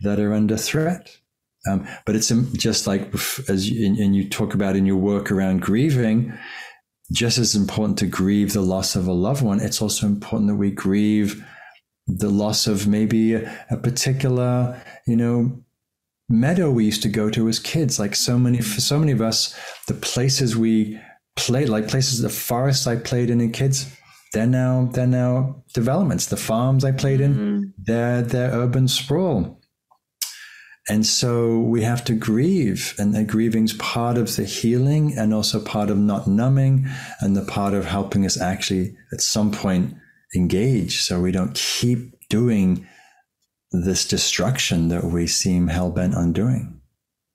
that 0.00 0.18
are 0.18 0.32
under 0.32 0.56
threat. 0.56 1.19
Um, 1.68 1.86
but 2.06 2.16
it's 2.16 2.28
just 2.52 2.86
like 2.86 3.12
as 3.48 3.70
you, 3.70 3.86
and 3.86 4.16
you 4.16 4.28
talk 4.28 4.54
about 4.54 4.76
in 4.76 4.86
your 4.86 4.96
work 4.96 5.30
around 5.30 5.60
grieving, 5.60 6.32
just 7.12 7.38
as 7.38 7.54
important 7.54 7.98
to 7.98 8.06
grieve 8.06 8.52
the 8.52 8.62
loss 8.62 8.96
of 8.96 9.06
a 9.06 9.12
loved 9.12 9.42
one. 9.42 9.60
It's 9.60 9.82
also 9.82 10.06
important 10.06 10.48
that 10.48 10.56
we 10.56 10.70
grieve 10.70 11.44
the 12.06 12.30
loss 12.30 12.66
of 12.66 12.86
maybe 12.86 13.34
a, 13.34 13.66
a 13.70 13.76
particular, 13.76 14.80
you 15.06 15.16
know, 15.16 15.62
meadow 16.28 16.70
we 16.70 16.84
used 16.84 17.02
to 17.02 17.08
go 17.08 17.28
to 17.30 17.48
as 17.48 17.58
kids. 17.58 17.98
Like 17.98 18.14
so 18.14 18.38
many, 18.38 18.60
for 18.60 18.80
so 18.80 18.98
many 18.98 19.12
of 19.12 19.20
us, 19.20 19.54
the 19.86 19.94
places 19.94 20.56
we 20.56 20.98
played, 21.36 21.68
like 21.68 21.88
places, 21.88 22.22
the 22.22 22.28
forests 22.28 22.86
I 22.86 22.96
played 22.96 23.30
in 23.30 23.40
in 23.40 23.52
kids, 23.52 23.92
they're 24.32 24.46
now 24.46 24.88
they're 24.92 25.06
now 25.06 25.62
developments. 25.74 26.26
The 26.26 26.36
farms 26.36 26.84
I 26.84 26.92
played 26.92 27.20
in, 27.20 27.34
mm-hmm. 27.34 27.62
they're 27.78 28.22
they're 28.22 28.52
urban 28.52 28.88
sprawl. 28.88 29.59
And 30.88 31.06
so 31.06 31.58
we 31.58 31.82
have 31.82 32.04
to 32.06 32.14
grieve, 32.14 32.94
and 32.98 33.14
the 33.14 33.22
grieving's 33.22 33.74
part 33.74 34.16
of 34.16 34.34
the 34.34 34.44
healing 34.44 35.16
and 35.16 35.32
also 35.32 35.60
part 35.60 35.90
of 35.90 35.98
not 35.98 36.26
numbing 36.26 36.86
and 37.20 37.36
the 37.36 37.44
part 37.44 37.74
of 37.74 37.84
helping 37.84 38.24
us 38.24 38.40
actually 38.40 38.96
at 39.12 39.20
some 39.20 39.52
point 39.52 39.94
engage 40.34 41.02
so 41.02 41.20
we 41.20 41.32
don't 41.32 41.54
keep 41.54 42.28
doing 42.28 42.86
this 43.72 44.06
destruction 44.06 44.88
that 44.88 45.04
we 45.04 45.26
seem 45.26 45.68
hell 45.68 45.90
bent 45.90 46.14
on 46.14 46.32
doing. 46.32 46.80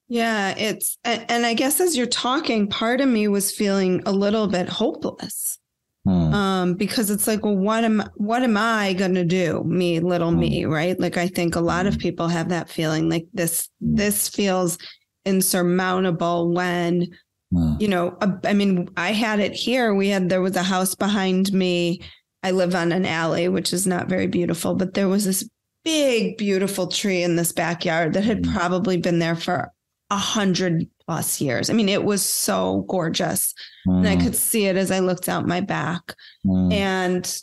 Yeah, 0.07 0.53
it's 0.57 0.97
and 1.03 1.45
I 1.45 1.53
guess 1.55 1.79
as 1.79 1.97
you're 1.97 2.05
talking, 2.05 2.67
part 2.67 3.01
of 3.01 3.07
me 3.07 3.27
was 3.27 3.51
feeling 3.51 4.03
a 4.05 4.11
little 4.11 4.47
bit 4.47 4.69
hopeless. 4.69 5.57
Hmm. 6.05 6.33
Um, 6.33 6.73
because 6.75 7.09
it's 7.09 7.25
like, 7.25 7.43
well, 7.43 7.57
what 7.57 7.83
am 7.83 8.03
what 8.15 8.43
am 8.43 8.57
I 8.57 8.93
gonna 8.93 9.25
do? 9.25 9.63
Me, 9.65 9.99
little 9.99 10.31
hmm. 10.31 10.39
me, 10.39 10.65
right? 10.65 10.99
Like 10.99 11.17
I 11.17 11.27
think 11.27 11.55
a 11.55 11.61
lot 11.61 11.87
of 11.87 11.95
hmm. 11.95 11.99
people 11.99 12.27
have 12.27 12.49
that 12.49 12.69
feeling 12.69 13.09
like 13.09 13.25
this 13.33 13.69
this 13.81 14.29
feels 14.29 14.77
insurmountable 15.25 16.53
when 16.53 17.07
hmm. 17.51 17.73
you 17.79 17.87
know, 17.87 18.17
I 18.43 18.53
mean, 18.53 18.87
I 18.95 19.13
had 19.13 19.39
it 19.39 19.53
here. 19.53 19.95
We 19.95 20.09
had 20.09 20.29
there 20.29 20.41
was 20.41 20.55
a 20.55 20.63
house 20.63 20.93
behind 20.93 21.51
me. 21.51 22.01
I 22.43 22.51
live 22.51 22.75
on 22.75 22.91
an 22.91 23.07
alley, 23.07 23.49
which 23.49 23.73
is 23.73 23.87
not 23.87 24.07
very 24.07 24.27
beautiful, 24.27 24.75
but 24.75 24.93
there 24.93 25.07
was 25.07 25.25
this 25.25 25.49
big, 25.83 26.37
beautiful 26.37 26.85
tree 26.85 27.23
in 27.23 27.35
this 27.35 27.51
backyard 27.51 28.13
that 28.13 28.23
had 28.23 28.43
probably 28.43 28.97
been 28.97 29.17
there 29.17 29.35
for 29.35 29.71
a 30.11 30.17
hundred 30.17 30.87
plus 31.07 31.39
years. 31.39 31.69
I 31.69 31.73
mean, 31.73 31.89
it 31.89 32.03
was 32.03 32.23
so 32.23 32.85
gorgeous. 32.87 33.53
Mm. 33.87 33.97
And 33.97 34.07
I 34.07 34.15
mm. 34.15 34.23
could 34.23 34.35
see 34.35 34.65
it 34.65 34.75
as 34.75 34.91
I 34.91 34.99
looked 34.99 35.29
out 35.29 35.47
my 35.47 35.61
back. 35.61 36.15
Mm. 36.45 36.73
And 36.73 37.37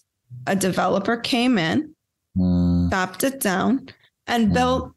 a 0.46 0.56
developer 0.56 1.16
came 1.16 1.58
in, 1.58 1.94
mm. 2.36 2.90
chopped 2.90 3.24
it 3.24 3.40
down, 3.40 3.88
and 4.26 4.48
mm. 4.48 4.54
built 4.54 4.92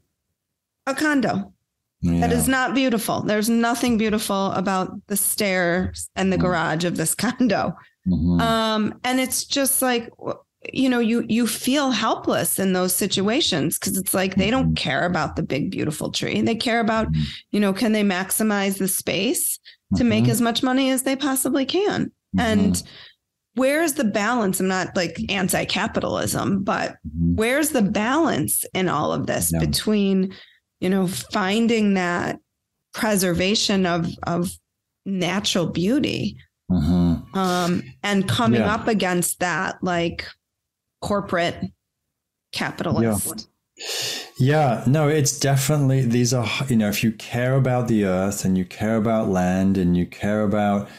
a 0.88 0.96
condo. 0.96 1.52
Yeah. 2.02 2.20
That 2.22 2.32
is 2.32 2.48
not 2.48 2.76
beautiful. 2.76 3.22
There's 3.22 3.50
nothing 3.50 3.98
beautiful 3.98 4.52
about 4.52 4.94
the 5.08 5.18
stairs 5.18 6.10
and 6.16 6.32
the 6.32 6.38
mm. 6.38 6.42
garage 6.42 6.86
of 6.86 6.98
this 6.98 7.16
condo. 7.16 7.76
Mm-hmm. 8.08 8.40
Um, 8.40 9.00
and 9.04 9.20
it's 9.20 9.46
just 9.46 9.82
like 9.82 10.10
you 10.74 10.90
know 10.90 11.00
you 11.00 11.26
you 11.28 11.48
feel 11.48 11.92
helpless 11.92 12.60
in 12.60 12.74
those 12.74 12.94
situations 12.94 13.78
because 13.78 13.98
it's 13.98 14.14
like 14.14 14.36
they 14.36 14.50
don't 14.50 14.68
mm-hmm. 14.68 14.74
care 14.76 15.06
about 15.06 15.36
the 15.36 15.44
big 15.44 15.72
beautiful 15.72 16.12
tree 16.12 16.42
they 16.42 16.56
care 16.56 16.80
about 16.80 17.12
mm-hmm. 17.12 17.24
you 17.52 17.60
know 17.60 17.74
can 17.74 17.92
they 17.92 18.04
maximize 18.04 18.78
the 18.78 18.88
space 18.88 19.60
to 19.96 20.04
make 20.04 20.24
mm-hmm. 20.24 20.32
as 20.32 20.42
much 20.42 20.64
money 20.64 20.90
as 20.90 21.04
they 21.04 21.16
possibly 21.16 21.66
can 21.66 22.12
and 22.38 22.84
where's 23.56 23.94
the 23.94 24.04
balance 24.04 24.60
i'm 24.60 24.68
not 24.68 24.96
like 24.96 25.20
anti-capitalism 25.30 26.64
but 26.64 26.98
where's 27.36 27.70
the 27.70 27.82
balance 27.82 28.66
in 28.74 28.90
all 28.90 29.14
of 29.14 29.28
this 29.28 29.54
between 29.60 30.34
you 30.80 30.90
know 30.90 31.08
finding 31.08 31.94
that 31.94 32.40
preservation 32.94 33.86
of 33.86 34.10
of 34.24 34.52
natural 35.06 35.68
beauty 35.68 36.38
mm-hmm. 36.72 37.38
um, 37.38 37.84
and 38.04 38.28
coming 38.28 38.62
yeah. 38.62 38.74
up 38.74 38.88
against 38.88 39.40
that 39.40 39.78
like 39.84 40.26
corporate 41.06 41.56
capitalist. 42.52 43.48
Yeah. 44.40 44.84
yeah, 44.84 44.84
no, 44.88 45.08
it's 45.08 45.40
definitely 45.40 46.02
these 46.02 46.34
are 46.34 46.50
you 46.68 46.76
know 46.76 46.90
if 46.90 47.04
you 47.04 47.12
care 47.12 47.56
about 47.56 47.88
the 47.88 48.06
earth 48.06 48.44
and 48.44 48.58
you 48.58 48.66
care 48.66 48.96
about 48.98 49.30
land 49.30 49.78
and 49.78 49.96
you 49.96 50.08
care 50.08 50.42
about 50.42 50.90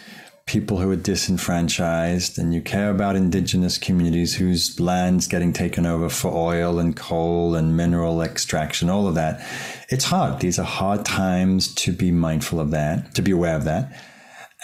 people 0.47 0.79
who 0.79 0.89
are 0.93 0.97
disenfranchised 0.97 2.39
and 2.39 2.55
you 2.55 2.61
care 2.61 2.91
about 2.91 3.17
indigenous 3.17 3.79
communities 3.79 4.37
whose 4.37 4.79
land's 4.79 5.27
getting 5.27 5.53
taken 5.53 5.85
over 5.85 6.09
for 6.09 6.31
oil 6.33 6.79
and 6.79 6.95
coal 6.95 7.57
and 7.57 7.77
mineral 7.77 8.23
extraction, 8.23 8.89
all 8.89 9.09
of 9.09 9.17
that. 9.17 9.45
It's 9.89 10.05
hard. 10.05 10.39
These 10.39 10.61
are 10.61 10.71
hard 10.81 11.05
times 11.05 11.75
to 11.75 11.91
be 11.91 12.13
mindful 12.13 12.61
of 12.61 12.71
that, 12.71 13.13
to 13.17 13.23
be 13.23 13.33
aware 13.33 13.57
of 13.57 13.65
that. 13.65 14.01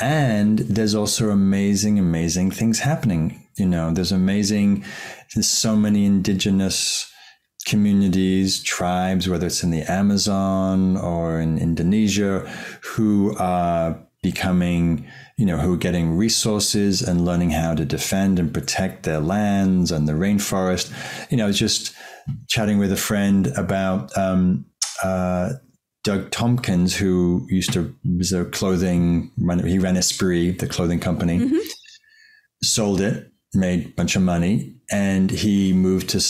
And 0.01 0.61
there's 0.61 0.95
also 0.95 1.31
amazing, 1.31 1.99
amazing 1.99 2.53
things 2.53 2.79
happening. 2.79 3.42
You 3.57 3.67
know, 3.67 3.93
there's 3.93 4.13
amazing, 4.13 4.85
there's 5.35 5.49
so 5.49 5.77
many 5.77 6.05
indigenous 6.07 7.11
communities, 7.67 8.63
tribes, 8.63 9.29
whether 9.29 9.47
it's 9.47 9.63
in 9.63 9.71
the 9.71 9.83
Amazon 9.83 10.97
or 10.97 11.41
in 11.41 11.59
Indonesia, 11.59 12.41
who 12.83 13.37
are 13.39 13.99
becoming, 14.23 15.07
you 15.37 15.47
know, 15.47 15.57
who 15.57 15.75
are 15.75 15.79
getting 15.79 16.17
resources 16.17 17.03
and 17.03 17.25
learning 17.25 17.51
how 17.51 17.75
to 17.75 17.85
defend 17.85 18.39
and 18.39 18.55
protect 18.55 19.03
their 19.03 19.21
lands 19.21 19.91
and 19.91 20.09
the 20.09 20.13
rainforest. 20.13 20.93
You 21.31 21.37
know, 21.37 21.51
just 21.53 21.95
chatting 22.49 22.79
with 22.79 22.93
a 22.93 22.97
friend 22.97 23.49
about 23.57 24.17
um, 24.17 24.65
uh, 25.03 25.51
Doug 26.05 26.31
Tompkins, 26.31 26.97
who 26.97 27.47
used 27.49 27.73
to 27.75 27.95
was 28.19 28.33
a 28.33 28.45
clothing 28.45 29.31
he 29.65 29.79
ran 29.79 29.97
Esprit, 29.97 30.59
the 30.59 30.67
clothing 30.67 31.01
company, 31.01 31.39
mm-hmm. 31.39 31.59
sold 32.63 33.01
it, 33.01 33.32
made 33.55 33.87
a 33.87 33.91
bunch 33.91 34.17
of 34.17 34.23
money, 34.23 34.75
and 34.91 35.31
he 35.31 35.73
moved 35.73 36.11
to 36.11 36.21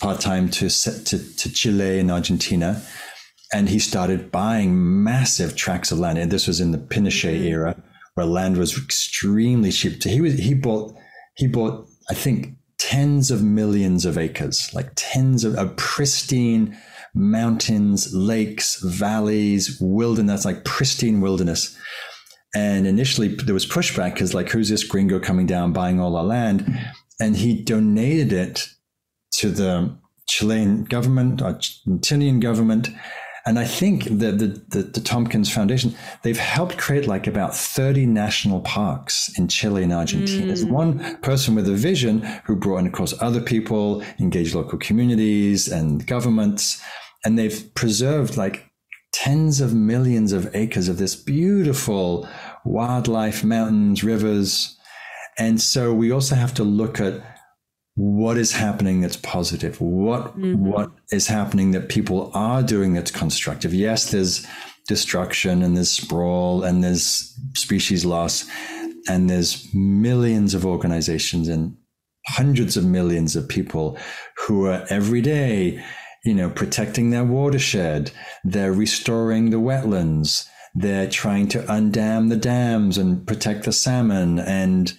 part 0.00 0.20
time 0.20 0.48
to, 0.48 0.68
to 0.68 1.18
to 1.36 1.52
Chile 1.52 1.98
and 1.98 2.10
Argentina, 2.10 2.82
and 3.52 3.68
he 3.68 3.78
started 3.78 4.30
buying 4.30 5.02
massive 5.04 5.56
tracts 5.56 5.92
of 5.92 5.98
land. 5.98 6.18
And 6.18 6.30
this 6.30 6.46
was 6.46 6.60
in 6.60 6.72
the 6.72 6.78
Pinochet 6.78 7.34
mm-hmm. 7.34 7.44
era, 7.44 7.82
where 8.14 8.26
land 8.26 8.56
was 8.56 8.76
extremely 8.76 9.70
cheap. 9.70 10.02
So 10.02 10.08
he 10.08 10.20
was 10.20 10.34
he 10.34 10.54
bought 10.54 10.94
he 11.36 11.46
bought 11.46 11.86
I 12.10 12.14
think 12.14 12.56
tens 12.78 13.30
of 13.30 13.42
millions 13.42 14.04
of 14.04 14.18
acres, 14.18 14.72
like 14.74 14.90
tens 14.96 15.44
of 15.44 15.56
a 15.56 15.66
pristine 15.76 16.76
mountains, 17.14 18.14
lakes, 18.14 18.80
valleys, 18.82 19.78
wilderness, 19.80 20.44
like 20.44 20.64
pristine 20.64 21.20
wilderness. 21.20 21.76
And 22.54 22.86
initially 22.86 23.28
there 23.28 23.54
was 23.54 23.66
pushback 23.66 24.14
because 24.14 24.34
like, 24.34 24.48
who's 24.48 24.68
this 24.68 24.84
gringo 24.84 25.20
coming 25.20 25.46
down 25.46 25.72
buying 25.72 26.00
all 26.00 26.16
our 26.16 26.24
land? 26.24 26.78
And 27.20 27.36
he 27.36 27.62
donated 27.62 28.32
it 28.32 28.68
to 29.34 29.50
the 29.50 29.96
Chilean 30.28 30.84
government 30.84 31.40
Argentinian 31.40 32.40
government. 32.40 32.88
And 33.46 33.58
I 33.58 33.64
think 33.64 34.04
that 34.04 34.38
the, 34.38 34.62
the, 34.68 34.82
the, 34.82 35.00
Tompkins 35.00 35.50
Foundation, 35.50 35.94
they've 36.22 36.38
helped 36.38 36.76
create 36.76 37.06
like 37.06 37.26
about 37.26 37.56
30 37.56 38.04
national 38.04 38.60
parks 38.60 39.30
in 39.38 39.48
Chile 39.48 39.82
and 39.82 39.94
Argentina. 39.94 40.42
Mm. 40.42 40.46
There's 40.46 40.64
one 40.64 41.16
person 41.22 41.54
with 41.54 41.66
a 41.66 41.72
vision 41.72 42.20
who 42.44 42.54
brought 42.54 42.78
in, 42.78 42.86
of 42.86 42.92
course, 42.92 43.14
other 43.20 43.40
people, 43.40 44.04
engaged 44.18 44.54
local 44.54 44.78
communities 44.78 45.68
and 45.68 46.06
governments 46.06 46.82
and 47.24 47.38
they've 47.38 47.72
preserved 47.74 48.36
like 48.36 48.69
tens 49.20 49.60
of 49.60 49.74
millions 49.74 50.32
of 50.32 50.54
acres 50.54 50.88
of 50.88 50.96
this 50.96 51.14
beautiful 51.14 52.26
wildlife, 52.64 53.44
mountains, 53.44 54.02
rivers. 54.02 54.78
And 55.38 55.60
so 55.60 55.92
we 55.92 56.10
also 56.10 56.34
have 56.34 56.54
to 56.54 56.64
look 56.64 57.00
at 57.00 57.22
what 57.96 58.38
is 58.38 58.52
happening 58.52 59.02
that's 59.02 59.18
positive. 59.18 59.78
What 59.80 60.38
mm-hmm. 60.38 60.64
what 60.64 60.90
is 61.12 61.26
happening 61.26 61.72
that 61.72 61.90
people 61.90 62.30
are 62.34 62.62
doing 62.62 62.94
that's 62.94 63.10
constructive? 63.10 63.74
Yes, 63.74 64.10
there's 64.10 64.46
destruction 64.88 65.62
and 65.62 65.76
there's 65.76 65.90
sprawl 65.90 66.62
and 66.62 66.82
there's 66.82 67.38
species 67.54 68.04
loss 68.06 68.48
and 69.08 69.28
there's 69.28 69.68
millions 69.74 70.54
of 70.54 70.64
organizations 70.64 71.48
and 71.48 71.76
hundreds 72.26 72.76
of 72.76 72.84
millions 72.84 73.36
of 73.36 73.48
people 73.48 73.98
who 74.38 74.66
are 74.66 74.84
every 74.88 75.20
day 75.20 75.82
you 76.24 76.34
know, 76.34 76.50
protecting 76.50 77.10
their 77.10 77.24
watershed. 77.24 78.10
They're 78.44 78.72
restoring 78.72 79.50
the 79.50 79.58
wetlands. 79.58 80.46
They're 80.74 81.08
trying 81.08 81.48
to 81.48 81.62
undam 81.62 82.28
the 82.28 82.36
dams 82.36 82.98
and 82.98 83.26
protect 83.26 83.64
the 83.64 83.72
salmon 83.72 84.38
and, 84.38 84.92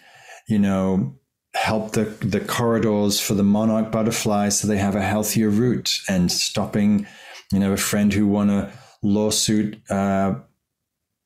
you 0.47 0.59
know, 0.59 1.15
help 1.53 1.91
the, 1.91 2.05
the 2.21 2.39
corridors 2.39 3.19
for 3.19 3.33
the 3.33 3.43
monarch 3.43 3.91
butterflies 3.91 4.59
so 4.59 4.67
they 4.67 4.77
have 4.77 4.95
a 4.95 5.01
healthier 5.01 5.49
route 5.49 5.99
and 6.09 6.31
stopping, 6.31 7.05
you 7.51 7.59
know, 7.59 7.73
a 7.73 7.77
friend 7.77 8.13
who 8.13 8.27
won 8.27 8.49
a 8.49 8.71
lawsuit 9.03 9.81
uh, 9.89 10.35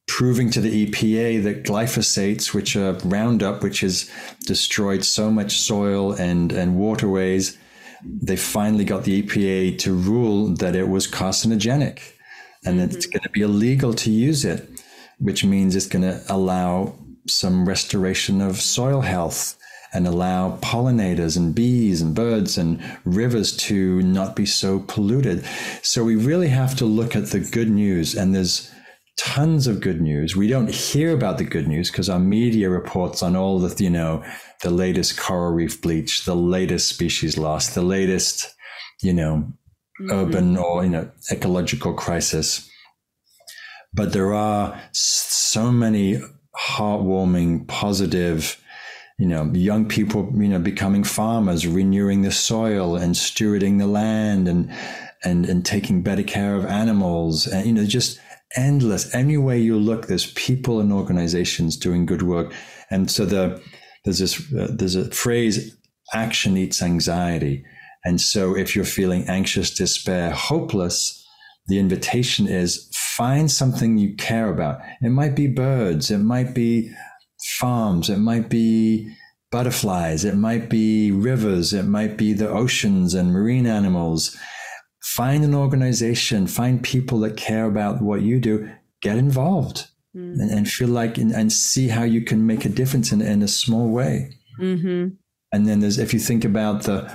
proving 0.07 0.49
to 0.51 0.61
the 0.61 0.85
EPA 0.85 1.43
that 1.43 1.63
glyphosates, 1.63 2.53
which 2.53 2.75
are 2.75 2.93
Roundup, 3.03 3.63
which 3.63 3.81
has 3.81 4.09
destroyed 4.45 5.03
so 5.03 5.31
much 5.31 5.57
soil 5.59 6.13
and, 6.13 6.51
and 6.51 6.77
waterways, 6.77 7.57
they 8.05 8.35
finally 8.35 8.85
got 8.85 9.03
the 9.03 9.23
EPA 9.23 9.77
to 9.79 9.93
rule 9.93 10.47
that 10.55 10.75
it 10.75 10.87
was 10.87 11.07
carcinogenic 11.07 11.99
and 12.65 12.79
mm-hmm. 12.79 12.95
it's 12.95 13.05
going 13.05 13.23
to 13.23 13.29
be 13.29 13.41
illegal 13.41 13.93
to 13.93 14.11
use 14.11 14.45
it, 14.45 14.69
which 15.19 15.43
means 15.43 15.75
it's 15.75 15.87
going 15.87 16.03
to 16.03 16.21
allow 16.29 16.95
some 17.27 17.67
restoration 17.67 18.41
of 18.41 18.61
soil 18.61 19.01
health 19.01 19.57
and 19.93 20.07
allow 20.07 20.57
pollinators 20.57 21.37
and 21.37 21.55
bees 21.55 22.01
and 22.01 22.13
birds 22.13 22.57
and 22.57 22.83
rivers 23.05 23.55
to 23.55 24.01
not 24.01 24.35
be 24.35 24.45
so 24.45 24.79
polluted. 24.87 25.45
So 25.81 26.03
we 26.03 26.15
really 26.15 26.49
have 26.49 26.75
to 26.77 26.85
look 26.85 27.15
at 27.15 27.27
the 27.27 27.39
good 27.39 27.69
news 27.69 28.13
and 28.13 28.35
there's 28.35 28.71
tons 29.17 29.67
of 29.67 29.79
good 29.79 30.01
news. 30.01 30.35
We 30.35 30.47
don't 30.47 30.69
hear 30.69 31.13
about 31.13 31.37
the 31.37 31.43
good 31.43 31.67
news 31.67 31.89
because 31.89 32.09
our 32.09 32.19
media 32.19 32.69
reports 32.69 33.23
on 33.23 33.35
all 33.35 33.59
the, 33.59 33.83
you 33.83 33.89
know, 33.89 34.23
the 34.61 34.69
latest 34.69 35.17
coral 35.17 35.53
reef 35.53 35.81
bleach, 35.81 36.25
the 36.25 36.35
latest 36.35 36.89
species 36.89 37.37
loss, 37.37 37.73
the 37.73 37.81
latest, 37.81 38.53
you 39.01 39.13
know, 39.13 39.53
mm-hmm. 40.01 40.11
urban 40.11 40.57
or, 40.57 40.83
you 40.83 40.89
know, 40.89 41.09
ecological 41.31 41.93
crisis. 41.93 42.69
But 43.93 44.11
there 44.11 44.33
are 44.33 44.81
so 44.91 45.71
many 45.71 46.21
heartwarming, 46.57 47.67
positive, 47.67 48.61
you 49.17 49.27
know, 49.27 49.45
young 49.53 49.87
people, 49.87 50.29
you 50.35 50.49
know, 50.49 50.59
becoming 50.59 51.05
farmers, 51.05 51.65
renewing 51.65 52.21
the 52.21 52.31
soil 52.31 52.97
and 52.97 53.15
stewarding 53.15 53.79
the 53.79 53.87
land 53.87 54.49
and, 54.49 54.69
and, 55.23 55.45
and 55.45 55.65
taking 55.65 56.03
better 56.03 56.23
care 56.23 56.55
of 56.55 56.65
animals 56.65 57.47
and, 57.47 57.65
you 57.65 57.73
know, 57.73 57.85
just 57.85 58.19
endless. 58.55 59.13
Any 59.13 59.37
way 59.37 59.59
you 59.59 59.77
look, 59.77 60.07
there's 60.07 60.31
people 60.33 60.79
and 60.79 60.91
organizations 60.91 61.77
doing 61.77 62.05
good 62.05 62.21
work. 62.21 62.53
And 62.89 63.09
so 63.09 63.25
the 63.25 63.61
there's 64.03 64.19
this 64.19 64.53
uh, 64.53 64.67
there's 64.71 64.95
a 64.95 65.09
phrase, 65.11 65.75
action 66.13 66.57
eats 66.57 66.81
anxiety. 66.81 67.65
And 68.03 68.21
so 68.21 68.55
if 68.55 68.75
you're 68.75 68.85
feeling 68.85 69.27
anxious, 69.27 69.73
despair, 69.73 70.29
hopeless, 70.31 71.25
the 71.67 71.79
invitation 71.79 72.47
is 72.47 72.87
find 72.93 73.49
something 73.49 73.97
you 73.97 74.15
care 74.15 74.49
about. 74.49 74.79
It 75.01 75.09
might 75.09 75.35
be 75.35 75.47
birds, 75.47 76.11
it 76.11 76.19
might 76.19 76.53
be 76.53 76.91
farms, 77.57 78.09
it 78.09 78.19
might 78.19 78.49
be 78.49 79.11
butterflies, 79.51 80.23
it 80.23 80.35
might 80.35 80.69
be 80.69 81.11
rivers, 81.11 81.73
it 81.73 81.85
might 81.85 82.17
be 82.17 82.33
the 82.33 82.49
oceans 82.49 83.15
and 83.15 83.31
marine 83.31 83.65
animals 83.65 84.37
find 85.15 85.45
an 85.45 85.55
organization, 85.55 86.45
find 86.45 86.83
people 86.83 87.21
that 87.21 87.37
care 87.37 87.65
about 87.65 88.01
what 88.01 88.21
you 88.21 88.37
do, 88.37 88.69
get 89.01 89.17
involved 89.17 89.87
mm-hmm. 90.13 90.41
and, 90.41 90.51
and, 90.51 90.69
feel 90.69 90.89
like, 90.89 91.17
and, 91.17 91.31
and, 91.31 91.53
see 91.53 91.87
how 91.87 92.03
you 92.03 92.21
can 92.21 92.45
make 92.45 92.65
a 92.65 92.69
difference 92.69 93.13
in, 93.13 93.21
in 93.21 93.41
a 93.41 93.47
small 93.47 93.87
way. 93.87 94.37
Mm-hmm. 94.59 95.15
And 95.53 95.67
then 95.67 95.79
there's, 95.79 95.99
if 95.99 96.13
you 96.13 96.19
think 96.19 96.43
about 96.43 96.83
the, 96.83 97.09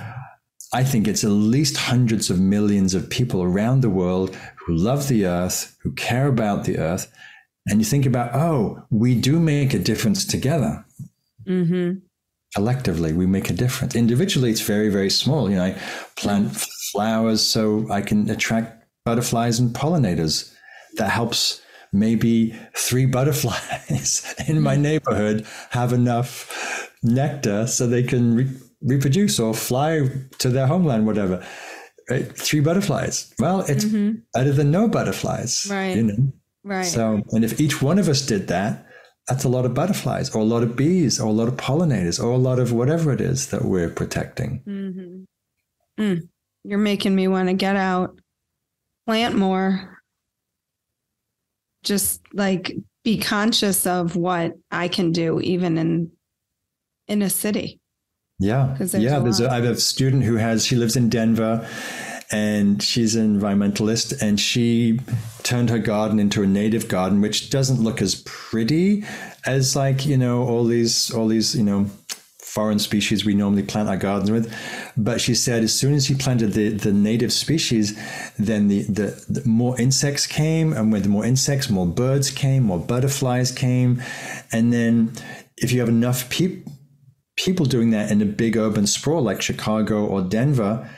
I 0.73 0.83
think 0.83 1.07
it's 1.07 1.23
at 1.23 1.29
least 1.29 1.77
hundreds 1.77 2.31
of 2.31 2.39
millions 2.39 2.95
of 2.95 3.07
people 3.07 3.43
around 3.43 3.81
the 3.81 3.89
world 3.89 4.35
who 4.65 4.73
love 4.73 5.07
the 5.07 5.27
earth, 5.27 5.77
who 5.83 5.91
care 5.91 6.27
about 6.27 6.63
the 6.63 6.79
earth. 6.79 7.11
And 7.67 7.79
you 7.79 7.85
think 7.85 8.07
about, 8.07 8.33
oh, 8.33 8.81
we 8.89 9.13
do 9.13 9.39
make 9.39 9.75
a 9.75 9.79
difference 9.79 10.25
together. 10.25 10.83
Mm-hmm 11.45 11.99
collectively 12.53 13.13
we 13.13 13.25
make 13.25 13.49
a 13.49 13.53
difference 13.53 13.95
individually 13.95 14.51
it's 14.51 14.61
very 14.61 14.89
very 14.89 15.09
small 15.09 15.49
you 15.49 15.55
know 15.55 15.63
i 15.63 15.75
plant 16.17 16.51
flowers 16.91 17.41
so 17.41 17.85
i 17.91 18.01
can 18.01 18.29
attract 18.29 18.83
butterflies 19.05 19.59
and 19.59 19.75
pollinators 19.75 20.53
that 20.97 21.09
helps 21.09 21.61
maybe 21.93 22.55
three 22.75 23.05
butterflies 23.17 24.33
in 24.47 24.61
my 24.61 24.75
neighborhood 24.75 25.45
have 25.71 25.93
enough 25.93 26.89
nectar 27.03 27.67
so 27.67 27.87
they 27.87 28.03
can 28.03 28.35
re- 28.35 28.57
reproduce 28.81 29.39
or 29.39 29.53
fly 29.53 30.07
to 30.37 30.49
their 30.49 30.67
homeland 30.67 31.05
whatever 31.05 31.45
right? 32.09 32.35
three 32.37 32.59
butterflies 32.59 33.33
well 33.39 33.61
it's 33.61 33.85
mm-hmm. 33.85 34.19
better 34.33 34.51
than 34.51 34.71
no 34.71 34.87
butterflies 34.87 35.67
right 35.69 35.95
you 35.95 36.03
know 36.03 36.33
right 36.63 36.85
so 36.85 37.21
and 37.31 37.43
if 37.43 37.59
each 37.59 37.81
one 37.81 37.97
of 37.97 38.07
us 38.07 38.21
did 38.21 38.47
that 38.47 38.85
that's 39.27 39.43
a 39.43 39.49
lot 39.49 39.65
of 39.65 39.73
butterflies 39.73 40.33
or 40.35 40.41
a 40.41 40.45
lot 40.45 40.63
of 40.63 40.75
bees 40.75 41.19
or 41.19 41.27
a 41.27 41.31
lot 41.31 41.47
of 41.47 41.55
pollinators 41.55 42.21
or 42.21 42.31
a 42.31 42.37
lot 42.37 42.59
of 42.59 42.71
whatever 42.71 43.11
it 43.11 43.21
is 43.21 43.47
that 43.47 43.63
we're 43.63 43.89
protecting. 43.89 44.61
Mm-hmm. 44.67 46.03
Mm. 46.03 46.21
You're 46.63 46.79
making 46.79 47.15
me 47.15 47.27
want 47.27 47.49
to 47.49 47.53
get 47.53 47.75
out, 47.75 48.19
plant 49.07 49.35
more, 49.35 49.99
just 51.83 52.21
like 52.33 52.75
be 53.03 53.17
conscious 53.17 53.87
of 53.87 54.15
what 54.15 54.53
I 54.69 54.87
can 54.87 55.11
do, 55.11 55.39
even 55.41 55.77
in 55.77 56.11
in 57.07 57.21
a 57.21 57.29
city. 57.29 57.79
Yeah, 58.39 58.77
yeah. 58.93 59.19
There's 59.19 59.39
a, 59.39 59.49
I 59.51 59.55
have 59.55 59.65
a 59.65 59.75
student 59.75 60.23
who 60.23 60.35
has 60.35 60.65
she 60.65 60.75
lives 60.75 60.95
in 60.95 61.09
Denver, 61.09 61.67
and 62.31 62.81
she's 62.81 63.15
an 63.15 63.39
environmentalist 63.39 64.21
and 64.21 64.39
she 64.39 64.99
turned 65.43 65.69
her 65.69 65.79
garden 65.79 66.19
into 66.19 66.41
a 66.41 66.47
native 66.47 66.87
garden 66.87 67.19
which 67.19 67.49
doesn't 67.49 67.81
look 67.81 68.01
as 68.01 68.23
pretty 68.25 69.03
as 69.45 69.75
like 69.75 70.05
you 70.05 70.17
know 70.17 70.43
all 70.47 70.63
these 70.63 71.11
all 71.11 71.27
these 71.27 71.55
you 71.55 71.63
know 71.63 71.85
foreign 72.53 72.79
species 72.79 73.23
we 73.23 73.33
normally 73.33 73.63
plant 73.63 73.87
our 73.87 73.95
gardens 73.95 74.29
with. 74.29 74.53
But 74.97 75.21
she 75.21 75.35
said 75.35 75.63
as 75.63 75.73
soon 75.73 75.93
as 75.93 76.07
she 76.07 76.15
planted 76.15 76.51
the, 76.51 76.69
the 76.69 76.91
native 76.91 77.31
species 77.31 77.97
then 78.37 78.67
the, 78.67 78.81
the, 78.83 79.25
the 79.29 79.47
more 79.47 79.79
insects 79.79 80.27
came 80.27 80.73
and 80.73 80.91
with 80.91 81.07
more 81.07 81.25
insects 81.25 81.69
more 81.69 81.87
birds 81.87 82.29
came 82.29 82.63
more 82.63 82.79
butterflies 82.79 83.51
came. 83.53 84.03
And 84.51 84.73
then 84.73 85.13
if 85.57 85.71
you 85.71 85.79
have 85.79 85.87
enough 85.87 86.29
pe- 86.29 86.61
people 87.37 87.65
doing 87.65 87.91
that 87.91 88.11
in 88.11 88.21
a 88.21 88.25
big 88.25 88.57
urban 88.57 88.85
sprawl 88.85 89.21
like 89.21 89.41
chicago 89.41 90.05
or 90.05 90.21
denver 90.21 90.89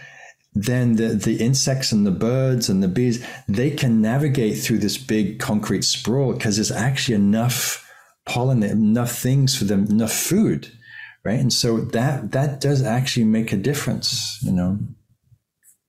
then 0.56 0.96
the, 0.96 1.10
the 1.10 1.38
insects 1.38 1.92
and 1.92 2.06
the 2.06 2.12
birds 2.12 2.70
and 2.70 2.84
the 2.84 2.88
bees, 2.88 3.26
they 3.48 3.72
can 3.72 4.02
navigate 4.02 4.60
through 4.60 4.78
this 4.78 4.98
big 4.98 5.40
concrete 5.40 5.84
sprawl 5.84 6.34
because 6.34 6.58
there's 6.58 6.72
actually 6.72 7.16
enough 7.16 7.84
pollen, 8.26 8.62
enough 8.62 9.12
things 9.18 9.58
for 9.58 9.64
them, 9.66 9.88
enough 9.88 10.14
food, 10.14 10.72
right? 11.24 11.40
And 11.40 11.52
so 11.54 11.78
that 11.78 12.32
that 12.32 12.60
does 12.62 12.84
actually 12.84 13.26
make 13.26 13.52
a 13.52 13.58
difference, 13.58 14.40
you 14.42 14.52
know. 14.52 14.80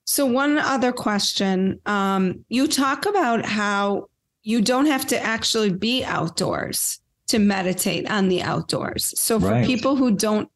So 0.06 0.26
one 0.26 0.58
other 0.58 0.92
question, 0.92 1.80
um, 1.86 2.44
you 2.48 2.68
talk 2.68 3.06
about 3.06 3.44
how 3.44 4.08
you 4.42 4.60
don't 4.60 4.86
have 4.86 5.06
to 5.06 5.18
actually 5.18 5.72
be 5.72 6.04
outdoors 6.04 7.00
to 7.28 7.38
meditate 7.38 8.10
on 8.10 8.28
the 8.28 8.42
outdoors. 8.42 9.18
So 9.18 9.40
for 9.40 9.46
right. 9.46 9.66
people 9.66 9.96
who 9.96 10.10
don't, 10.10 10.50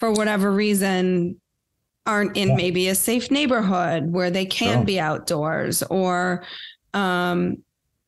for 0.00 0.10
whatever 0.10 0.50
reason, 0.50 1.40
aren't 2.06 2.36
in 2.36 2.54
maybe 2.56 2.88
a 2.88 2.94
safe 2.94 3.30
neighborhood 3.30 4.12
where 4.12 4.30
they 4.30 4.46
can 4.46 4.84
be 4.84 5.00
outdoors 5.00 5.82
or 5.84 6.44
um, 6.94 7.58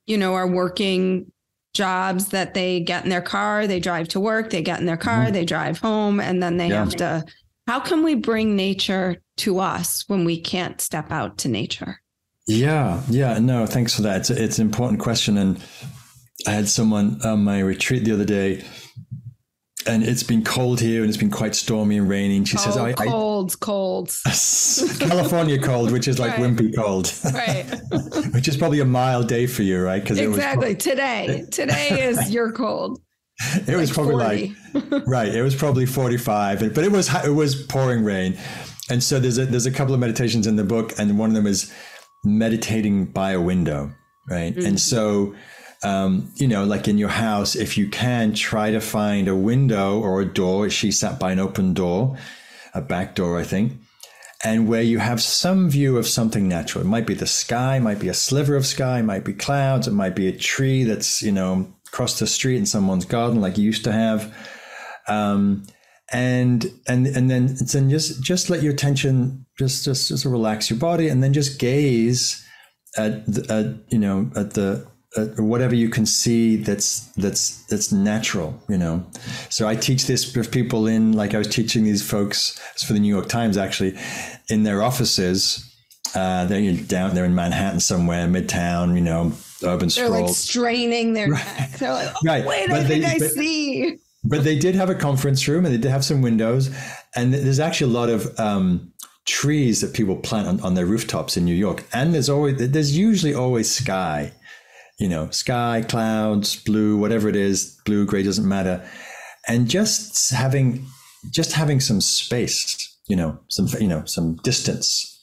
you 0.07 0.17
know 0.17 0.35
are 0.35 0.47
working 0.47 1.31
jobs 1.75 2.29
that 2.29 2.55
they 2.55 2.81
get 2.81 3.05
in 3.05 3.11
their 3.11 3.23
car 3.23 3.67
they 3.67 3.81
drive 3.81 4.09
to 4.09 4.19
work 4.19 4.51
they 4.51 4.63
get 4.63 4.81
in 4.81 4.87
their 4.87 4.97
car 4.97 5.25
mm-hmm. 5.25 5.33
they 5.33 5.45
drive 5.45 5.79
home 5.79 6.21
and 6.21 6.43
then 6.43 6.57
they 6.57 6.69
yeah. 6.69 6.85
have 6.85 6.95
to 6.95 7.25
how 7.67 7.79
can 7.79 8.03
we 8.03 8.15
bring 8.15 8.57
nature 8.57 9.17
to 9.37 9.59
us 9.61 10.05
when 10.09 10.25
we 10.25 10.41
can't 10.41 10.81
step 10.81 11.13
out 11.13 11.39
to 11.39 11.49
nature 11.49 12.01
yeah 12.47 13.03
yeah 13.09 13.39
no 13.39 13.67
thanks 13.67 13.95
for 13.95 14.03
that 14.03 14.21
it's, 14.21 14.31
it's 14.31 14.59
an 14.59 14.67
important 14.67 14.99
question 14.99 15.37
and 15.37 15.63
i 16.47 16.51
had 16.51 16.69
someone 16.69 17.21
on 17.25 17.45
my 17.45 17.61
retreat 17.61 18.05
the 18.05 18.13
other 18.13 18.25
day 18.25 18.65
and 19.89 20.05
it's 20.05 20.23
been 20.23 20.45
cold 20.45 20.81
here 20.81 21.01
and 21.01 21.09
it's 21.09 21.19
been 21.19 21.31
quite 21.31 21.55
stormy 21.55 21.99
and 21.99 22.09
raining. 22.09 22.45
She 22.45 22.57
oh, 22.57 22.61
says, 22.61 22.77
I, 22.77 22.93
cold, 22.93 23.53
I, 23.53 23.65
cold. 23.65 24.15
California 25.01 25.59
cold, 25.59 25.91
which 25.91 26.09
is 26.09 26.19
like 26.19 26.39
right. 26.39 26.41
wimpy 26.41 26.75
cold. 26.75 27.13
Right. 27.33 27.65
which 28.35 28.49
is 28.49 28.57
probably 28.57 28.81
a 28.81 28.85
mild 28.85 29.29
day 29.29 29.47
for 29.47 29.63
you, 29.63 29.83
right? 29.83 30.03
Because 30.03 30.19
Exactly. 30.19 30.75
Was 30.75 30.85
Today. 30.85 31.45
Today 31.51 32.09
is 32.09 32.31
your 32.35 32.53
cold. 32.53 33.01
It 33.67 33.77
was 33.77 33.91
probably 33.91 34.55
40. 34.73 34.89
like 34.91 35.07
right. 35.07 35.33
It 35.33 35.43
was 35.43 35.55
probably 35.55 35.87
45, 35.87 36.75
but 36.75 36.85
it 36.85 36.91
was 36.91 37.13
it 37.25 37.31
was 37.31 37.63
pouring 37.63 38.05
rain. 38.05 38.37
And 38.91 39.03
so 39.03 39.21
there's 39.21 39.39
a 39.39 39.47
there's 39.47 39.67
a 39.67 39.71
couple 39.71 39.95
of 39.95 40.01
meditations 40.01 40.47
in 40.47 40.57
the 40.57 40.65
book 40.65 40.99
and 40.99 41.19
one 41.19 41.31
of 41.31 41.37
them 41.37 41.47
is 41.47 41.73
meditating 42.25 43.07
by 43.07 43.33
a 43.33 43.41
window, 43.41 43.93
right? 44.29 44.55
Mm-hmm. 44.55 44.67
And 44.67 44.81
so 44.81 45.35
um, 45.83 46.31
you 46.37 46.49
know, 46.49 46.65
like 46.65 46.89
in 46.89 46.99
your 46.99 47.09
house, 47.09 47.55
if 47.55 47.79
you 47.79 47.89
can, 47.89 48.35
try 48.35 48.71
to 48.71 48.81
find 48.81 49.29
a 49.29 49.37
window 49.37 50.01
or 50.01 50.21
a 50.21 50.25
door. 50.25 50.69
She 50.71 50.91
sat 50.91 51.21
by 51.21 51.33
an 51.33 51.39
open 51.39 51.75
door, 51.75 52.17
a 52.75 52.81
back 52.81 53.15
door, 53.15 53.39
I 53.39 53.45
think, 53.45 53.75
and 54.45 54.69
where 54.69 54.83
you 54.83 54.99
have 54.99 55.23
some 55.23 55.71
view 55.71 55.97
of 55.97 56.07
something 56.07 56.49
natural. 56.49 56.85
It 56.85 56.89
might 56.89 57.07
be 57.07 57.15
the 57.15 57.27
sky, 57.27 57.79
might 57.79 58.01
be 58.01 58.09
a 58.09 58.15
sliver 58.15 58.57
of 58.57 58.67
sky, 58.67 59.03
might 59.03 59.25
be 59.25 59.33
clouds, 59.33 59.87
it 59.87 59.93
might 59.93 60.17
be 60.17 60.27
a 60.27 60.37
tree 60.37 60.85
that's, 60.85 61.23
you 61.23 61.33
know, 61.33 61.73
across 61.87 62.19
the 62.19 62.27
street 62.27 62.57
in 62.57 62.67
someone's 62.67 63.05
garden 63.05 63.41
like 63.41 63.57
you 63.57 63.65
used 63.65 63.85
to 63.85 63.93
have. 63.93 64.35
Um, 65.07 65.65
and 66.11 66.73
and 66.87 67.07
and 67.07 67.31
then 67.31 67.55
then 67.73 67.91
just 67.91 68.23
just 68.23 68.49
let 68.49 68.63
your 68.63 68.73
attention 68.73 69.45
just 69.59 69.85
just 69.85 70.09
just 70.09 70.25
relax 70.25 70.71
your 70.71 70.79
body 70.79 71.09
and 71.09 71.23
then 71.23 71.35
just 71.35 71.59
gaze 71.59 72.47
at, 72.97 73.27
the, 73.27 73.53
at 73.53 73.93
you 73.93 73.99
know 73.99 74.31
at 74.35 74.55
the 74.55 74.87
uh, 75.19 75.43
whatever 75.43 75.75
you 75.75 75.89
can 75.89 76.07
see 76.07 76.57
that's 76.57 77.01
that's 77.17 77.65
that's 77.67 77.91
natural 77.93 78.51
you 78.69 78.79
know? 78.79 79.05
So 79.51 79.67
i 79.69 79.75
teach 79.77 80.07
this 80.07 80.35
with 80.37 80.51
people 80.51 80.87
in 80.87 81.13
like 81.13 81.35
i 81.35 81.39
was 81.39 81.49
teaching 81.49 81.85
these 81.85 82.03
folks 82.09 82.59
for 82.87 82.93
the 82.95 83.01
new 83.01 83.15
york 83.17 83.29
times 83.29 83.57
actually 83.57 83.93
in 84.49 84.63
their 84.63 84.83
offices. 84.83 85.65
Uh, 86.15 86.47
they're 86.47 86.73
down 86.73 87.15
there 87.15 87.27
in 87.27 87.35
manhattan 87.35 87.81
somewhere 87.81 88.27
midtown 88.27 88.95
you 88.95 89.01
know 89.03 89.33
urban 89.63 89.89
They're 89.89 90.07
sprawl. 90.07 90.23
like 90.27 90.35
straining 90.35 91.13
their 91.13 91.29
neck. 91.29 91.73
They're 91.79 91.93
like, 91.93 92.13
oh, 92.15 92.21
Right, 92.25 92.45
wait, 92.47 92.69
but 92.71 92.79
I 92.81 92.85
think 92.85 93.05
they- 93.05 93.11
I 93.17 93.19
but- 93.19 93.31
see. 93.33 93.97
but 94.25 94.43
they 94.45 94.59
did 94.59 94.75
have 94.75 94.89
a 94.89 94.95
conference 94.95 95.47
room 95.49 95.65
and 95.67 95.75
they 95.75 95.79
did 95.79 95.91
have 95.91 96.05
some 96.05 96.23
windows. 96.23 96.71
And 97.17 97.35
there's 97.35 97.61
actually 97.61 97.91
a 97.93 97.97
lot 98.01 98.09
of 98.09 98.39
um, 98.41 98.93
trees 99.27 99.81
that 99.83 99.93
people 99.95 100.17
plant 100.17 100.47
on, 100.49 100.61
on 100.61 100.75
their 100.75 100.87
rooftops 100.87 101.37
in 101.37 101.45
new 101.45 101.55
york. 101.55 101.85
And 101.93 102.15
there's 102.15 102.29
always 102.31 102.57
there's 102.71 102.97
usually 102.97 103.35
always 103.35 103.71
sky 103.71 104.33
you 104.99 105.09
know 105.09 105.31
sky 105.31 105.85
clouds 105.89 106.57
blue 106.57 106.97
whatever 106.97 107.29
it 107.29 107.37
is 107.37 107.79
blue 107.85 108.05
gray 108.05 108.23
doesn't 108.23 108.49
matter 108.49 108.87
and 109.47 109.69
just 109.69 110.31
having 110.31 110.85
just 111.31 111.53
having 111.53 111.81
some 111.81 112.01
space 112.01 112.97
you 113.09 113.17
know 113.17 113.39
some 113.49 113.69
you 113.81 113.89
know 113.89 114.05
some 114.05 114.37
distance 114.37 115.19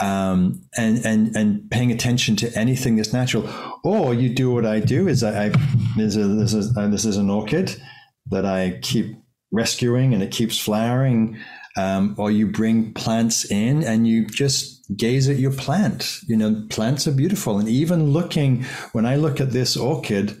um, 0.00 0.62
and 0.76 1.04
and 1.04 1.36
and 1.36 1.70
paying 1.70 1.92
attention 1.92 2.34
to 2.36 2.58
anything 2.58 2.96
that's 2.96 3.12
natural. 3.12 3.48
Or 3.84 4.14
you 4.14 4.34
do 4.34 4.50
what 4.50 4.64
I 4.64 4.80
do 4.80 5.08
is 5.08 5.22
I, 5.22 5.46
I 5.46 5.46
a, 5.46 5.52
this 5.98 6.54
is 6.54 6.74
this 6.74 7.04
is 7.04 7.16
an 7.16 7.30
orchid 7.30 7.80
that 8.30 8.46
I 8.46 8.78
keep 8.82 9.16
rescuing 9.52 10.14
and 10.14 10.22
it 10.22 10.30
keeps 10.30 10.58
flowering. 10.58 11.38
Um, 11.76 12.16
or 12.18 12.30
you 12.32 12.48
bring 12.48 12.92
plants 12.94 13.48
in 13.50 13.84
and 13.84 14.06
you 14.06 14.26
just 14.26 14.79
gaze 14.96 15.28
at 15.28 15.36
your 15.38 15.52
plant. 15.52 16.18
You 16.26 16.36
know, 16.36 16.66
plants 16.70 17.06
are 17.06 17.12
beautiful, 17.12 17.58
and 17.58 17.68
even 17.68 18.10
looking 18.12 18.64
when 18.92 19.06
I 19.06 19.16
look 19.16 19.40
at 19.40 19.50
this 19.52 19.76
orchid, 19.76 20.40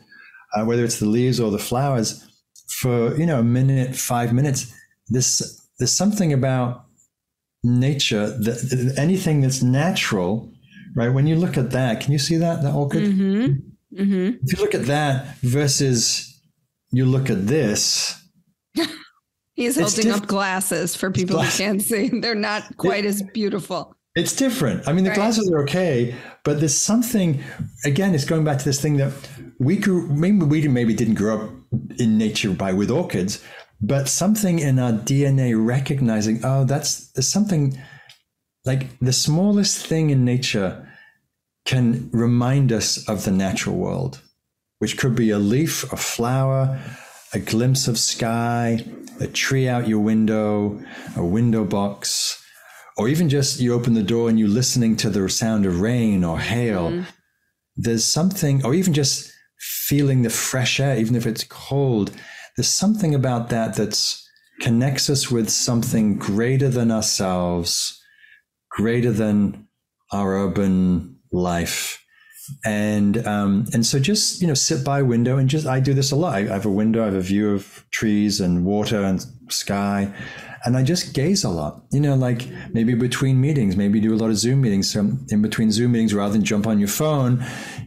uh, 0.54 0.64
whether 0.64 0.84
it's 0.84 0.98
the 0.98 1.06
leaves 1.06 1.38
or 1.40 1.50
the 1.50 1.58
flowers, 1.58 2.26
for 2.68 3.16
you 3.16 3.26
know 3.26 3.40
a 3.40 3.44
minute, 3.44 3.94
five 3.96 4.32
minutes, 4.32 4.72
this 5.08 5.60
there's 5.78 5.92
something 5.92 6.32
about 6.32 6.84
nature 7.62 8.26
that 8.38 8.94
anything 8.96 9.42
that's 9.42 9.62
natural 9.62 10.50
right 10.96 11.10
when 11.10 11.26
you 11.26 11.36
look 11.36 11.58
at 11.58 11.70
that 11.72 12.00
can 12.00 12.10
you 12.10 12.18
see 12.18 12.36
that 12.36 12.62
that 12.62 12.72
orchid 12.74 13.02
Mm-hmm. 13.02 14.00
Mm-hmm. 14.02 14.36
if 14.42 14.52
you 14.58 14.64
look 14.64 14.74
at 14.74 14.86
that 14.86 15.36
versus 15.42 16.40
you 16.90 17.04
look 17.04 17.28
at 17.28 17.46
this 17.46 18.18
He's 19.54 19.78
holding 19.78 20.06
diff- 20.06 20.22
up 20.22 20.26
glasses 20.26 20.96
for 20.96 21.10
people 21.10 21.36
Glass- 21.36 21.58
who 21.58 21.64
can't 21.64 21.82
see. 21.82 22.08
They're 22.20 22.34
not 22.34 22.76
quite 22.78 23.04
as 23.04 23.22
beautiful. 23.34 23.94
It's 24.16 24.34
different 24.34 24.86
i 24.88 24.92
mean 24.92 25.04
the 25.04 25.10
Right. 25.10 25.16
glasses 25.16 25.50
are 25.50 25.62
okay 25.62 26.14
but 26.44 26.58
there's 26.58 26.76
something 26.76 27.42
again 27.84 28.14
it's 28.14 28.24
going 28.24 28.44
back 28.44 28.58
to 28.58 28.64
this 28.64 28.80
thing 28.80 28.96
that 28.96 29.12
we 29.58 29.76
grew 29.76 30.06
maybe 30.08 30.44
we 30.44 30.66
maybe 30.68 30.94
didn't 30.94 31.14
grow 31.14 31.38
up 31.38 31.50
in 31.98 32.18
nature 32.18 32.50
by 32.50 32.72
with 32.72 32.90
orchids 32.90 33.42
but 33.80 34.08
something 34.08 34.58
in 34.58 34.78
our 34.78 34.92
dna 34.92 35.54
recognizing 35.56 36.40
oh 36.44 36.64
that's 36.64 37.08
there's 37.12 37.28
something 37.28 37.78
like 38.64 38.98
the 39.00 39.12
smallest 39.12 39.86
thing 39.86 40.10
in 40.10 40.24
nature 40.24 40.86
can 41.64 42.10
remind 42.12 42.72
us 42.72 43.08
of 43.08 43.24
the 43.24 43.30
natural 43.30 43.76
world 43.76 44.20
which 44.80 44.96
could 44.98 45.14
be 45.14 45.30
a 45.30 45.38
leaf 45.38 45.90
a 45.92 45.96
flower 45.96 46.80
a 47.32 47.38
glimpse 47.38 47.86
of 47.86 47.96
sky 47.96 48.84
a 49.20 49.26
tree 49.28 49.68
out 49.68 49.86
your 49.86 50.00
window 50.00 50.82
a 51.16 51.24
window 51.24 51.64
box 51.64 52.39
or 52.96 53.08
even 53.08 53.28
just 53.28 53.60
you 53.60 53.72
open 53.72 53.94
the 53.94 54.02
door 54.02 54.28
and 54.28 54.38
you're 54.38 54.48
listening 54.48 54.96
to 54.96 55.10
the 55.10 55.28
sound 55.28 55.66
of 55.66 55.80
rain 55.80 56.24
or 56.24 56.38
hail 56.38 57.04
there's 57.76 58.04
something 58.04 58.64
or 58.64 58.74
even 58.74 58.92
just 58.92 59.32
feeling 59.58 60.22
the 60.22 60.30
fresh 60.30 60.80
air 60.80 60.96
even 60.96 61.14
if 61.14 61.26
it's 61.26 61.44
cold 61.44 62.12
there's 62.56 62.68
something 62.68 63.14
about 63.14 63.48
that 63.48 63.74
that's 63.74 64.26
connects 64.60 65.08
us 65.08 65.30
with 65.30 65.48
something 65.48 66.16
greater 66.16 66.68
than 66.68 66.90
ourselves 66.90 68.00
greater 68.70 69.12
than 69.12 69.68
our 70.12 70.44
urban 70.44 71.16
life. 71.32 72.04
And 72.64 73.24
um, 73.26 73.66
and 73.72 73.86
so 73.86 74.00
just 74.00 74.40
you 74.40 74.48
know 74.48 74.54
sit 74.54 74.84
by 74.84 75.00
a 75.00 75.04
window 75.04 75.36
and 75.36 75.48
just 75.48 75.66
I 75.66 75.78
do 75.78 75.94
this 75.94 76.10
a 76.10 76.16
lot. 76.16 76.34
I 76.34 76.46
have 76.46 76.66
a 76.66 76.70
window, 76.70 77.02
I 77.02 77.04
have 77.04 77.14
a 77.14 77.20
view 77.20 77.52
of 77.52 77.84
trees 77.92 78.40
and 78.40 78.64
water 78.64 79.04
and 79.04 79.24
sky, 79.48 80.12
and 80.64 80.76
I 80.76 80.82
just 80.82 81.14
gaze 81.14 81.44
a 81.44 81.48
lot. 81.48 81.82
You 81.92 82.00
know, 82.00 82.14
like 82.14 82.46
maybe 82.72 82.94
between 82.94 83.40
meetings, 83.40 83.76
maybe 83.76 84.00
do 84.00 84.14
a 84.14 84.16
lot 84.16 84.30
of 84.30 84.36
Zoom 84.36 84.60
meetings. 84.62 84.90
So 84.92 85.00
in 85.28 85.42
between 85.42 85.72
Zoom 85.72 85.92
meetings, 85.92 86.14
rather 86.14 86.32
than 86.32 86.44
jump 86.44 86.66
on 86.66 86.78
your 86.78 86.88
phone, 86.88 87.44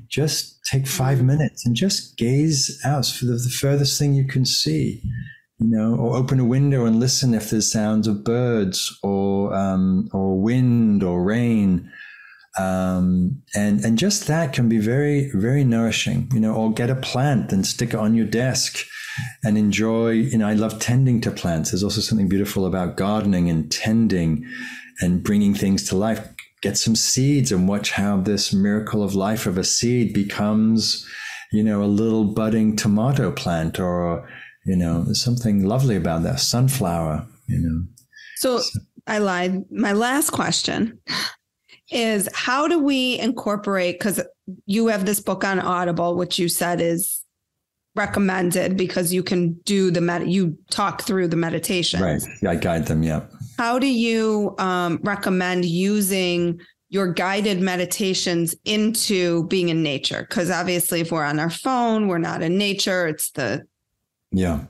just 0.07 0.59
take 0.71 0.87
five 0.87 1.23
minutes 1.23 1.65
and 1.65 1.75
just 1.75 2.17
gaze 2.17 2.79
out 2.85 3.05
for 3.05 3.25
the, 3.25 3.33
the 3.33 3.49
furthest 3.49 3.99
thing 3.99 4.13
you 4.13 4.25
can 4.25 4.45
see. 4.45 5.01
You 5.59 5.69
know, 5.69 5.95
or 5.95 6.17
open 6.17 6.39
a 6.39 6.45
window 6.45 6.85
and 6.85 6.99
listen 6.99 7.33
if 7.33 7.49
there's 7.49 7.71
sounds 7.71 8.07
of 8.07 8.23
birds 8.23 8.97
or 9.01 9.53
um, 9.53 10.09
or 10.11 10.41
wind 10.41 11.03
or 11.03 11.23
rain 11.23 11.89
um, 12.57 13.41
and 13.55 13.83
and 13.83 13.97
just 13.97 14.27
that 14.27 14.53
can 14.53 14.69
be 14.69 14.77
very 14.77 15.31
very 15.33 15.63
nourishing 15.63 16.29
you 16.33 16.39
know 16.39 16.53
or 16.53 16.71
get 16.71 16.89
a 16.89 16.95
plant 16.95 17.51
and 17.51 17.65
stick 17.65 17.89
it 17.89 17.99
on 17.99 18.13
your 18.13 18.27
desk 18.27 18.85
and 19.43 19.57
enjoy 19.57 20.09
you 20.09 20.37
know 20.37 20.47
i 20.47 20.53
love 20.53 20.79
tending 20.79 21.21
to 21.21 21.31
plants. 21.31 21.71
There's 21.71 21.83
also 21.83 22.01
something 22.01 22.29
beautiful 22.29 22.65
about 22.65 22.97
gardening 22.97 23.49
and 23.49 23.71
tending 23.71 24.45
and 25.01 25.23
bringing 25.23 25.53
things 25.53 25.87
to 25.89 25.97
life. 25.97 26.27
Get 26.61 26.77
some 26.77 26.95
seeds 26.95 27.51
and 27.51 27.67
watch 27.67 27.91
how 27.91 28.17
this 28.17 28.53
miracle 28.53 29.03
of 29.03 29.15
life 29.15 29.45
of 29.45 29.57
a 29.57 29.63
seed 29.63 30.13
becomes 30.13 31.07
you 31.51 31.63
know 31.63 31.83
a 31.83 31.85
little 31.85 32.23
budding 32.23 32.75
tomato 32.75 33.31
plant 33.31 33.79
or 33.79 34.27
you 34.65 34.75
know 34.75 35.11
something 35.13 35.65
lovely 35.65 35.95
about 35.95 36.23
that 36.23 36.39
sunflower 36.39 37.27
you 37.47 37.59
know. 37.59 37.83
So 38.37 38.61
I 39.07 39.17
lied. 39.17 39.69
My 39.71 39.93
last 39.93 40.31
question 40.31 40.99
is 41.91 42.29
how 42.33 42.67
do 42.67 42.79
we 42.79 43.19
incorporate 43.19 43.99
because 43.99 44.21
you 44.65 44.87
have 44.87 45.05
this 45.05 45.19
book 45.19 45.43
on 45.43 45.59
Audible, 45.59 46.15
which 46.15 46.39
you 46.39 46.49
said 46.49 46.81
is 46.81 47.22
recommended 47.95 48.75
because 48.77 49.13
you 49.13 49.21
can 49.23 49.53
do 49.65 49.91
the 49.91 50.01
med 50.01 50.27
you 50.27 50.57
talk 50.71 51.03
through 51.03 51.27
the 51.27 51.35
meditation. 51.37 52.01
right 52.01 52.23
yeah, 52.41 52.51
i 52.51 52.55
guide 52.55 52.85
them 52.87 53.03
yeah 53.03 53.21
How 53.57 53.77
do 53.79 53.87
you 53.87 54.55
um, 54.57 54.99
recommend 55.03 55.65
using 55.65 56.59
your 56.89 57.07
guided 57.13 57.59
meditations 57.61 58.55
into 58.65 59.45
being 59.47 59.69
in 59.69 59.81
nature? 59.83 60.25
Because 60.27 60.49
obviously, 60.51 61.01
if 61.01 61.11
we're 61.11 61.23
on 61.23 61.39
our 61.39 61.49
phone, 61.49 62.07
we're 62.07 62.17
not 62.29 62.41
in 62.41 62.57
nature. 62.57 63.07
It's 63.07 63.31
the 63.31 63.61
yeah 64.31 64.65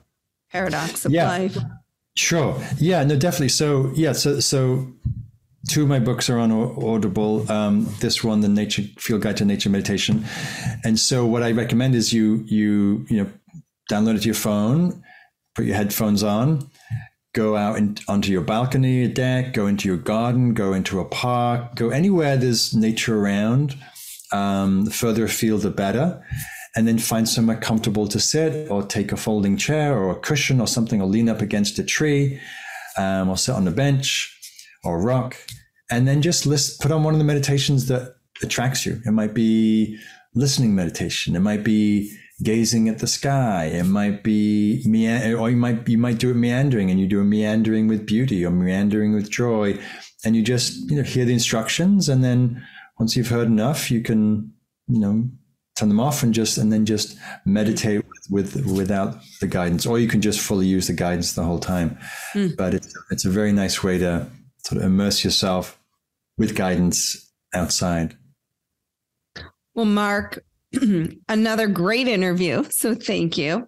paradox 0.52 1.06
of 1.06 1.12
Yeah. 1.12 1.28
life. 1.28 1.58
Sure. 2.16 2.62
Yeah. 2.78 3.04
No. 3.06 3.16
Definitely. 3.18 3.50
So 3.50 3.92
yeah. 3.96 4.14
So 4.14 4.40
so 4.42 4.88
two 5.70 5.84
of 5.84 5.88
my 5.88 6.00
books 6.00 6.30
are 6.30 6.40
on 6.40 6.52
Audible. 6.52 7.50
Um, 7.52 7.88
this 8.00 8.24
one, 8.24 8.42
the 8.42 8.50
Nature 8.50 8.84
Field 8.98 9.22
Guide 9.22 9.38
to 9.38 9.46
Nature 9.46 9.70
Meditation, 9.70 10.26
and 10.84 11.00
so 11.00 11.26
what 11.26 11.44
I 11.44 11.52
recommend 11.52 11.96
is 11.96 12.14
you 12.14 12.44
you 12.48 13.06
you 13.10 13.24
know 13.24 13.32
download 13.92 14.16
it 14.16 14.20
to 14.20 14.26
your 14.26 14.36
phone, 14.36 15.04
put 15.56 15.66
your 15.66 15.76
headphones 15.76 16.24
on, 16.24 16.70
go 17.34 17.56
out 17.56 17.78
in, 17.78 17.98
onto 18.08 18.32
your 18.32 18.42
balcony, 18.42 19.04
a 19.04 19.08
deck, 19.08 19.54
go 19.54 19.68
into 19.68 19.88
your 19.88 19.98
garden, 19.98 20.54
go 20.54 20.74
into 20.74 21.00
a 21.00 21.06
park, 21.06 21.76
go 21.76 21.90
anywhere 21.90 22.38
there's 22.38 22.74
nature 22.74 23.20
around. 23.20 23.76
Um, 24.32 24.86
the 24.86 24.92
further 24.92 25.26
afield, 25.26 25.62
the 25.62 25.70
better. 25.70 26.24
And 26.76 26.88
then 26.88 26.98
find 26.98 27.30
somewhere 27.30 27.58
comfortable 27.58 28.08
to 28.08 28.20
sit, 28.20 28.70
or 28.72 28.82
take 28.82 29.12
a 29.12 29.18
folding 29.18 29.58
chair, 29.58 29.96
or 29.96 30.12
a 30.12 30.16
cushion, 30.16 30.60
or 30.60 30.66
something, 30.66 31.00
or 31.02 31.08
lean 31.08 31.30
up 31.30 31.40
against 31.40 31.78
a 31.78 31.84
tree, 31.84 32.40
um, 32.98 33.30
or 33.30 33.38
sit 33.38 33.54
on 33.54 33.68
a 33.68 33.72
bench, 33.72 34.36
or 34.84 35.02
rock, 35.02 35.38
and 35.90 36.08
then 36.08 36.22
just 36.22 36.46
list, 36.46 36.82
put 36.82 36.92
on 36.92 37.04
one 37.04 37.14
of 37.14 37.20
the 37.20 37.26
meditations 37.26 37.88
that 37.88 38.16
attracts 38.42 38.86
you. 38.86 39.02
It 39.06 39.12
might 39.12 39.34
be 39.34 39.98
listening 40.36 40.76
meditation. 40.76 41.36
It 41.36 41.42
might 41.42 41.64
be 41.64 42.16
gazing 42.42 42.90
at 42.90 43.00
the 43.00 43.08
sky. 43.08 43.66
It 43.66 43.86
might 43.86 44.24
be 44.24 44.84
mea- 44.86 45.34
or 45.34 45.50
you 45.50 45.58
might 45.58 45.88
you 45.88 45.98
might 45.98 46.18
do 46.18 46.32
it 46.32 46.36
meandering, 46.36 46.90
and 46.90 47.00
you 47.00 47.08
do 47.08 47.22
a 47.22 47.26
meandering 47.26 47.88
with 47.88 48.06
beauty 48.06 48.46
or 48.46 48.52
meandering 48.52 49.14
with 49.14 49.30
joy, 49.30 49.80
and 50.26 50.36
you 50.36 50.42
just 50.42 50.90
you 50.90 50.98
know 50.98 51.04
hear 51.04 51.26
the 51.26 51.34
instructions, 51.34 52.10
and 52.10 52.24
then 52.24 52.66
once 53.00 53.16
you've 53.16 53.30
heard 53.30 53.48
enough, 53.48 53.92
you 53.92 54.02
can 54.02 54.52
you 54.88 55.00
know 55.00 55.30
turn 55.76 55.90
them 55.90 56.00
off 56.00 56.22
and 56.22 56.34
just 56.34 56.58
and 56.58 56.72
then 56.72 56.86
just 56.86 57.18
meditate 57.46 58.04
with, 58.30 58.56
with 58.56 58.66
without 58.78 59.18
the 59.42 59.48
guidance, 59.48 59.86
or 59.86 60.00
you 60.00 60.08
can 60.08 60.22
just 60.22 60.40
fully 60.40 60.68
use 60.68 60.88
the 60.88 60.94
guidance 60.94 61.34
the 61.34 61.44
whole 61.44 61.60
time. 61.60 61.98
Hmm. 62.34 62.48
But 62.58 62.74
it's 62.74 62.94
it's 63.12 63.26
a 63.26 63.30
very 63.30 63.52
nice 63.52 63.84
way 63.84 63.98
to 64.00 64.28
sort 64.74 64.84
of 64.84 64.92
immerse 64.92 65.24
yourself 65.24 65.80
with 66.38 66.56
guidance 66.56 67.32
outside. 67.54 68.18
Well, 69.76 69.86
Mark, 69.86 70.44
another 71.30 71.68
great 71.68 72.08
interview. 72.08 72.64
So 72.72 72.96
thank 72.96 73.38
you. 73.38 73.68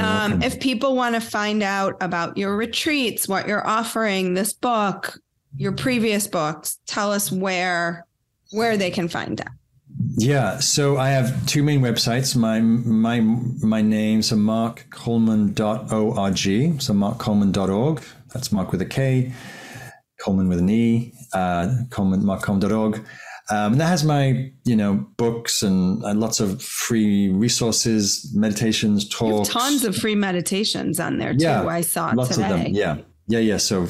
Um, 0.00 0.42
if 0.42 0.58
people 0.58 0.96
want 0.96 1.14
to 1.14 1.20
find 1.20 1.62
out 1.62 1.94
about 2.00 2.36
your 2.36 2.56
retreats, 2.56 3.28
what 3.28 3.46
you're 3.46 3.64
offering, 3.64 4.34
this 4.34 4.52
book, 4.52 5.16
your 5.56 5.70
previous 5.70 6.26
books, 6.26 6.80
tell 6.86 7.12
us 7.12 7.30
where 7.30 8.04
where 8.50 8.76
they 8.76 8.90
can 8.90 9.06
find 9.06 9.38
that. 9.38 9.52
Yeah, 10.16 10.58
so 10.58 10.96
I 10.96 11.10
have 11.10 11.46
two 11.46 11.62
main 11.62 11.82
websites. 11.82 12.34
My 12.34 12.60
my 12.60 13.20
my 13.20 13.80
name, 13.80 14.22
so 14.22 14.34
markcoleman.org. 14.34 16.82
So 16.82 16.92
markcoleman.org. 16.92 18.02
That's 18.34 18.50
Mark 18.50 18.72
with 18.72 18.82
a 18.82 18.86
K, 18.86 19.32
Coleman 20.20 20.48
with 20.48 20.58
an 20.58 20.70
E, 20.70 21.12
uh, 21.32 21.72
Coleman. 21.90 22.28
Um, 23.48 23.72
and 23.72 23.80
that 23.80 23.86
has 23.86 24.02
my, 24.02 24.50
you 24.64 24.74
know, 24.74 25.06
books 25.16 25.62
and, 25.62 26.02
and 26.02 26.18
lots 26.18 26.40
of 26.40 26.60
free 26.60 27.28
resources, 27.28 28.32
meditations, 28.34 29.08
talks. 29.08 29.48
tons 29.48 29.84
of 29.84 29.94
free 29.94 30.16
meditations 30.16 30.98
on 30.98 31.18
there 31.18 31.32
too. 31.32 31.44
Yeah, 31.44 31.66
I 31.66 31.82
saw 31.82 32.10
lots 32.14 32.30
today. 32.30 32.50
of 32.50 32.52
them. 32.64 32.74
Yeah, 32.74 32.98
yeah, 33.28 33.38
yeah. 33.38 33.58
So 33.58 33.86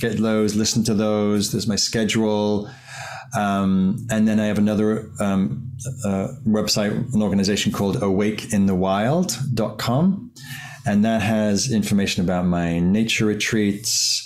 get 0.00 0.18
those, 0.18 0.54
listen 0.54 0.82
to 0.84 0.94
those. 0.94 1.52
There's 1.52 1.66
my 1.66 1.76
schedule. 1.76 2.70
Um, 3.36 4.06
and 4.10 4.26
then 4.26 4.40
I 4.40 4.46
have 4.46 4.58
another 4.58 5.10
um, 5.20 5.70
uh, 6.04 6.28
website, 6.46 7.12
an 7.12 7.22
organization 7.22 7.72
called 7.72 7.96
awakeinthewild.com. 7.96 10.32
And 10.86 11.04
that 11.04 11.20
has 11.20 11.72
information 11.72 12.24
about 12.24 12.46
my 12.46 12.78
nature 12.78 13.26
retreats. 13.26 14.25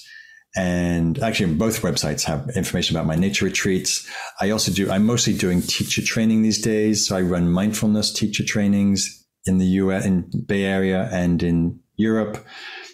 And 0.57 1.19
actually, 1.23 1.55
both 1.55 1.83
websites 1.83 2.25
have 2.25 2.51
information 2.57 2.97
about 2.97 3.07
my 3.07 3.15
nature 3.15 3.45
retreats. 3.45 4.09
I 4.41 4.51
also 4.51 4.73
do, 4.73 4.91
I'm 4.91 5.07
mostly 5.07 5.33
doing 5.33 5.63
teacher 5.63 6.03
training 6.03 6.43
these 6.43 6.61
days. 6.61 7.07
So 7.07 7.17
I 7.17 7.21
run 7.21 7.51
mindfulness 7.51 8.13
teacher 8.13 8.45
trainings 8.45 9.25
in 9.47 9.59
the 9.59 9.67
US, 9.67 10.05
in 10.05 10.31
Bay 10.47 10.65
Area 10.65 11.09
and 11.13 11.43
in 11.43 11.81
Europe. 11.97 12.45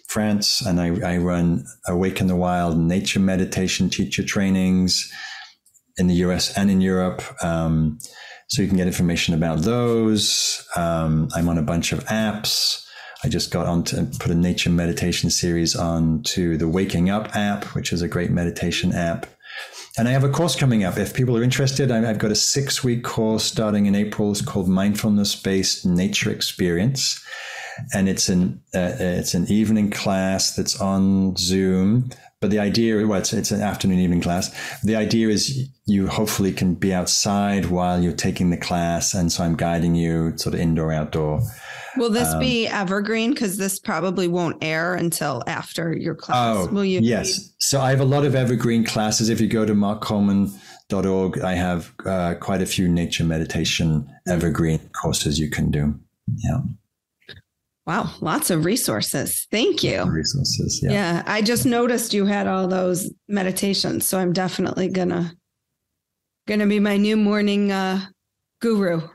France, 0.07 0.61
and 0.61 0.79
I, 0.79 0.87
I 1.15 1.17
run 1.17 1.65
Awake 1.85 2.21
in 2.21 2.27
the 2.27 2.35
Wild 2.35 2.77
nature 2.77 3.19
meditation 3.19 3.89
teacher 3.89 4.23
trainings 4.23 5.11
in 5.97 6.07
the 6.07 6.15
US 6.15 6.57
and 6.57 6.71
in 6.71 6.79
Europe. 6.79 7.21
Um, 7.43 7.99
so 8.47 8.61
you 8.61 8.69
can 8.69 8.77
get 8.77 8.87
information 8.87 9.33
about 9.33 9.59
those. 9.59 10.65
Um, 10.75 11.27
I'm 11.35 11.49
on 11.49 11.57
a 11.57 11.63
bunch 11.63 11.91
of 11.91 12.05
apps. 12.05 12.86
I 13.23 13.29
just 13.29 13.51
got 13.51 13.65
on 13.65 13.83
to 13.85 14.07
put 14.19 14.31
a 14.31 14.35
nature 14.35 14.69
meditation 14.69 15.29
series 15.29 15.75
on 15.75 16.23
to 16.23 16.57
the 16.57 16.67
Waking 16.67 17.09
Up 17.09 17.35
app, 17.35 17.65
which 17.75 17.91
is 17.91 18.01
a 18.01 18.07
great 18.07 18.31
meditation 18.31 18.93
app. 18.93 19.25
And 19.97 20.07
I 20.07 20.11
have 20.11 20.23
a 20.23 20.29
course 20.29 20.55
coming 20.55 20.83
up. 20.83 20.97
If 20.97 21.15
people 21.15 21.35
are 21.35 21.43
interested, 21.43 21.91
I've 21.91 22.19
got 22.19 22.31
a 22.31 22.35
six 22.35 22.83
week 22.83 23.03
course 23.03 23.43
starting 23.43 23.87
in 23.87 23.95
April. 23.95 24.31
It's 24.31 24.41
called 24.41 24.67
Mindfulness 24.67 25.35
Based 25.35 25.85
Nature 25.85 26.31
Experience 26.31 27.23
and 27.93 28.09
it's 28.09 28.29
an 28.29 28.61
uh, 28.73 28.95
it's 28.99 29.33
an 29.33 29.49
evening 29.51 29.89
class 29.89 30.55
that's 30.55 30.79
on 30.79 31.35
Zoom. 31.35 32.09
But 32.39 32.51
the 32.51 32.59
idea, 32.59 33.05
well, 33.07 33.19
it's, 33.19 33.33
it's 33.33 33.49
an 33.49 33.61
afternoon 33.61 33.97
evening 33.97 34.21
class. 34.21 34.51
The 34.83 34.95
idea 34.95 35.29
is 35.29 35.69
you 35.87 36.07
hopefully 36.07 36.51
can 36.51 36.75
be 36.75 36.93
outside 36.93 37.65
while 37.65 37.99
you're 37.99 38.13
taking 38.13 38.51
the 38.51 38.57
class, 38.57 39.15
and 39.15 39.31
so 39.31 39.43
I'm 39.43 39.55
guiding 39.55 39.95
you 39.95 40.37
sort 40.37 40.53
of 40.53 40.61
indoor 40.61 40.91
outdoor. 40.91 41.41
Will 41.97 42.11
this 42.11 42.31
um, 42.31 42.39
be 42.39 42.67
evergreen? 42.67 43.31
Because 43.31 43.57
this 43.57 43.79
probably 43.79 44.27
won't 44.27 44.63
air 44.63 44.93
until 44.93 45.41
after 45.47 45.97
your 45.97 46.13
class. 46.13 46.57
Oh, 46.57 46.71
Will 46.71 46.85
you? 46.85 46.99
Yes. 47.01 47.39
Be- 47.39 47.53
so 47.57 47.81
I 47.81 47.89
have 47.89 48.01
a 48.01 48.05
lot 48.05 48.23
of 48.23 48.35
evergreen 48.35 48.85
classes. 48.85 49.29
If 49.29 49.41
you 49.41 49.47
go 49.47 49.65
to 49.65 49.73
markcoleman.org, 49.73 51.39
I 51.41 51.53
have 51.55 51.91
uh, 52.05 52.35
quite 52.35 52.61
a 52.61 52.67
few 52.67 52.87
nature 52.87 53.23
meditation 53.23 54.07
evergreen 54.27 54.79
courses 54.89 55.39
you 55.39 55.49
can 55.49 55.71
do. 55.71 55.99
Yeah. 56.35 56.59
Wow, 57.87 58.13
lots 58.19 58.49
of 58.49 58.65
resources. 58.65 59.47
Thank 59.49 59.81
you. 59.81 60.03
Resources, 60.03 60.81
yeah. 60.83 60.91
Yeah, 60.91 61.23
I 61.25 61.41
just 61.41 61.65
noticed 61.65 62.13
you 62.13 62.25
had 62.25 62.45
all 62.45 62.67
those 62.67 63.09
meditations, 63.29 64.05
so 64.05 64.19
I'm 64.19 64.33
definitely 64.33 64.89
gonna 64.89 65.33
gonna 66.47 66.67
be 66.67 66.81
my 66.81 66.97
new 66.97 67.15
morning 67.15 67.71
uh, 67.71 68.01
guru. 68.59 69.07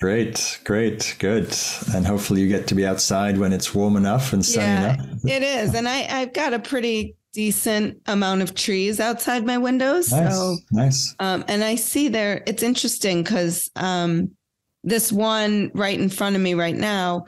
Great, 0.00 0.60
great, 0.64 1.14
good, 1.18 1.54
and 1.94 2.06
hopefully 2.06 2.40
you 2.40 2.48
get 2.48 2.66
to 2.68 2.74
be 2.74 2.86
outside 2.86 3.36
when 3.36 3.52
it's 3.52 3.74
warm 3.74 3.96
enough 3.96 4.32
and 4.32 4.44
sunny 4.44 4.66
yeah, 4.66 4.94
enough. 4.94 5.18
it 5.24 5.42
is, 5.42 5.74
and 5.74 5.86
I 5.86 6.06
I've 6.08 6.32
got 6.32 6.54
a 6.54 6.58
pretty 6.58 7.16
decent 7.34 8.00
amount 8.06 8.40
of 8.40 8.54
trees 8.54 8.98
outside 8.98 9.44
my 9.44 9.58
windows. 9.58 10.10
Nice, 10.10 10.34
so 10.34 10.56
nice. 10.70 11.14
Um, 11.18 11.44
and 11.48 11.62
I 11.62 11.74
see 11.74 12.08
there. 12.08 12.42
It's 12.46 12.62
interesting 12.62 13.22
because 13.22 13.70
um, 13.76 14.30
this 14.84 15.12
one 15.12 15.70
right 15.74 16.00
in 16.00 16.08
front 16.08 16.34
of 16.34 16.40
me 16.40 16.54
right 16.54 16.74
now 16.74 17.26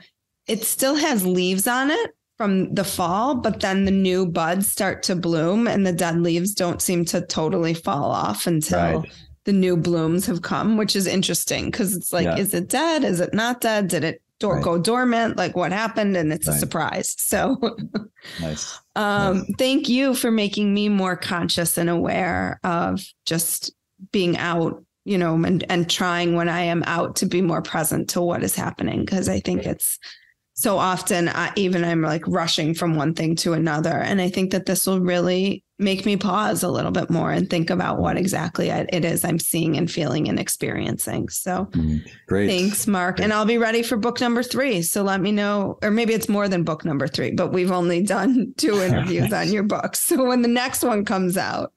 it 0.49 0.65
still 0.65 0.97
has 0.97 1.25
leaves 1.25 1.67
on 1.67 1.91
it 1.91 2.15
from 2.39 2.73
the 2.73 2.85
fall, 2.85 3.35
but 3.35 3.61
then 3.61 3.85
the 3.85 3.91
new 3.91 4.25
buds 4.25 4.69
start 4.69 5.03
to 5.03 5.17
bloom 5.17 5.67
and 5.67 5.87
the 5.87 5.93
dead 5.93 6.21
leaves 6.21 6.55
don't 6.55 6.81
seem 6.81 7.05
to 7.05 7.21
totally 7.21 7.75
fall 7.75 8.11
off 8.11 8.47
until 8.47 9.01
right. 9.01 9.13
the 9.45 9.53
new 9.53 9.77
blooms 9.77 10.25
have 10.27 10.43
come, 10.43 10.77
which 10.77 10.95
is 10.95 11.07
interesting 11.07 11.67
because 11.67 11.97
it's 11.97 12.13
like, 12.13 12.25
yeah. 12.25 12.39
is 12.39 12.55
it 12.55 12.69
dead? 12.69 13.03
Is 13.03 13.21
it 13.21 13.35
not 13.35 13.61
dead? 13.61 13.89
Did 13.89 14.05
it 14.05 14.23
door- 14.39 14.55
right. 14.55 14.65
go 14.65 14.79
dormant? 14.79 15.37
Like 15.37 15.57
what 15.57 15.73
happened? 15.73 16.17
And 16.17 16.33
it's 16.33 16.47
right. 16.47 16.57
a 16.57 16.59
surprise. 16.59 17.17
So 17.19 17.57
nice. 18.41 18.79
um, 18.95 19.45
thank 19.59 19.89
you 19.89 20.15
for 20.15 20.31
making 20.31 20.73
me 20.73 20.89
more 20.89 21.17
conscious 21.17 21.77
and 21.77 21.91
aware 21.91 22.61
of 22.63 23.05
just 23.27 23.73
being 24.13 24.39
out 24.39 24.85
you 25.05 25.19
know 25.19 25.35
and 25.35 25.65
and 25.71 25.91
trying 25.91 26.37
when 26.37 26.49
i 26.49 26.61
am 26.61 26.85
out 26.87 27.17
to 27.17 27.27
be 27.27 27.41
more 27.41 27.63
present 27.63 28.11
to 28.11 28.21
what 28.21 28.45
is 28.45 28.55
happening 28.55 29.01
because 29.01 29.29
i 29.29 29.41
think 29.41 29.65
it's 29.65 29.99
so 30.59 30.77
often 30.77 31.29
I, 31.29 31.53
even 31.55 31.85
i'm 31.85 32.03
like 32.03 32.27
rushing 32.27 32.75
from 32.75 32.97
one 32.97 33.15
thing 33.15 33.37
to 33.37 33.53
another. 33.53 33.93
And 33.93 34.21
i 34.21 34.29
think 34.29 34.51
that 34.51 34.67
this 34.67 34.87
will 34.87 34.99
really 34.99 35.63
make 35.79 36.05
me 36.05 36.17
pause 36.17 36.65
a 36.65 36.69
little 36.69 36.91
bit 36.91 37.09
more 37.09 37.31
and 37.31 37.49
think 37.49 37.71
about 37.71 38.01
what 38.01 38.17
exactly 38.17 38.69
it 38.69 39.05
is 39.05 39.25
i'm 39.25 39.39
seeing 39.39 39.77
and 39.77 39.89
feeling 39.89 40.29
and 40.29 40.41
experiencing. 40.41 41.29
So 41.29 41.67
mm, 41.67 42.01
great. 42.27 42.49
thanks 42.49 42.89
mark. 42.89 43.17
Great. 43.17 43.25
and 43.25 43.33
i'll 43.33 43.45
be 43.45 43.59
ready 43.59 43.85
for 43.85 43.97
book 43.97 44.21
number 44.21 44.43
three. 44.43 44.83
So 44.83 45.03
let 45.05 45.21
me 45.21 45.31
know 45.31 45.79
or 45.81 45.93
maybe 45.93 46.13
it's 46.13 46.29
more 46.29 46.49
than 46.49 46.65
book 46.65 46.85
number 46.85 47.07
three 47.07 47.31
but 47.31 47.53
we've 47.53 47.71
only 47.71 48.03
done 48.17 48.53
two 48.57 48.83
interviews 48.83 49.33
on 49.33 49.53
your 49.53 49.63
book. 49.63 49.95
So 49.95 50.25
when 50.25 50.43
the 50.43 50.49
next 50.49 50.83
one 50.83 51.05
comes 51.05 51.37
out 51.37 51.73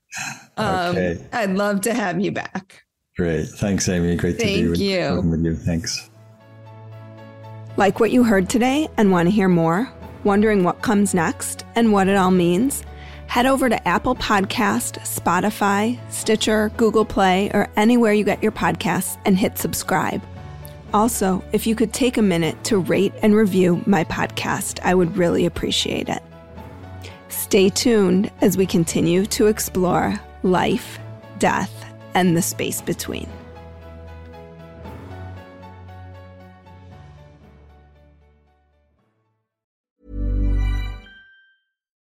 um, 0.58 0.96
okay. 0.96 1.26
i'd 1.34 1.52
love 1.52 1.82
to 1.82 1.94
have 1.94 2.20
you 2.20 2.32
back. 2.32 2.82
Great. 3.16 3.46
Thanks 3.46 3.88
amy. 3.88 4.16
Great 4.16 4.38
Thank 4.38 4.50
to 4.50 4.72
be 4.72 4.86
you. 4.86 5.22
with 5.22 5.46
you. 5.46 5.56
Thanks 5.56 6.10
like 7.82 8.00
what 8.00 8.12
you 8.12 8.24
heard 8.24 8.48
today 8.48 8.88
and 8.98 9.12
want 9.12 9.28
to 9.28 9.32
hear 9.32 9.50
more? 9.50 9.92
Wondering 10.24 10.64
what 10.64 10.84
comes 10.84 11.16
next 11.16 11.66
and 11.74 11.92
what 11.92 12.08
it 12.08 12.16
all 12.16 12.30
means? 12.30 12.84
Head 13.26 13.48
over 13.48 13.70
to 13.70 13.88
Apple 13.88 14.14
Podcast, 14.14 15.00
Spotify, 15.00 16.00
Stitcher, 16.12 16.70
Google 16.78 17.06
Play, 17.06 17.50
or 17.56 17.72
anywhere 17.76 18.14
you 18.14 18.24
get 18.24 18.44
your 18.44 18.52
podcasts 18.52 19.20
and 19.26 19.36
hit 19.36 19.58
subscribe. 19.58 20.22
Also, 20.94 21.44
if 21.54 21.66
you 21.66 21.74
could 21.74 21.92
take 21.92 22.18
a 22.18 22.22
minute 22.22 22.64
to 22.66 22.78
rate 22.78 23.14
and 23.24 23.36
review 23.36 23.82
my 23.88 24.04
podcast, 24.04 24.80
I 24.84 24.94
would 24.94 25.18
really 25.18 25.48
appreciate 25.48 26.08
it. 26.08 26.22
Stay 27.30 27.70
tuned 27.70 28.30
as 28.42 28.58
we 28.58 28.68
continue 28.68 29.26
to 29.26 29.48
explore 29.48 30.22
life, 30.44 31.00
death, 31.40 31.74
and 32.14 32.38
the 32.38 32.44
space 32.44 32.80
between. 32.80 33.28